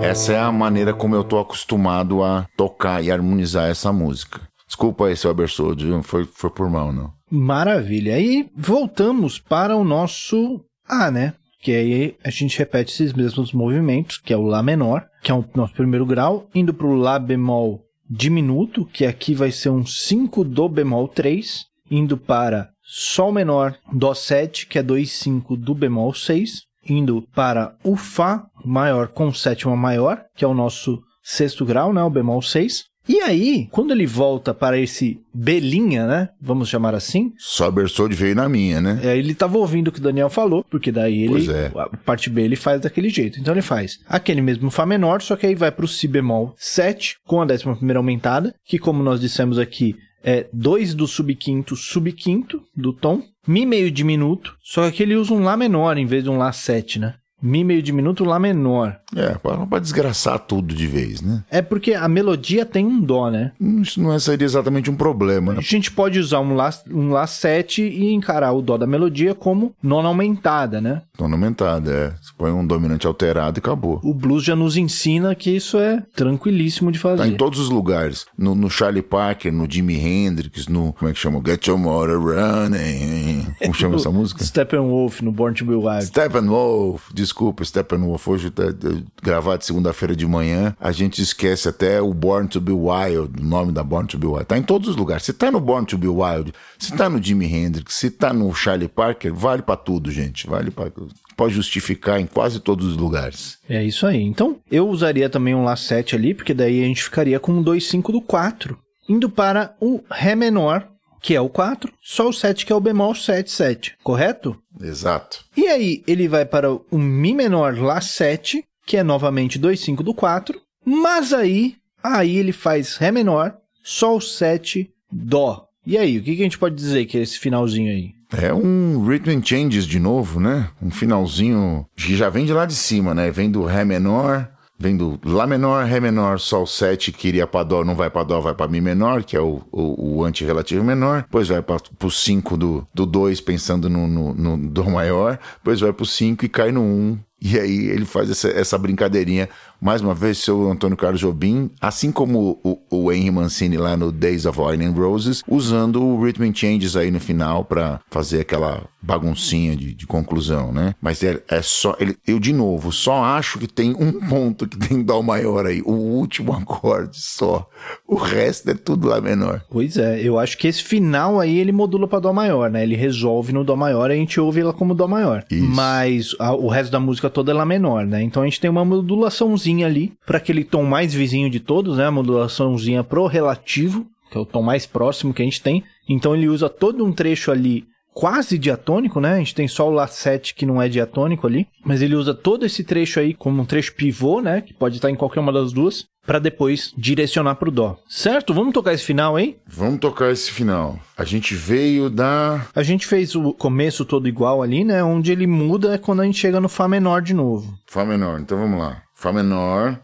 Essa 0.00 0.32
é 0.32 0.38
a 0.38 0.50
maneira 0.50 0.94
como 0.94 1.14
eu 1.14 1.24
tô 1.24 1.38
acostumado 1.38 2.24
a 2.24 2.46
tocar 2.56 3.02
e 3.02 3.10
harmonizar 3.10 3.68
essa 3.68 3.92
música. 3.92 4.40
Desculpa 4.66 5.06
aí, 5.06 5.16
seu 5.16 5.30
Abersold, 5.30 5.84
foi, 6.02 6.24
foi 6.24 6.50
por 6.50 6.68
mal, 6.68 6.92
não. 6.92 7.12
Maravilha. 7.30 8.14
Aí 8.14 8.48
voltamos 8.56 9.38
para 9.38 9.76
o 9.76 9.84
nosso 9.84 10.64
A, 10.88 11.10
né? 11.10 11.34
Que 11.60 11.72
aí 11.72 12.16
a 12.22 12.30
gente 12.30 12.58
repete 12.58 12.92
esses 12.92 13.12
mesmos 13.12 13.52
movimentos, 13.52 14.18
que 14.18 14.32
é 14.32 14.36
o 14.36 14.42
Lá 14.42 14.62
menor, 14.62 15.06
que 15.22 15.30
é 15.30 15.34
o 15.34 15.44
nosso 15.54 15.74
primeiro 15.74 16.06
grau, 16.06 16.48
indo 16.54 16.74
para 16.74 16.86
o 16.86 16.94
Lá 16.94 17.18
bemol 17.18 17.82
diminuto, 18.08 18.84
que 18.84 19.04
aqui 19.04 19.34
vai 19.34 19.50
ser 19.50 19.70
um 19.70 19.84
5 19.84 20.44
do 20.44 20.68
bemol 20.68 21.08
3, 21.08 21.64
indo 21.90 22.16
para 22.16 22.70
Sol 22.82 23.32
menor 23.32 23.76
Dó 23.92 24.14
7, 24.14 24.66
que 24.66 24.78
é 24.78 24.82
2 24.82 25.10
5 25.10 25.56
do 25.56 25.74
bemol 25.74 26.14
6, 26.14 26.62
indo 26.88 27.22
para 27.34 27.76
o 27.82 27.96
Fá 27.96 28.46
maior 28.64 29.08
com 29.08 29.32
sétima 29.32 29.74
maior, 29.74 30.24
que 30.36 30.44
é 30.44 30.48
o 30.48 30.54
nosso 30.54 31.02
sexto 31.22 31.64
grau, 31.64 31.92
né, 31.92 32.02
o 32.02 32.10
bemol 32.10 32.40
6. 32.40 32.84
E 33.08 33.20
aí, 33.20 33.68
quando 33.70 33.92
ele 33.92 34.06
volta 34.06 34.52
para 34.52 34.78
esse 34.78 35.20
Belinha, 35.32 36.06
né? 36.06 36.28
Vamos 36.40 36.68
chamar 36.68 36.94
assim. 36.94 37.32
Só 37.38 37.70
Bersode 37.70 38.14
veio 38.14 38.34
na 38.34 38.48
minha, 38.48 38.80
né? 38.80 39.00
É, 39.02 39.16
ele 39.16 39.32
estava 39.32 39.58
ouvindo 39.58 39.88
o 39.88 39.92
que 39.92 40.00
o 40.00 40.02
Daniel 40.02 40.28
falou, 40.28 40.64
porque 40.68 40.90
daí 40.90 41.22
ele. 41.22 41.50
É. 41.50 41.70
A 41.76 41.96
parte 41.96 42.28
B 42.28 42.42
ele 42.42 42.56
faz 42.56 42.80
daquele 42.80 43.08
jeito. 43.08 43.38
Então 43.38 43.54
ele 43.54 43.62
faz 43.62 44.00
aquele 44.08 44.40
mesmo 44.40 44.70
Fá 44.70 44.84
menor, 44.84 45.22
só 45.22 45.36
que 45.36 45.46
aí 45.46 45.54
vai 45.54 45.70
para 45.70 45.84
o 45.84 45.88
Si 45.88 46.08
bemol 46.08 46.54
7, 46.58 47.18
com 47.24 47.40
a 47.40 47.44
décima 47.44 47.76
primeira 47.76 47.98
aumentada, 47.98 48.54
que 48.64 48.78
como 48.78 49.02
nós 49.02 49.20
dissemos 49.20 49.58
aqui, 49.58 49.96
é 50.24 50.46
2 50.52 50.94
do 50.94 51.06
subquinto, 51.06 51.76
subquinto 51.76 52.60
do 52.76 52.92
tom. 52.92 53.22
Mi 53.46 53.64
meio 53.64 53.90
diminuto, 53.90 54.56
só 54.60 54.90
que 54.90 55.02
ele 55.02 55.14
usa 55.14 55.32
um 55.32 55.44
Lá 55.44 55.56
menor 55.56 55.96
em 55.96 56.06
vez 56.06 56.24
de 56.24 56.30
um 56.30 56.36
Lá 56.36 56.50
7, 56.50 56.98
né? 56.98 57.14
Mi 57.40 57.62
meio 57.62 57.82
diminuto, 57.82 58.24
Lá 58.24 58.38
menor. 58.38 58.98
É, 59.16 59.34
pra 59.38 59.78
desgraçar 59.78 60.38
tudo 60.38 60.74
de 60.74 60.86
vez, 60.86 61.20
né? 61.22 61.42
É 61.50 61.62
porque 61.62 61.94
a 61.94 62.06
melodia 62.08 62.66
tem 62.66 62.84
um 62.84 63.00
Dó, 63.00 63.30
né? 63.30 63.52
Hum, 63.60 63.80
Isso 63.82 64.00
não 64.00 64.12
é- 64.12 64.18
seria 64.18 64.44
exatamente 64.44 64.90
um 64.90 64.96
problema, 64.96 65.52
A 65.52 65.54
né? 65.56 65.62
gente 65.62 65.90
pode 65.90 66.18
usar 66.18 66.40
um 66.40 66.54
Lá, 66.54 66.70
um 66.90 67.10
lá 67.10 67.26
7 67.26 67.82
e 67.82 68.12
encarar 68.12 68.52
o 68.52 68.60
Dó 68.62 68.76
da 68.76 68.86
melodia 68.86 69.34
como 69.34 69.72
nona 69.82 70.08
aumentada, 70.08 70.80
né? 70.80 71.02
Tona 71.16 71.34
aumentada, 71.34 71.90
é. 71.92 72.08
Você 72.20 72.32
põe 72.36 72.50
um 72.52 72.66
dominante 72.66 73.06
alterado 73.06 73.58
e 73.58 73.60
acabou. 73.60 74.00
O 74.02 74.12
blues 74.12 74.44
já 74.44 74.54
nos 74.56 74.76
ensina 74.76 75.34
que 75.34 75.50
isso 75.50 75.78
é 75.78 76.02
tranquilíssimo 76.14 76.92
de 76.92 76.98
fazer. 76.98 77.22
Tá 77.22 77.28
em 77.28 77.36
todos 77.36 77.58
os 77.58 77.70
lugares. 77.70 78.26
No, 78.36 78.54
no 78.54 78.68
Charlie 78.68 79.02
Parker, 79.02 79.52
no 79.52 79.70
Jimi 79.70 79.96
Hendrix, 79.98 80.66
no. 80.68 80.92
Como 80.92 81.10
é 81.10 81.14
que 81.14 81.18
chama? 81.18 81.40
Get 81.44 81.66
Your 81.66 81.78
Motor 81.78 82.20
Running. 82.20 83.46
Como 83.60 83.72
chama 83.74 83.96
essa 83.96 84.10
música? 84.10 84.42
Steppenwolf 84.44 85.20
no 85.22 85.32
Born 85.32 85.54
to 85.56 85.64
Be 85.64 85.74
Wild. 85.74 86.04
Steppenwolf, 86.06 87.10
desculpa, 87.14 87.64
Steppenwolf. 87.64 88.26
Hoje 88.28 88.50
tá 88.50 88.64
tá 89.06 89.22
gravado 89.22 89.64
segunda-feira 89.64 90.14
de 90.14 90.26
manhã. 90.26 90.74
A 90.80 90.92
gente 90.92 91.22
esquece 91.22 91.68
até 91.68 92.00
o 92.00 92.12
Born 92.12 92.48
to 92.48 92.60
Be 92.60 92.72
Wild, 92.72 93.40
o 93.40 93.44
nome 93.44 93.72
da 93.72 93.82
Born 93.82 94.08
to 94.08 94.18
Be 94.18 94.26
Wild. 94.26 94.44
Tá 94.44 94.58
em 94.58 94.62
todos 94.62 94.88
os 94.88 94.96
lugares. 94.96 95.24
Se 95.24 95.32
tá 95.32 95.50
no 95.50 95.60
Born 95.60 95.86
to 95.86 95.98
Be 95.98 96.08
Wild, 96.08 96.52
se 96.78 96.92
tá 96.96 97.08
no 97.08 97.22
Jimi 97.22 97.46
Hendrix, 97.46 97.94
se 97.94 98.10
tá 98.10 98.32
no 98.32 98.52
Charlie 98.54 98.88
Parker, 98.88 99.32
vale 99.34 99.62
pra 99.62 99.76
tudo, 99.76 100.10
gente. 100.10 100.46
Vale 100.46 100.70
para 100.70 100.90
Pode 101.36 101.54
justificar 101.54 102.18
em 102.18 102.26
quase 102.26 102.60
todos 102.60 102.86
os 102.86 102.96
lugares. 102.96 103.58
É 103.68 103.84
isso 103.84 104.06
aí. 104.06 104.22
Então, 104.22 104.58
eu 104.70 104.88
usaria 104.88 105.28
também 105.28 105.54
um 105.54 105.64
Lá 105.64 105.76
7 105.76 106.14
ali, 106.14 106.32
porque 106.32 106.54
daí 106.54 106.82
a 106.82 106.86
gente 106.86 107.02
ficaria 107.02 107.38
com 107.38 107.52
um 107.52 107.62
2-5 107.62 108.10
do 108.10 108.22
4. 108.22 108.78
Indo 109.08 109.28
para 109.28 109.74
o 109.80 110.02
Ré 110.10 110.34
menor, 110.34 110.88
que 111.20 111.34
é 111.34 111.40
o 111.40 111.48
4, 111.48 111.92
só 112.00 112.28
o 112.28 112.32
7 112.32 112.64
que 112.64 112.72
é 112.72 112.76
o 112.76 112.80
bemol 112.80 113.14
7, 113.14 113.50
7, 113.50 113.96
correto? 114.02 114.56
Exato. 114.80 115.44
E 115.56 115.66
aí 115.66 116.02
ele 116.06 116.28
vai 116.28 116.44
para 116.44 116.70
o 116.72 116.98
Mi 116.98 117.34
menor 117.34 117.76
Lá 117.78 118.00
7, 118.00 118.64
que 118.86 118.96
é 118.96 119.02
novamente 119.02 119.58
2,5 119.58 120.02
do 120.02 120.14
4, 120.14 120.58
mas 120.84 121.32
aí, 121.32 121.74
aí 122.02 122.36
ele 122.36 122.52
faz 122.52 122.96
Ré 122.96 123.10
menor, 123.10 123.56
Sol 123.82 124.20
7, 124.20 124.88
Dó. 125.10 125.66
E 125.84 125.98
aí, 125.98 126.18
o 126.18 126.22
que, 126.22 126.32
a 126.32 126.44
gente 126.44 126.58
pode 126.58 126.74
dizer 126.74 127.04
que 127.06 127.18
é 127.18 127.22
esse 127.22 127.38
finalzinho 127.38 127.90
aí? 127.90 128.14
É 128.36 128.52
um 128.52 129.04
Rhythm 129.06 129.40
Changes 129.42 129.84
de 129.84 130.00
novo, 130.00 130.40
né? 130.40 130.68
Um 130.82 130.90
finalzinho 130.90 131.86
que 131.96 132.16
já 132.16 132.28
vem 132.28 132.44
de 132.44 132.52
lá 132.52 132.66
de 132.66 132.74
cima, 132.74 133.14
né? 133.14 133.30
Vem 133.30 133.50
do 133.50 133.64
Ré 133.64 133.84
menor, 133.84 134.50
vem 134.78 134.96
do 134.96 135.18
Lá 135.24 135.46
menor, 135.46 135.84
Ré 135.84 136.00
menor, 136.00 136.38
Sol 136.38 136.66
7, 136.66 137.12
que 137.12 137.28
iria 137.28 137.46
pra 137.46 137.62
Dó, 137.62 137.84
não 137.84 137.94
vai 137.94 138.10
pra 138.10 138.24
Dó, 138.24 138.40
vai 138.40 138.54
pra 138.54 138.68
Mi 138.68 138.80
menor, 138.80 139.24
que 139.24 139.36
é 139.36 139.40
o, 139.40 139.62
o, 139.72 140.18
o 140.18 140.24
antirrelativo 140.24 140.84
menor. 140.84 141.22
Depois 141.22 141.48
vai 141.48 141.62
pra, 141.62 141.76
pro 141.98 142.10
5 142.10 142.56
do, 142.56 142.86
do 142.92 143.06
2, 143.06 143.40
pensando 143.40 143.88
no, 143.88 144.06
no, 144.06 144.34
no 144.34 144.68
Dó 144.68 144.84
maior. 144.84 145.38
Depois 145.58 145.80
vai 145.80 145.92
pro 145.92 146.06
5 146.06 146.44
e 146.44 146.48
cai 146.48 146.72
no 146.72 146.82
1. 146.82 146.84
Um. 146.84 147.18
E 147.40 147.58
aí 147.58 147.86
ele 147.90 148.06
faz 148.06 148.30
essa, 148.30 148.48
essa 148.48 148.78
brincadeirinha. 148.78 149.48
Mais 149.80 150.00
uma 150.00 150.14
vez, 150.14 150.38
seu 150.38 150.70
Antônio 150.70 150.96
Carlos 150.96 151.20
Jobim, 151.20 151.70
assim 151.80 152.10
como 152.10 152.58
o, 152.64 152.78
o 152.90 153.12
Henry 153.12 153.30
Mancini 153.30 153.76
lá 153.76 153.96
no 153.96 154.10
Days 154.10 154.46
of 154.46 154.58
Wine 154.60 154.84
and 154.86 154.92
Roses, 154.92 155.42
usando 155.48 156.02
o 156.02 156.22
Rhythm 156.22 156.44
and 156.44 156.54
Changes 156.54 156.96
aí 156.96 157.10
no 157.10 157.20
final 157.20 157.64
para 157.64 158.00
fazer 158.10 158.40
aquela 158.40 158.84
baguncinha 159.02 159.76
de, 159.76 159.94
de 159.94 160.06
conclusão, 160.06 160.72
né? 160.72 160.94
Mas 161.00 161.22
é, 161.22 161.40
é 161.48 161.62
só. 161.62 161.94
Ele, 162.00 162.16
eu, 162.26 162.40
de 162.40 162.52
novo, 162.52 162.90
só 162.90 163.22
acho 163.22 163.58
que 163.58 163.66
tem 163.68 163.94
um 163.98 164.12
ponto 164.28 164.66
que 164.66 164.76
tem 164.76 165.02
Dó 165.02 165.22
maior 165.22 165.66
aí. 165.66 165.80
O 165.82 165.92
último 165.92 166.52
acorde 166.52 167.16
só. 167.20 167.68
O 168.06 168.16
resto 168.16 168.70
é 168.70 168.74
tudo 168.74 169.06
Lá 169.06 169.20
menor. 169.20 169.62
Pois 169.70 169.96
é, 169.96 170.20
eu 170.20 170.38
acho 170.38 170.58
que 170.58 170.66
esse 170.66 170.82
final 170.82 171.38
aí 171.38 171.58
ele 171.58 171.70
modula 171.70 172.08
pra 172.08 172.18
Dó 172.18 172.32
maior, 172.32 172.68
né? 172.70 172.82
Ele 172.82 172.96
resolve 172.96 173.52
no 173.52 173.62
Dó 173.62 173.76
maior 173.76 174.10
e 174.10 174.14
a 174.14 174.16
gente 174.16 174.40
ouve 174.40 174.60
ela 174.62 174.72
como 174.72 174.94
Dó 174.94 175.06
maior. 175.06 175.44
Isso. 175.50 175.64
Mas 175.70 176.34
a- 176.40 176.54
o 176.54 176.66
resto 176.68 176.90
da 176.90 176.98
música 176.98 177.30
toda 177.30 177.52
é 177.52 177.54
Lá 177.54 177.64
menor, 177.64 178.04
né? 178.06 178.22
Então 178.22 178.42
a 178.42 178.46
gente 178.46 178.60
tem 178.60 178.68
uma 178.70 178.84
modulaçãozinha 178.84 179.65
ali 179.84 180.12
para 180.24 180.38
aquele 180.38 180.64
tom 180.64 180.84
mais 180.84 181.12
vizinho 181.12 181.50
de 181.50 181.60
todos, 181.60 181.98
né? 181.98 182.06
A 182.06 182.10
modulaçãozinha 182.10 183.02
pro 183.02 183.26
relativo, 183.26 184.06
que 184.30 184.38
é 184.38 184.40
o 184.40 184.46
tom 184.46 184.62
mais 184.62 184.86
próximo 184.86 185.34
que 185.34 185.42
a 185.42 185.44
gente 185.44 185.62
tem. 185.62 185.82
Então 186.08 186.34
ele 186.34 186.48
usa 186.48 186.68
todo 186.68 187.04
um 187.04 187.12
trecho 187.12 187.50
ali 187.50 187.84
quase 188.16 188.56
diatônico, 188.56 189.20
né? 189.20 189.34
A 189.34 189.38
gente 189.38 189.54
tem 189.54 189.68
só 189.68 189.86
o 189.86 189.92
Lá 189.92 190.06
7 190.06 190.54
que 190.54 190.64
não 190.64 190.80
é 190.80 190.88
diatônico 190.88 191.46
ali, 191.46 191.66
mas 191.84 192.00
ele 192.00 192.14
usa 192.14 192.32
todo 192.32 192.64
esse 192.64 192.82
trecho 192.82 193.20
aí 193.20 193.34
como 193.34 193.60
um 193.60 193.66
trecho 193.66 193.94
pivô, 193.94 194.40
né? 194.40 194.62
Que 194.62 194.72
pode 194.72 194.96
estar 194.96 195.10
em 195.10 195.14
qualquer 195.14 195.40
uma 195.40 195.52
das 195.52 195.70
duas, 195.70 196.06
para 196.26 196.38
depois 196.38 196.94
direcionar 196.96 197.54
pro 197.56 197.70
Dó. 197.70 197.98
Certo? 198.08 198.54
Vamos 198.54 198.72
tocar 198.72 198.94
esse 198.94 199.04
final, 199.04 199.38
hein? 199.38 199.56
Vamos 199.66 200.00
tocar 200.00 200.32
esse 200.32 200.50
final. 200.50 200.98
A 201.16 201.24
gente 201.24 201.54
veio 201.54 202.08
da. 202.08 202.66
A 202.74 202.82
gente 202.82 203.06
fez 203.06 203.34
o 203.34 203.52
começo 203.52 204.04
todo 204.04 204.26
igual 204.26 204.62
ali, 204.62 204.82
né? 204.82 205.04
Onde 205.04 205.30
ele 205.30 205.46
muda 205.46 205.94
é 205.94 205.98
quando 205.98 206.22
a 206.22 206.24
gente 206.24 206.38
chega 206.38 206.58
no 206.58 206.70
Fá 206.70 206.88
menor 206.88 207.20
de 207.20 207.34
novo. 207.34 207.78
Fá 207.86 208.04
menor, 208.04 208.40
então 208.40 208.58
vamos 208.58 208.78
lá. 208.78 209.02
Fá 209.18 209.32
menor, 209.32 209.98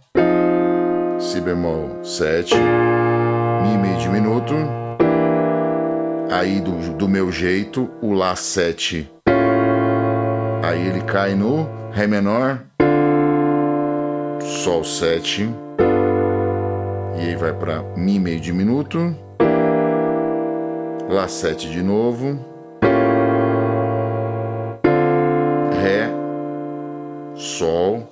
Si 1.18 1.38
bemol 1.38 2.02
7, 2.02 2.54
Mi 3.62 3.76
meio 3.76 3.98
diminuto. 3.98 4.54
Aí 6.30 6.58
do, 6.62 6.96
do 6.96 7.06
meu 7.06 7.30
jeito, 7.30 7.90
o 8.00 8.14
Lá 8.14 8.34
7. 8.34 9.12
Aí 10.64 10.88
ele 10.88 11.02
cai 11.02 11.34
no 11.34 11.68
Ré 11.92 12.06
menor, 12.06 12.62
Sol 14.40 14.82
7. 14.82 15.46
E 17.18 17.20
aí 17.20 17.36
vai 17.36 17.52
pra 17.52 17.82
Mi 17.94 18.18
meio 18.18 18.40
diminuto. 18.40 19.14
Lá 21.10 21.28
7 21.28 21.70
de 21.70 21.82
novo. 21.82 22.38
Ré, 25.82 26.08
Sol, 27.34 28.08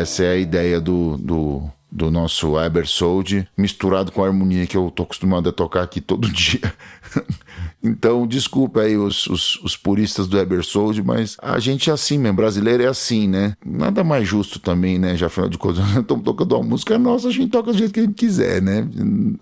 Essa 0.00 0.24
é 0.24 0.30
a 0.30 0.36
ideia 0.36 0.80
do, 0.80 1.18
do, 1.18 1.70
do 1.92 2.10
nosso 2.10 2.58
Ebersold, 2.58 3.46
misturado 3.54 4.10
com 4.10 4.24
a 4.24 4.26
harmonia 4.26 4.66
que 4.66 4.74
eu 4.74 4.90
tô 4.90 5.02
acostumado 5.02 5.50
a 5.50 5.52
tocar 5.52 5.82
aqui 5.82 6.00
todo 6.00 6.26
dia. 6.32 6.72
Então, 7.82 8.26
desculpa 8.26 8.82
aí 8.82 8.96
os, 8.96 9.26
os, 9.26 9.56
os 9.62 9.76
puristas 9.76 10.26
do 10.26 10.38
Ebersold, 10.38 11.02
mas 11.02 11.36
a 11.40 11.58
gente 11.58 11.88
é 11.88 11.92
assim 11.92 12.18
mesmo, 12.18 12.36
brasileiro 12.36 12.82
é 12.82 12.86
assim, 12.86 13.26
né? 13.26 13.56
Nada 13.64 14.04
mais 14.04 14.28
justo 14.28 14.58
também, 14.58 14.98
né? 14.98 15.16
Já 15.16 15.26
afinal 15.26 15.48
de 15.48 15.56
contas, 15.56 15.78
nós 15.94 15.96
estamos 15.96 16.24
tocando 16.24 16.56
uma 16.56 16.64
música 16.64 16.98
nossa, 16.98 17.28
a 17.28 17.32
gente 17.32 17.50
toca 17.50 17.72
do 17.72 17.78
jeito 17.78 17.92
que 17.92 18.00
a 18.00 18.02
gente 18.02 18.14
quiser, 18.14 18.60
né? 18.60 18.86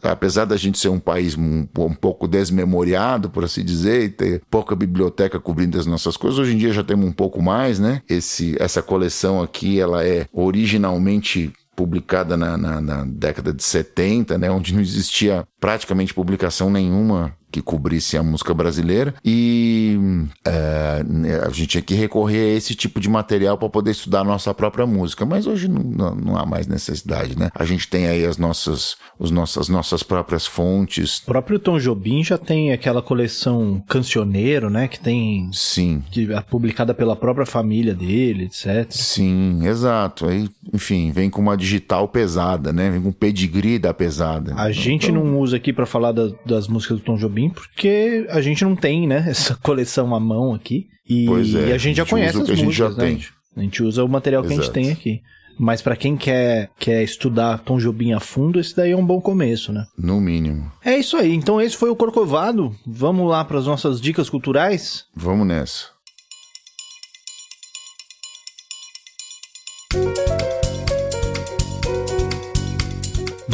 Apesar 0.02 0.44
da 0.44 0.56
gente 0.56 0.78
ser 0.78 0.88
um 0.88 1.00
país 1.00 1.36
um, 1.36 1.66
um 1.76 1.94
pouco 1.94 2.28
desmemoriado, 2.28 3.28
por 3.28 3.44
assim 3.44 3.64
dizer, 3.64 4.04
e 4.04 4.08
ter 4.08 4.42
pouca 4.50 4.76
biblioteca 4.76 5.40
cobrindo 5.40 5.78
as 5.78 5.86
nossas 5.86 6.16
coisas, 6.16 6.38
hoje 6.38 6.54
em 6.54 6.58
dia 6.58 6.72
já 6.72 6.84
temos 6.84 7.06
um 7.06 7.12
pouco 7.12 7.42
mais, 7.42 7.78
né? 7.78 8.02
Esse, 8.08 8.56
essa 8.60 8.82
coleção 8.82 9.42
aqui, 9.42 9.80
ela 9.80 10.04
é 10.04 10.26
originalmente 10.32 11.52
publicada 11.78 12.36
na, 12.36 12.56
na, 12.56 12.80
na, 12.80 13.04
década 13.04 13.52
de 13.52 13.62
70, 13.62 14.36
né, 14.36 14.50
onde 14.50 14.74
não 14.74 14.80
existia 14.80 15.46
praticamente 15.60 16.12
publicação 16.12 16.68
nenhuma 16.70 17.32
que 17.50 17.62
cobrisse 17.62 18.16
a 18.16 18.22
música 18.22 18.52
brasileira 18.52 19.14
e 19.24 19.98
é, 20.44 21.02
a 21.46 21.50
gente 21.50 21.66
tinha 21.68 21.82
que 21.82 21.94
recorrer 21.94 22.54
a 22.54 22.56
esse 22.56 22.74
tipo 22.74 23.00
de 23.00 23.08
material 23.08 23.56
para 23.56 23.68
poder 23.68 23.90
estudar 23.90 24.20
a 24.20 24.24
nossa 24.24 24.52
própria 24.54 24.86
música, 24.86 25.24
mas 25.24 25.46
hoje 25.46 25.68
não, 25.68 25.82
não, 25.82 26.14
não, 26.14 26.36
há 26.36 26.44
mais 26.44 26.66
necessidade, 26.66 27.38
né? 27.38 27.50
A 27.54 27.64
gente 27.64 27.88
tem 27.88 28.06
aí 28.06 28.24
as 28.24 28.38
nossas, 28.38 28.96
os 29.18 29.30
nossas, 29.30 29.68
nossas 29.68 30.02
próprias 30.02 30.46
fontes. 30.46 31.18
O 31.18 31.26
próprio 31.26 31.58
Tom 31.58 31.78
Jobim 31.78 32.22
já 32.22 32.38
tem 32.38 32.72
aquela 32.72 33.02
coleção 33.02 33.82
Cancioneiro, 33.88 34.70
né? 34.70 34.88
Que 34.88 34.98
tem. 34.98 35.50
Sim. 35.52 36.02
Que 36.10 36.32
é 36.32 36.40
publicada 36.40 36.94
pela 36.94 37.16
própria 37.16 37.46
família 37.46 37.94
dele, 37.94 38.44
etc. 38.44 38.86
Sim, 38.90 39.66
exato. 39.66 40.26
Aí, 40.26 40.48
enfim, 40.72 41.10
vem 41.10 41.30
com 41.30 41.40
uma 41.40 41.56
digital 41.56 42.08
pesada, 42.08 42.72
né? 42.72 42.90
Vem 42.90 43.00
com 43.00 43.12
pedigree 43.12 43.78
da 43.78 43.94
pesada. 43.94 44.54
A 44.56 44.70
gente 44.70 45.10
então... 45.10 45.24
não 45.24 45.38
usa 45.38 45.56
aqui 45.56 45.72
para 45.72 45.86
falar 45.86 46.12
da, 46.12 46.30
das 46.44 46.68
músicas 46.68 46.98
do 46.98 47.04
Tom 47.04 47.16
Jobim, 47.16 47.37
porque 47.46 48.26
a 48.30 48.40
gente 48.40 48.64
não 48.64 48.74
tem, 48.74 49.06
né? 49.06 49.24
Essa 49.28 49.54
coleção 49.54 50.14
à 50.14 50.20
mão 50.20 50.54
aqui. 50.54 50.86
E, 51.06 51.26
pois 51.26 51.54
é, 51.54 51.68
e 51.68 51.72
a 51.72 51.78
gente 51.78 51.96
já 51.96 52.06
conhece 52.06 52.30
as 52.30 52.48
músicas, 52.48 52.58
a 52.58 52.62
gente 52.62 52.76
já 52.76 52.88
né? 52.88 52.96
tem. 52.96 53.24
A 53.56 53.60
gente 53.60 53.82
usa 53.82 54.02
o 54.02 54.08
material 54.08 54.42
Exato. 54.42 54.54
que 54.54 54.60
a 54.60 54.64
gente 54.64 54.72
tem 54.72 54.90
aqui. 54.90 55.22
Mas 55.58 55.82
para 55.82 55.96
quem 55.96 56.16
quer, 56.16 56.70
quer 56.78 57.02
estudar 57.02 57.58
Tom 57.58 57.78
Jobim 57.78 58.12
a 58.12 58.20
fundo, 58.20 58.60
esse 58.60 58.76
daí 58.76 58.92
é 58.92 58.96
um 58.96 59.04
bom 59.04 59.20
começo, 59.20 59.72
né? 59.72 59.86
No 59.98 60.20
mínimo. 60.20 60.70
É 60.84 60.96
isso 60.96 61.16
aí. 61.16 61.34
Então 61.34 61.60
esse 61.60 61.76
foi 61.76 61.90
o 61.90 61.96
Corcovado. 61.96 62.74
Vamos 62.86 63.28
lá 63.28 63.44
para 63.44 63.58
as 63.58 63.66
nossas 63.66 64.00
dicas 64.00 64.30
culturais? 64.30 65.06
Vamos 65.16 65.46
nessa. 65.46 65.97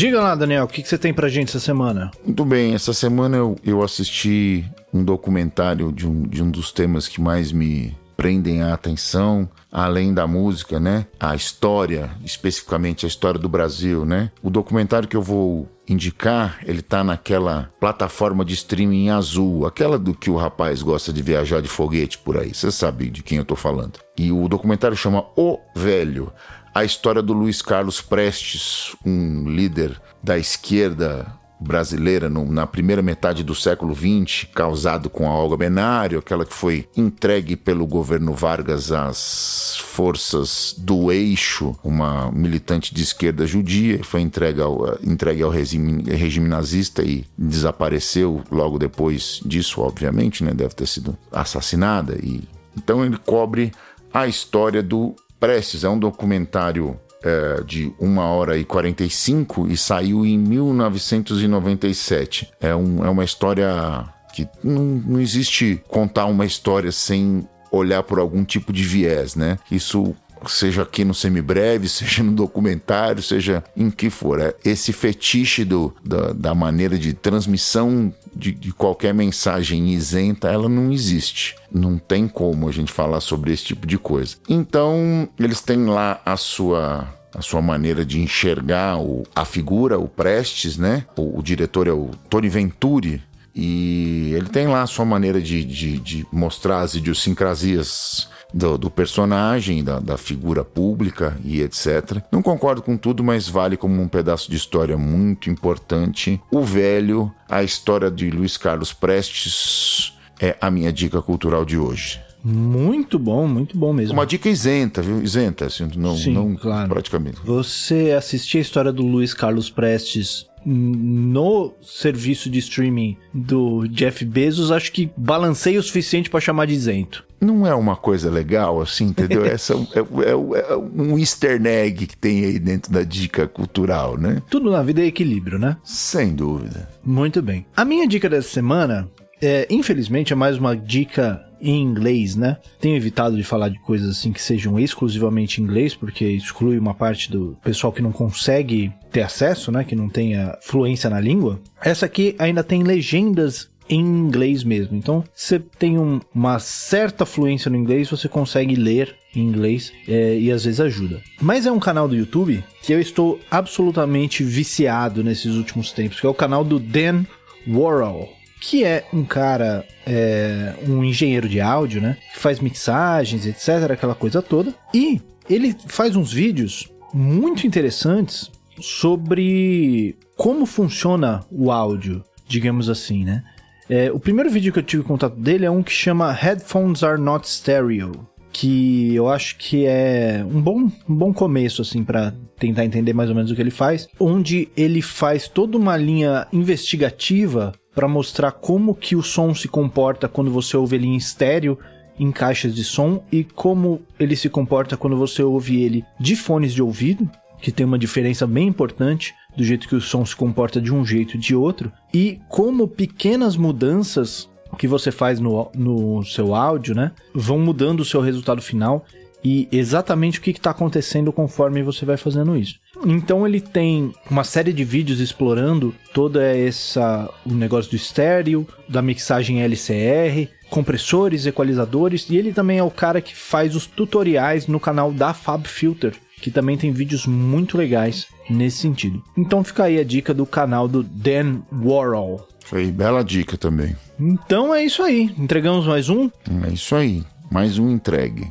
Diga 0.05 0.21
lá, 0.21 0.35
Daniel, 0.35 0.65
o 0.65 0.69
que, 0.69 0.83
que 0.83 0.89
você 0.91 0.99
tem 0.99 1.15
pra 1.15 1.31
gente 1.31 1.49
essa 1.49 1.59
semana? 1.59 2.11
Muito 2.23 2.45
bem, 2.45 2.75
essa 2.75 2.93
semana 2.93 3.39
eu, 3.39 3.57
eu 3.65 3.83
assisti 3.83 4.63
um 4.93 5.03
documentário 5.03 5.91
de 5.91 6.07
um, 6.07 6.25
de 6.25 6.43
um 6.43 6.51
dos 6.51 6.71
temas 6.71 7.09
que 7.09 7.23
mais 7.23 7.51
me 7.51 7.97
prendem 8.15 8.61
a 8.61 8.75
atenção, 8.75 9.49
além 9.73 10.13
da 10.13 10.27
música, 10.27 10.79
né? 10.79 11.07
A 11.19 11.35
história, 11.35 12.11
especificamente 12.23 13.07
a 13.07 13.09
história 13.09 13.41
do 13.41 13.49
Brasil, 13.49 14.05
né? 14.05 14.31
O 14.43 14.51
documentário 14.51 15.09
que 15.09 15.17
eu 15.17 15.23
vou 15.23 15.67
indicar, 15.89 16.59
ele 16.67 16.83
tá 16.83 17.03
naquela 17.03 17.71
plataforma 17.81 18.45
de 18.45 18.53
streaming 18.53 19.09
azul, 19.09 19.67
aquela 19.67 19.99
do 19.99 20.13
que 20.13 20.31
o 20.31 20.37
rapaz 20.37 20.83
gosta 20.83 21.15
de 21.15 21.23
viajar 21.23 21.63
de 21.63 21.69
foguete 21.69 22.19
por 22.19 22.37
aí. 22.37 22.53
Você 22.53 22.71
sabe 22.71 23.09
de 23.09 23.23
quem 23.23 23.39
eu 23.39 23.45
tô 23.45 23.57
falando. 23.57 23.99
E 24.19 24.31
o 24.31 24.49
documentário 24.49 24.99
chama 24.99 25.25
O 25.35 25.59
Velho 25.75 26.31
a 26.75 26.85
história 26.85 27.22
do 27.22 27.33
Luiz 27.33 27.62
Carlos 27.62 28.01
Prestes, 28.01 28.97
um 29.07 29.49
líder 29.49 30.01
da 30.20 30.37
esquerda 30.37 31.33
brasileira 31.61 32.29
no, 32.29 32.51
na 32.51 32.66
primeira 32.66 33.01
metade 33.01 33.45
do 33.45 33.55
século 33.55 33.95
XX, 33.95 34.49
causado 34.53 35.09
com 35.09 35.27
a 35.31 35.35
Olga 35.35 35.57
Benário, 35.57 36.18
aquela 36.18 36.45
que 36.45 36.53
foi 36.53 36.89
entregue 36.97 37.57
pelo 37.57 37.87
governo 37.87 38.35
Vargas 38.35 38.91
às 38.91 39.77
forças 39.79 40.75
do 40.77 41.12
Eixo, 41.12 41.77
uma 41.83 42.31
militante 42.33 42.93
de 42.93 43.03
esquerda 43.03 43.47
judia, 43.47 44.03
foi 44.03 44.20
entregue 44.20 44.61
ao, 44.61 44.99
entregue 45.03 45.43
ao 45.43 45.51
regime, 45.51 46.03
regime 46.03 46.49
nazista 46.49 47.03
e 47.03 47.25
desapareceu 47.39 48.43
logo 48.51 48.79
depois 48.79 49.41
disso, 49.47 49.81
obviamente, 49.81 50.43
né? 50.43 50.53
deve 50.53 50.75
ter 50.75 50.87
sido 50.87 51.16
assassinada. 51.31 52.18
E 52.20 52.43
então 52.77 53.05
ele 53.05 53.16
cobre 53.16 53.72
a 54.12 54.27
história 54.27 54.83
do 54.83 55.14
Prestes 55.45 55.85
é 55.85 55.89
um 55.91 55.99
documentário 55.99 56.99
é, 57.23 57.63
de 57.67 57.93
1 58.01 58.17
hora 58.17 58.57
e 58.57 58.65
45 58.65 59.69
e 59.69 59.77
saiu 59.77 60.25
em 60.25 60.39
1997. 60.39 62.51
É, 62.59 62.75
um, 62.75 63.05
é 63.05 63.11
uma 63.11 63.25
história 63.25 64.07
que 64.35 64.49
não, 64.63 64.83
não 64.83 65.21
existe 65.21 65.83
contar 65.87 66.25
uma 66.25 66.47
história 66.47 66.91
sem 66.91 67.47
olhar 67.71 68.03
por 68.05 68.19
algum 68.19 68.43
tipo 68.43 68.73
de 68.73 68.85
viés, 68.85 69.37
né? 69.37 69.59
Isso 69.71 70.17
seja 70.51 70.83
aqui 70.83 71.05
no 71.05 71.15
semibreve, 71.15 71.89
seja 71.91 72.23
no 72.23 72.33
documentário, 72.33 73.23
seja 73.23 73.63
em 73.77 73.91
que 73.91 74.11
for. 74.11 74.41
É 74.41 74.55
esse 74.65 74.93
fetiche 74.93 75.65
do, 75.65 75.95
da, 76.05 76.33
da 76.33 76.55
maneira 76.55 76.99
de 76.99 77.13
transmissão 77.13 78.13
de, 78.35 78.53
de, 78.53 78.73
qualquer 78.73 79.15
mensagem 79.15 79.91
isenta, 79.91 80.51
ela 80.51 80.69
não 80.69 80.93
existe. 80.93 81.57
Não 81.73 81.99
tem 81.99 82.27
como 82.27 82.69
a 82.69 82.73
gente 82.73 82.93
falar 82.93 83.21
sobre 83.21 83.53
esse 83.53 83.65
tipo 83.65 83.87
de 83.87 83.97
coisa. 83.97 84.37
Então, 84.49 85.29
eles 85.39 85.61
têm 85.61 85.87
lá 85.87 86.21
a 86.25 86.37
sua 86.37 87.09
a 87.37 87.43
sua 87.43 87.61
maneira 87.61 88.05
de 88.05 88.21
enxergar 88.21 88.97
o, 88.97 89.25
a 89.35 89.45
figura, 89.45 89.99
o 89.99 90.07
Prestes, 90.07 90.77
né? 90.77 91.05
O, 91.17 91.41
o 91.41 91.43
diretor 91.43 91.89
é 91.89 91.93
o 91.93 92.11
Tony 92.31 92.49
Venturi, 92.49 93.21
e 93.55 94.33
ele 94.35 94.49
tem 94.49 94.67
lá 94.67 94.83
a 94.83 94.87
sua 94.87 95.05
maneira 95.05 95.41
de, 95.41 95.65
de, 95.65 95.99
de 96.01 96.27
mostrar 96.33 96.81
as 96.81 96.95
idiosincrasias 96.95 98.29
do, 98.55 98.79
do 98.79 98.91
personagem, 98.91 99.83
da, 99.83 99.99
da, 99.99 100.17
figura 100.17 100.65
pública 100.65 101.37
e 101.45 101.61
etc. 101.61 102.23
Não 102.31 102.41
concordo 102.41 102.81
com 102.81 102.97
tudo, 102.97 103.25
mas 103.25 103.49
vale 103.49 103.77
como 103.77 104.01
um 104.01 104.09
pedaço 104.09 104.49
de 104.49 104.57
história 104.57 104.97
muito 104.97 105.51
importante. 105.51 106.41
O 106.51 106.63
Velho, 106.63 107.33
a 107.49 107.65
história 107.65 108.11
de 108.11 108.31
Luiz 108.31 108.57
Carlos 108.57 108.93
Prestes, 108.93 110.17
é 110.41 110.57
a 110.61 110.71
minha 110.71 110.93
dica 110.93 111.21
cultural 111.21 111.65
de 111.65 111.77
hoje. 111.77 112.24
Muito 112.45 113.19
bom, 113.19 113.49
muito 113.49 113.77
bom 113.77 113.93
mesmo. 113.93 114.13
Uma 114.13 114.27
dica 114.27 114.51
isenta, 114.51 115.01
viu? 115.01 115.23
Isenta, 115.23 115.67
assim, 115.67 115.89
não, 115.97 116.15
Sim, 116.17 116.35
não 116.35 116.55
claro. 116.55 116.91
praticamente. 116.91 117.39
Você 117.43 118.15
assistir 118.17 118.59
a 118.59 118.61
história 118.61 118.93
do 118.93 119.03
Luiz 119.03 119.33
Carlos 119.33 119.71
Prestes 119.71 120.47
no 120.67 121.75
serviço 121.83 122.49
de 122.49 122.59
streaming 122.59 123.17
do 123.33 123.87
Jeff 123.89 124.25
Bezos, 124.25 124.71
acho 124.71 124.93
que 124.93 125.11
balancei 125.17 125.77
o 125.77 125.83
suficiente 125.83 126.31
para 126.31 126.41
chamar 126.41 126.67
de 126.67 126.75
isento. 126.75 127.25
Não 127.41 127.67
é 127.67 127.75
uma 127.75 127.97
coisa 127.97 128.31
legal, 128.31 128.81
assim, 128.81 129.07
entendeu? 129.07 129.45
Essa 129.47 129.75
é, 129.75 129.99
é, 129.99 130.31
é, 130.33 130.77
um 130.77 131.19
easter 131.19 131.61
egg 131.67 132.07
que 132.07 132.17
tem 132.17 132.45
aí 132.45 132.59
dentro 132.59 132.91
da 132.91 133.03
dica 133.03 133.47
cultural, 133.47 134.17
né? 134.17 134.43
Tudo 134.49 134.71
na 134.71 134.83
vida 134.83 135.03
é 135.03 135.07
equilíbrio, 135.07 135.59
né? 135.59 135.77
Sem 135.85 136.35
dúvida. 136.35 136.89
Muito 137.05 137.43
bem. 137.43 137.67
A 137.77 137.85
minha 137.85 138.09
dica 138.09 138.29
dessa 138.29 138.49
semana, 138.49 139.11
é, 139.43 139.67
infelizmente, 139.69 140.33
é 140.33 140.37
mais 140.37 140.57
uma 140.57 140.75
dica 140.75 141.45
em 141.65 141.81
inglês, 141.81 142.37
né? 142.37 142.59
Tenho 142.81 142.97
evitado 142.97 143.37
de 143.37 143.43
falar 143.43 143.71
de 143.71 143.79
coisas 143.81 144.11
assim 144.11 144.33
que 144.33 144.43
sejam 144.43 144.79
exclusivamente 144.79 145.61
em 145.61 145.65
inglês, 145.65 145.95
porque 145.95 146.25
exclui 146.27 146.79
uma 146.79 146.95
parte 146.95 147.31
do 147.31 147.57
pessoal 147.65 147.93
que 147.93 148.03
não 148.03 148.12
consegue 148.12 148.93
ter 149.11 149.23
acesso, 149.23 149.73
né? 149.73 149.83
Que 149.83 149.97
não 149.97 150.09
tenha 150.09 150.57
fluência 150.61 151.09
na 151.09 151.19
língua. 151.19 151.61
Essa 151.83 152.07
aqui 152.07 152.37
ainda 152.39 152.62
tem 152.62 152.83
legendas 152.83 153.71
em 153.89 154.01
inglês 154.01 154.65
mesmo. 154.65 154.97
Então, 154.97 155.25
você 155.35 155.59
tem 155.59 155.99
um, 155.99 156.21
uma 156.35 156.59
certa 156.59 157.27
fluência 157.27 157.71
no 157.71 157.77
inglês, 157.77 158.11
você 158.11 158.29
consegue 158.29 158.75
ler 158.75 159.15
em 159.35 159.41
inglês 159.41 159.93
é, 160.09 160.39
e 160.39 160.51
às 160.51 160.65
vezes 160.65 160.81
ajuda. 160.81 161.21
Mas 161.41 161.67
é 161.67 161.73
um 161.73 161.81
canal 161.81 162.09
do 162.09 162.17
YouTube 162.17 162.62
que 162.83 162.93
eu 162.93 163.01
estou 163.01 163.41
absolutamente 163.51 164.43
viciado 164.43 165.23
nesses 165.23 165.55
últimos 165.55 165.93
tempos, 165.93 166.21
que 166.21 166.27
é 166.27 166.31
o 166.31 166.35
canal 166.35 166.65
do 166.65 166.79
Dan 166.79 167.25
Worrell 167.67 168.29
que 168.65 168.83
é 168.83 169.05
um 169.12 169.25
cara, 169.25 169.87
é, 170.07 170.73
um 170.89 171.05
engenheiro 171.05 171.47
de 171.47 171.61
áudio, 171.61 172.01
né? 172.01 172.17
Que 172.33 172.41
faz 172.41 172.61
mixagens, 172.61 173.45
etc., 173.45 173.91
aquela 173.91 174.15
coisa 174.15 174.41
toda. 174.41 174.75
E 174.93 175.21
ele 175.51 175.77
faz 175.87 176.17
uns 176.17 176.33
vídeos 176.33 176.91
muito 177.12 177.67
interessantes 177.67 178.51
sobre 178.81 180.17
como 180.35 180.65
funciona 180.65 181.45
o 181.51 181.71
áudio, 181.71 182.25
digamos 182.49 182.89
assim, 182.89 183.23
né? 183.23 183.45
É, 183.89 184.11
o 184.11 184.19
primeiro 184.19 184.51
vídeo 184.51 184.73
que 184.73 184.79
eu 184.79 184.83
tive 184.83 185.03
contato 185.03 185.37
dele 185.37 185.67
é 185.67 185.71
um 185.71 185.83
que 185.83 185.93
chama 185.93 186.33
Headphones 186.33 187.03
Are 187.03 187.21
Not 187.21 187.47
Stereo, 187.47 188.27
que 188.51 189.15
eu 189.15 189.29
acho 189.29 189.59
que 189.59 189.85
é 189.85 190.43
um 190.43 190.62
bom, 190.62 190.91
um 191.07 191.15
bom 191.15 191.35
começo, 191.35 191.83
assim, 191.83 192.03
para 192.03 192.33
tentar 192.59 192.87
entender 192.87 193.12
mais 193.12 193.29
ou 193.29 193.37
menos 193.37 193.51
o 193.51 193.55
que 193.55 193.61
ele 193.61 193.71
faz, 193.71 194.09
onde 194.19 194.71
ele 194.75 195.03
faz 195.03 195.49
toda 195.49 195.77
uma 195.77 195.99
linha 195.99 196.47
investigativa 196.51 197.75
para 197.95 198.09
mostrar 198.09 198.53
como 198.53 198.95
que 198.95 199.15
o 199.15 199.23
som 199.23 199.55
se 199.55 199.69
comporta 199.69 200.29
quando 200.29 200.51
você 200.51 200.77
ouve 200.77 200.97
ele 200.97 201.07
em 201.07 201.17
estéreo 201.17 201.79
em 202.19 202.31
caixas 202.31 202.75
de 202.75 202.85
som 202.85 203.23
e 203.31 203.45
como 203.45 204.03
ele 204.19 204.37
se 204.37 204.49
comporta 204.49 204.97
quando 204.97 205.17
você 205.17 205.43
ouve 205.43 205.83
ele 205.83 206.05
de 206.19 206.37
fones 206.37 206.73
de 206.73 206.83
ouvido, 206.83 207.29
que 207.61 207.73
tem 207.73 207.85
uma 207.85 207.99
diferença 207.99 208.47
bem 208.47 208.69
importante 208.69 209.35
do 209.57 209.65
jeito 209.65 209.89
que 209.89 209.95
o 209.95 210.01
som 210.01 210.25
se 210.25 210.35
comporta 210.35 210.81
de 210.81 210.93
um 210.93 211.05
jeito 211.05 211.37
e 211.37 211.39
de 211.39 211.55
outro, 211.55 211.91
e 212.13 212.41
como 212.49 212.87
pequenas 212.87 213.57
mudanças 213.57 214.49
que 214.79 214.89
você 214.89 215.11
faz 215.13 215.39
no, 215.39 215.71
no 215.75 216.25
seu 216.25 216.55
áudio, 216.55 216.95
né, 216.95 217.13
vão 217.33 217.59
mudando 217.59 218.01
o 218.01 218.05
seu 218.05 218.21
resultado 218.21 218.61
final 218.61 219.05
e 219.45 219.69
exatamente 219.71 220.39
o 220.39 220.43
que 220.43 220.51
está 220.51 220.71
acontecendo 220.71 221.33
conforme 221.33 221.83
você 221.83 222.07
vai 222.07 222.17
fazendo 222.17 222.57
isso. 222.57 222.81
Então 223.05 223.47
ele 223.47 223.61
tem 223.61 224.13
uma 224.31 224.43
série 224.43 224.73
de 224.73 224.83
vídeos 224.83 225.21
explorando 225.21 225.95
toda 226.15 226.43
essa 226.43 227.31
o 227.45 227.53
negócio 227.53 227.91
do 227.91 227.97
estéreo, 227.97 228.67
da 228.89 229.03
mixagem 229.03 229.63
LCR, 229.63 230.49
compressores, 230.71 231.45
equalizadores 231.45 232.29
e 232.31 232.37
ele 232.37 232.53
também 232.53 232.79
é 232.79 232.83
o 232.83 232.91
cara 232.91 233.21
que 233.21 233.37
faz 233.37 233.77
os 233.77 233.87
tutoriais 233.87 234.67
no 234.67 234.81
canal 234.81 235.13
da 235.13 235.35
Fab 235.35 235.69
Filter, 235.69 236.15
que 236.41 236.51
também 236.51 236.79
tem 236.79 236.91
vídeos 236.91 237.27
muito 237.27 237.77
legais 237.77 238.27
nesse 238.49 238.79
sentido. 238.79 239.23
Então 239.37 239.63
fica 239.63 239.85
aí 239.85 239.99
a 239.99 240.05
dica 240.05 240.33
do 240.33 240.47
canal 240.47 240.89
do 240.89 241.03
Dan 241.03 241.61
Warhol. 241.71 242.49
Foi 242.65 242.91
bela 242.91 243.23
dica 243.23 243.59
também. 243.59 243.95
Então 244.19 244.75
é 244.75 244.83
isso 244.83 245.03
aí. 245.03 245.35
Entregamos 245.37 245.87
mais 245.87 246.09
um? 246.09 246.31
É 246.67 246.73
isso 246.73 246.95
aí. 246.95 247.23
Mais 247.51 247.79
um 247.79 247.91
entregue. 247.91 248.51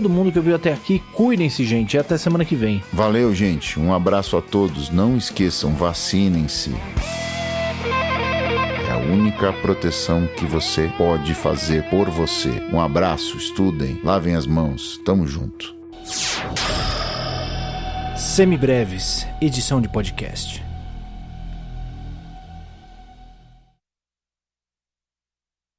todo 0.01 0.09
mundo 0.09 0.31
que 0.31 0.39
ouviu 0.39 0.55
até 0.55 0.73
aqui. 0.73 0.99
Cuidem-se, 1.13 1.63
gente, 1.63 1.93
e 1.93 1.99
até 1.99 2.17
semana 2.17 2.43
que 2.43 2.55
vem. 2.55 2.81
Valeu, 2.91 3.33
gente. 3.35 3.79
Um 3.79 3.93
abraço 3.93 4.35
a 4.35 4.41
todos. 4.41 4.89
Não 4.89 5.15
esqueçam, 5.15 5.75
vacinem-se. 5.75 6.73
É 8.87 8.91
a 8.91 8.97
única 8.97 9.53
proteção 9.53 10.27
que 10.35 10.45
você 10.45 10.91
pode 10.97 11.35
fazer 11.35 11.83
por 11.89 12.09
você. 12.09 12.49
Um 12.73 12.81
abraço, 12.81 13.37
estudem, 13.37 13.99
lavem 14.03 14.35
as 14.35 14.47
mãos. 14.47 14.99
Tamo 15.05 15.27
junto. 15.27 15.75
Semibreves, 18.17 19.27
edição 19.39 19.79
de 19.79 19.87
podcast. 19.87 20.70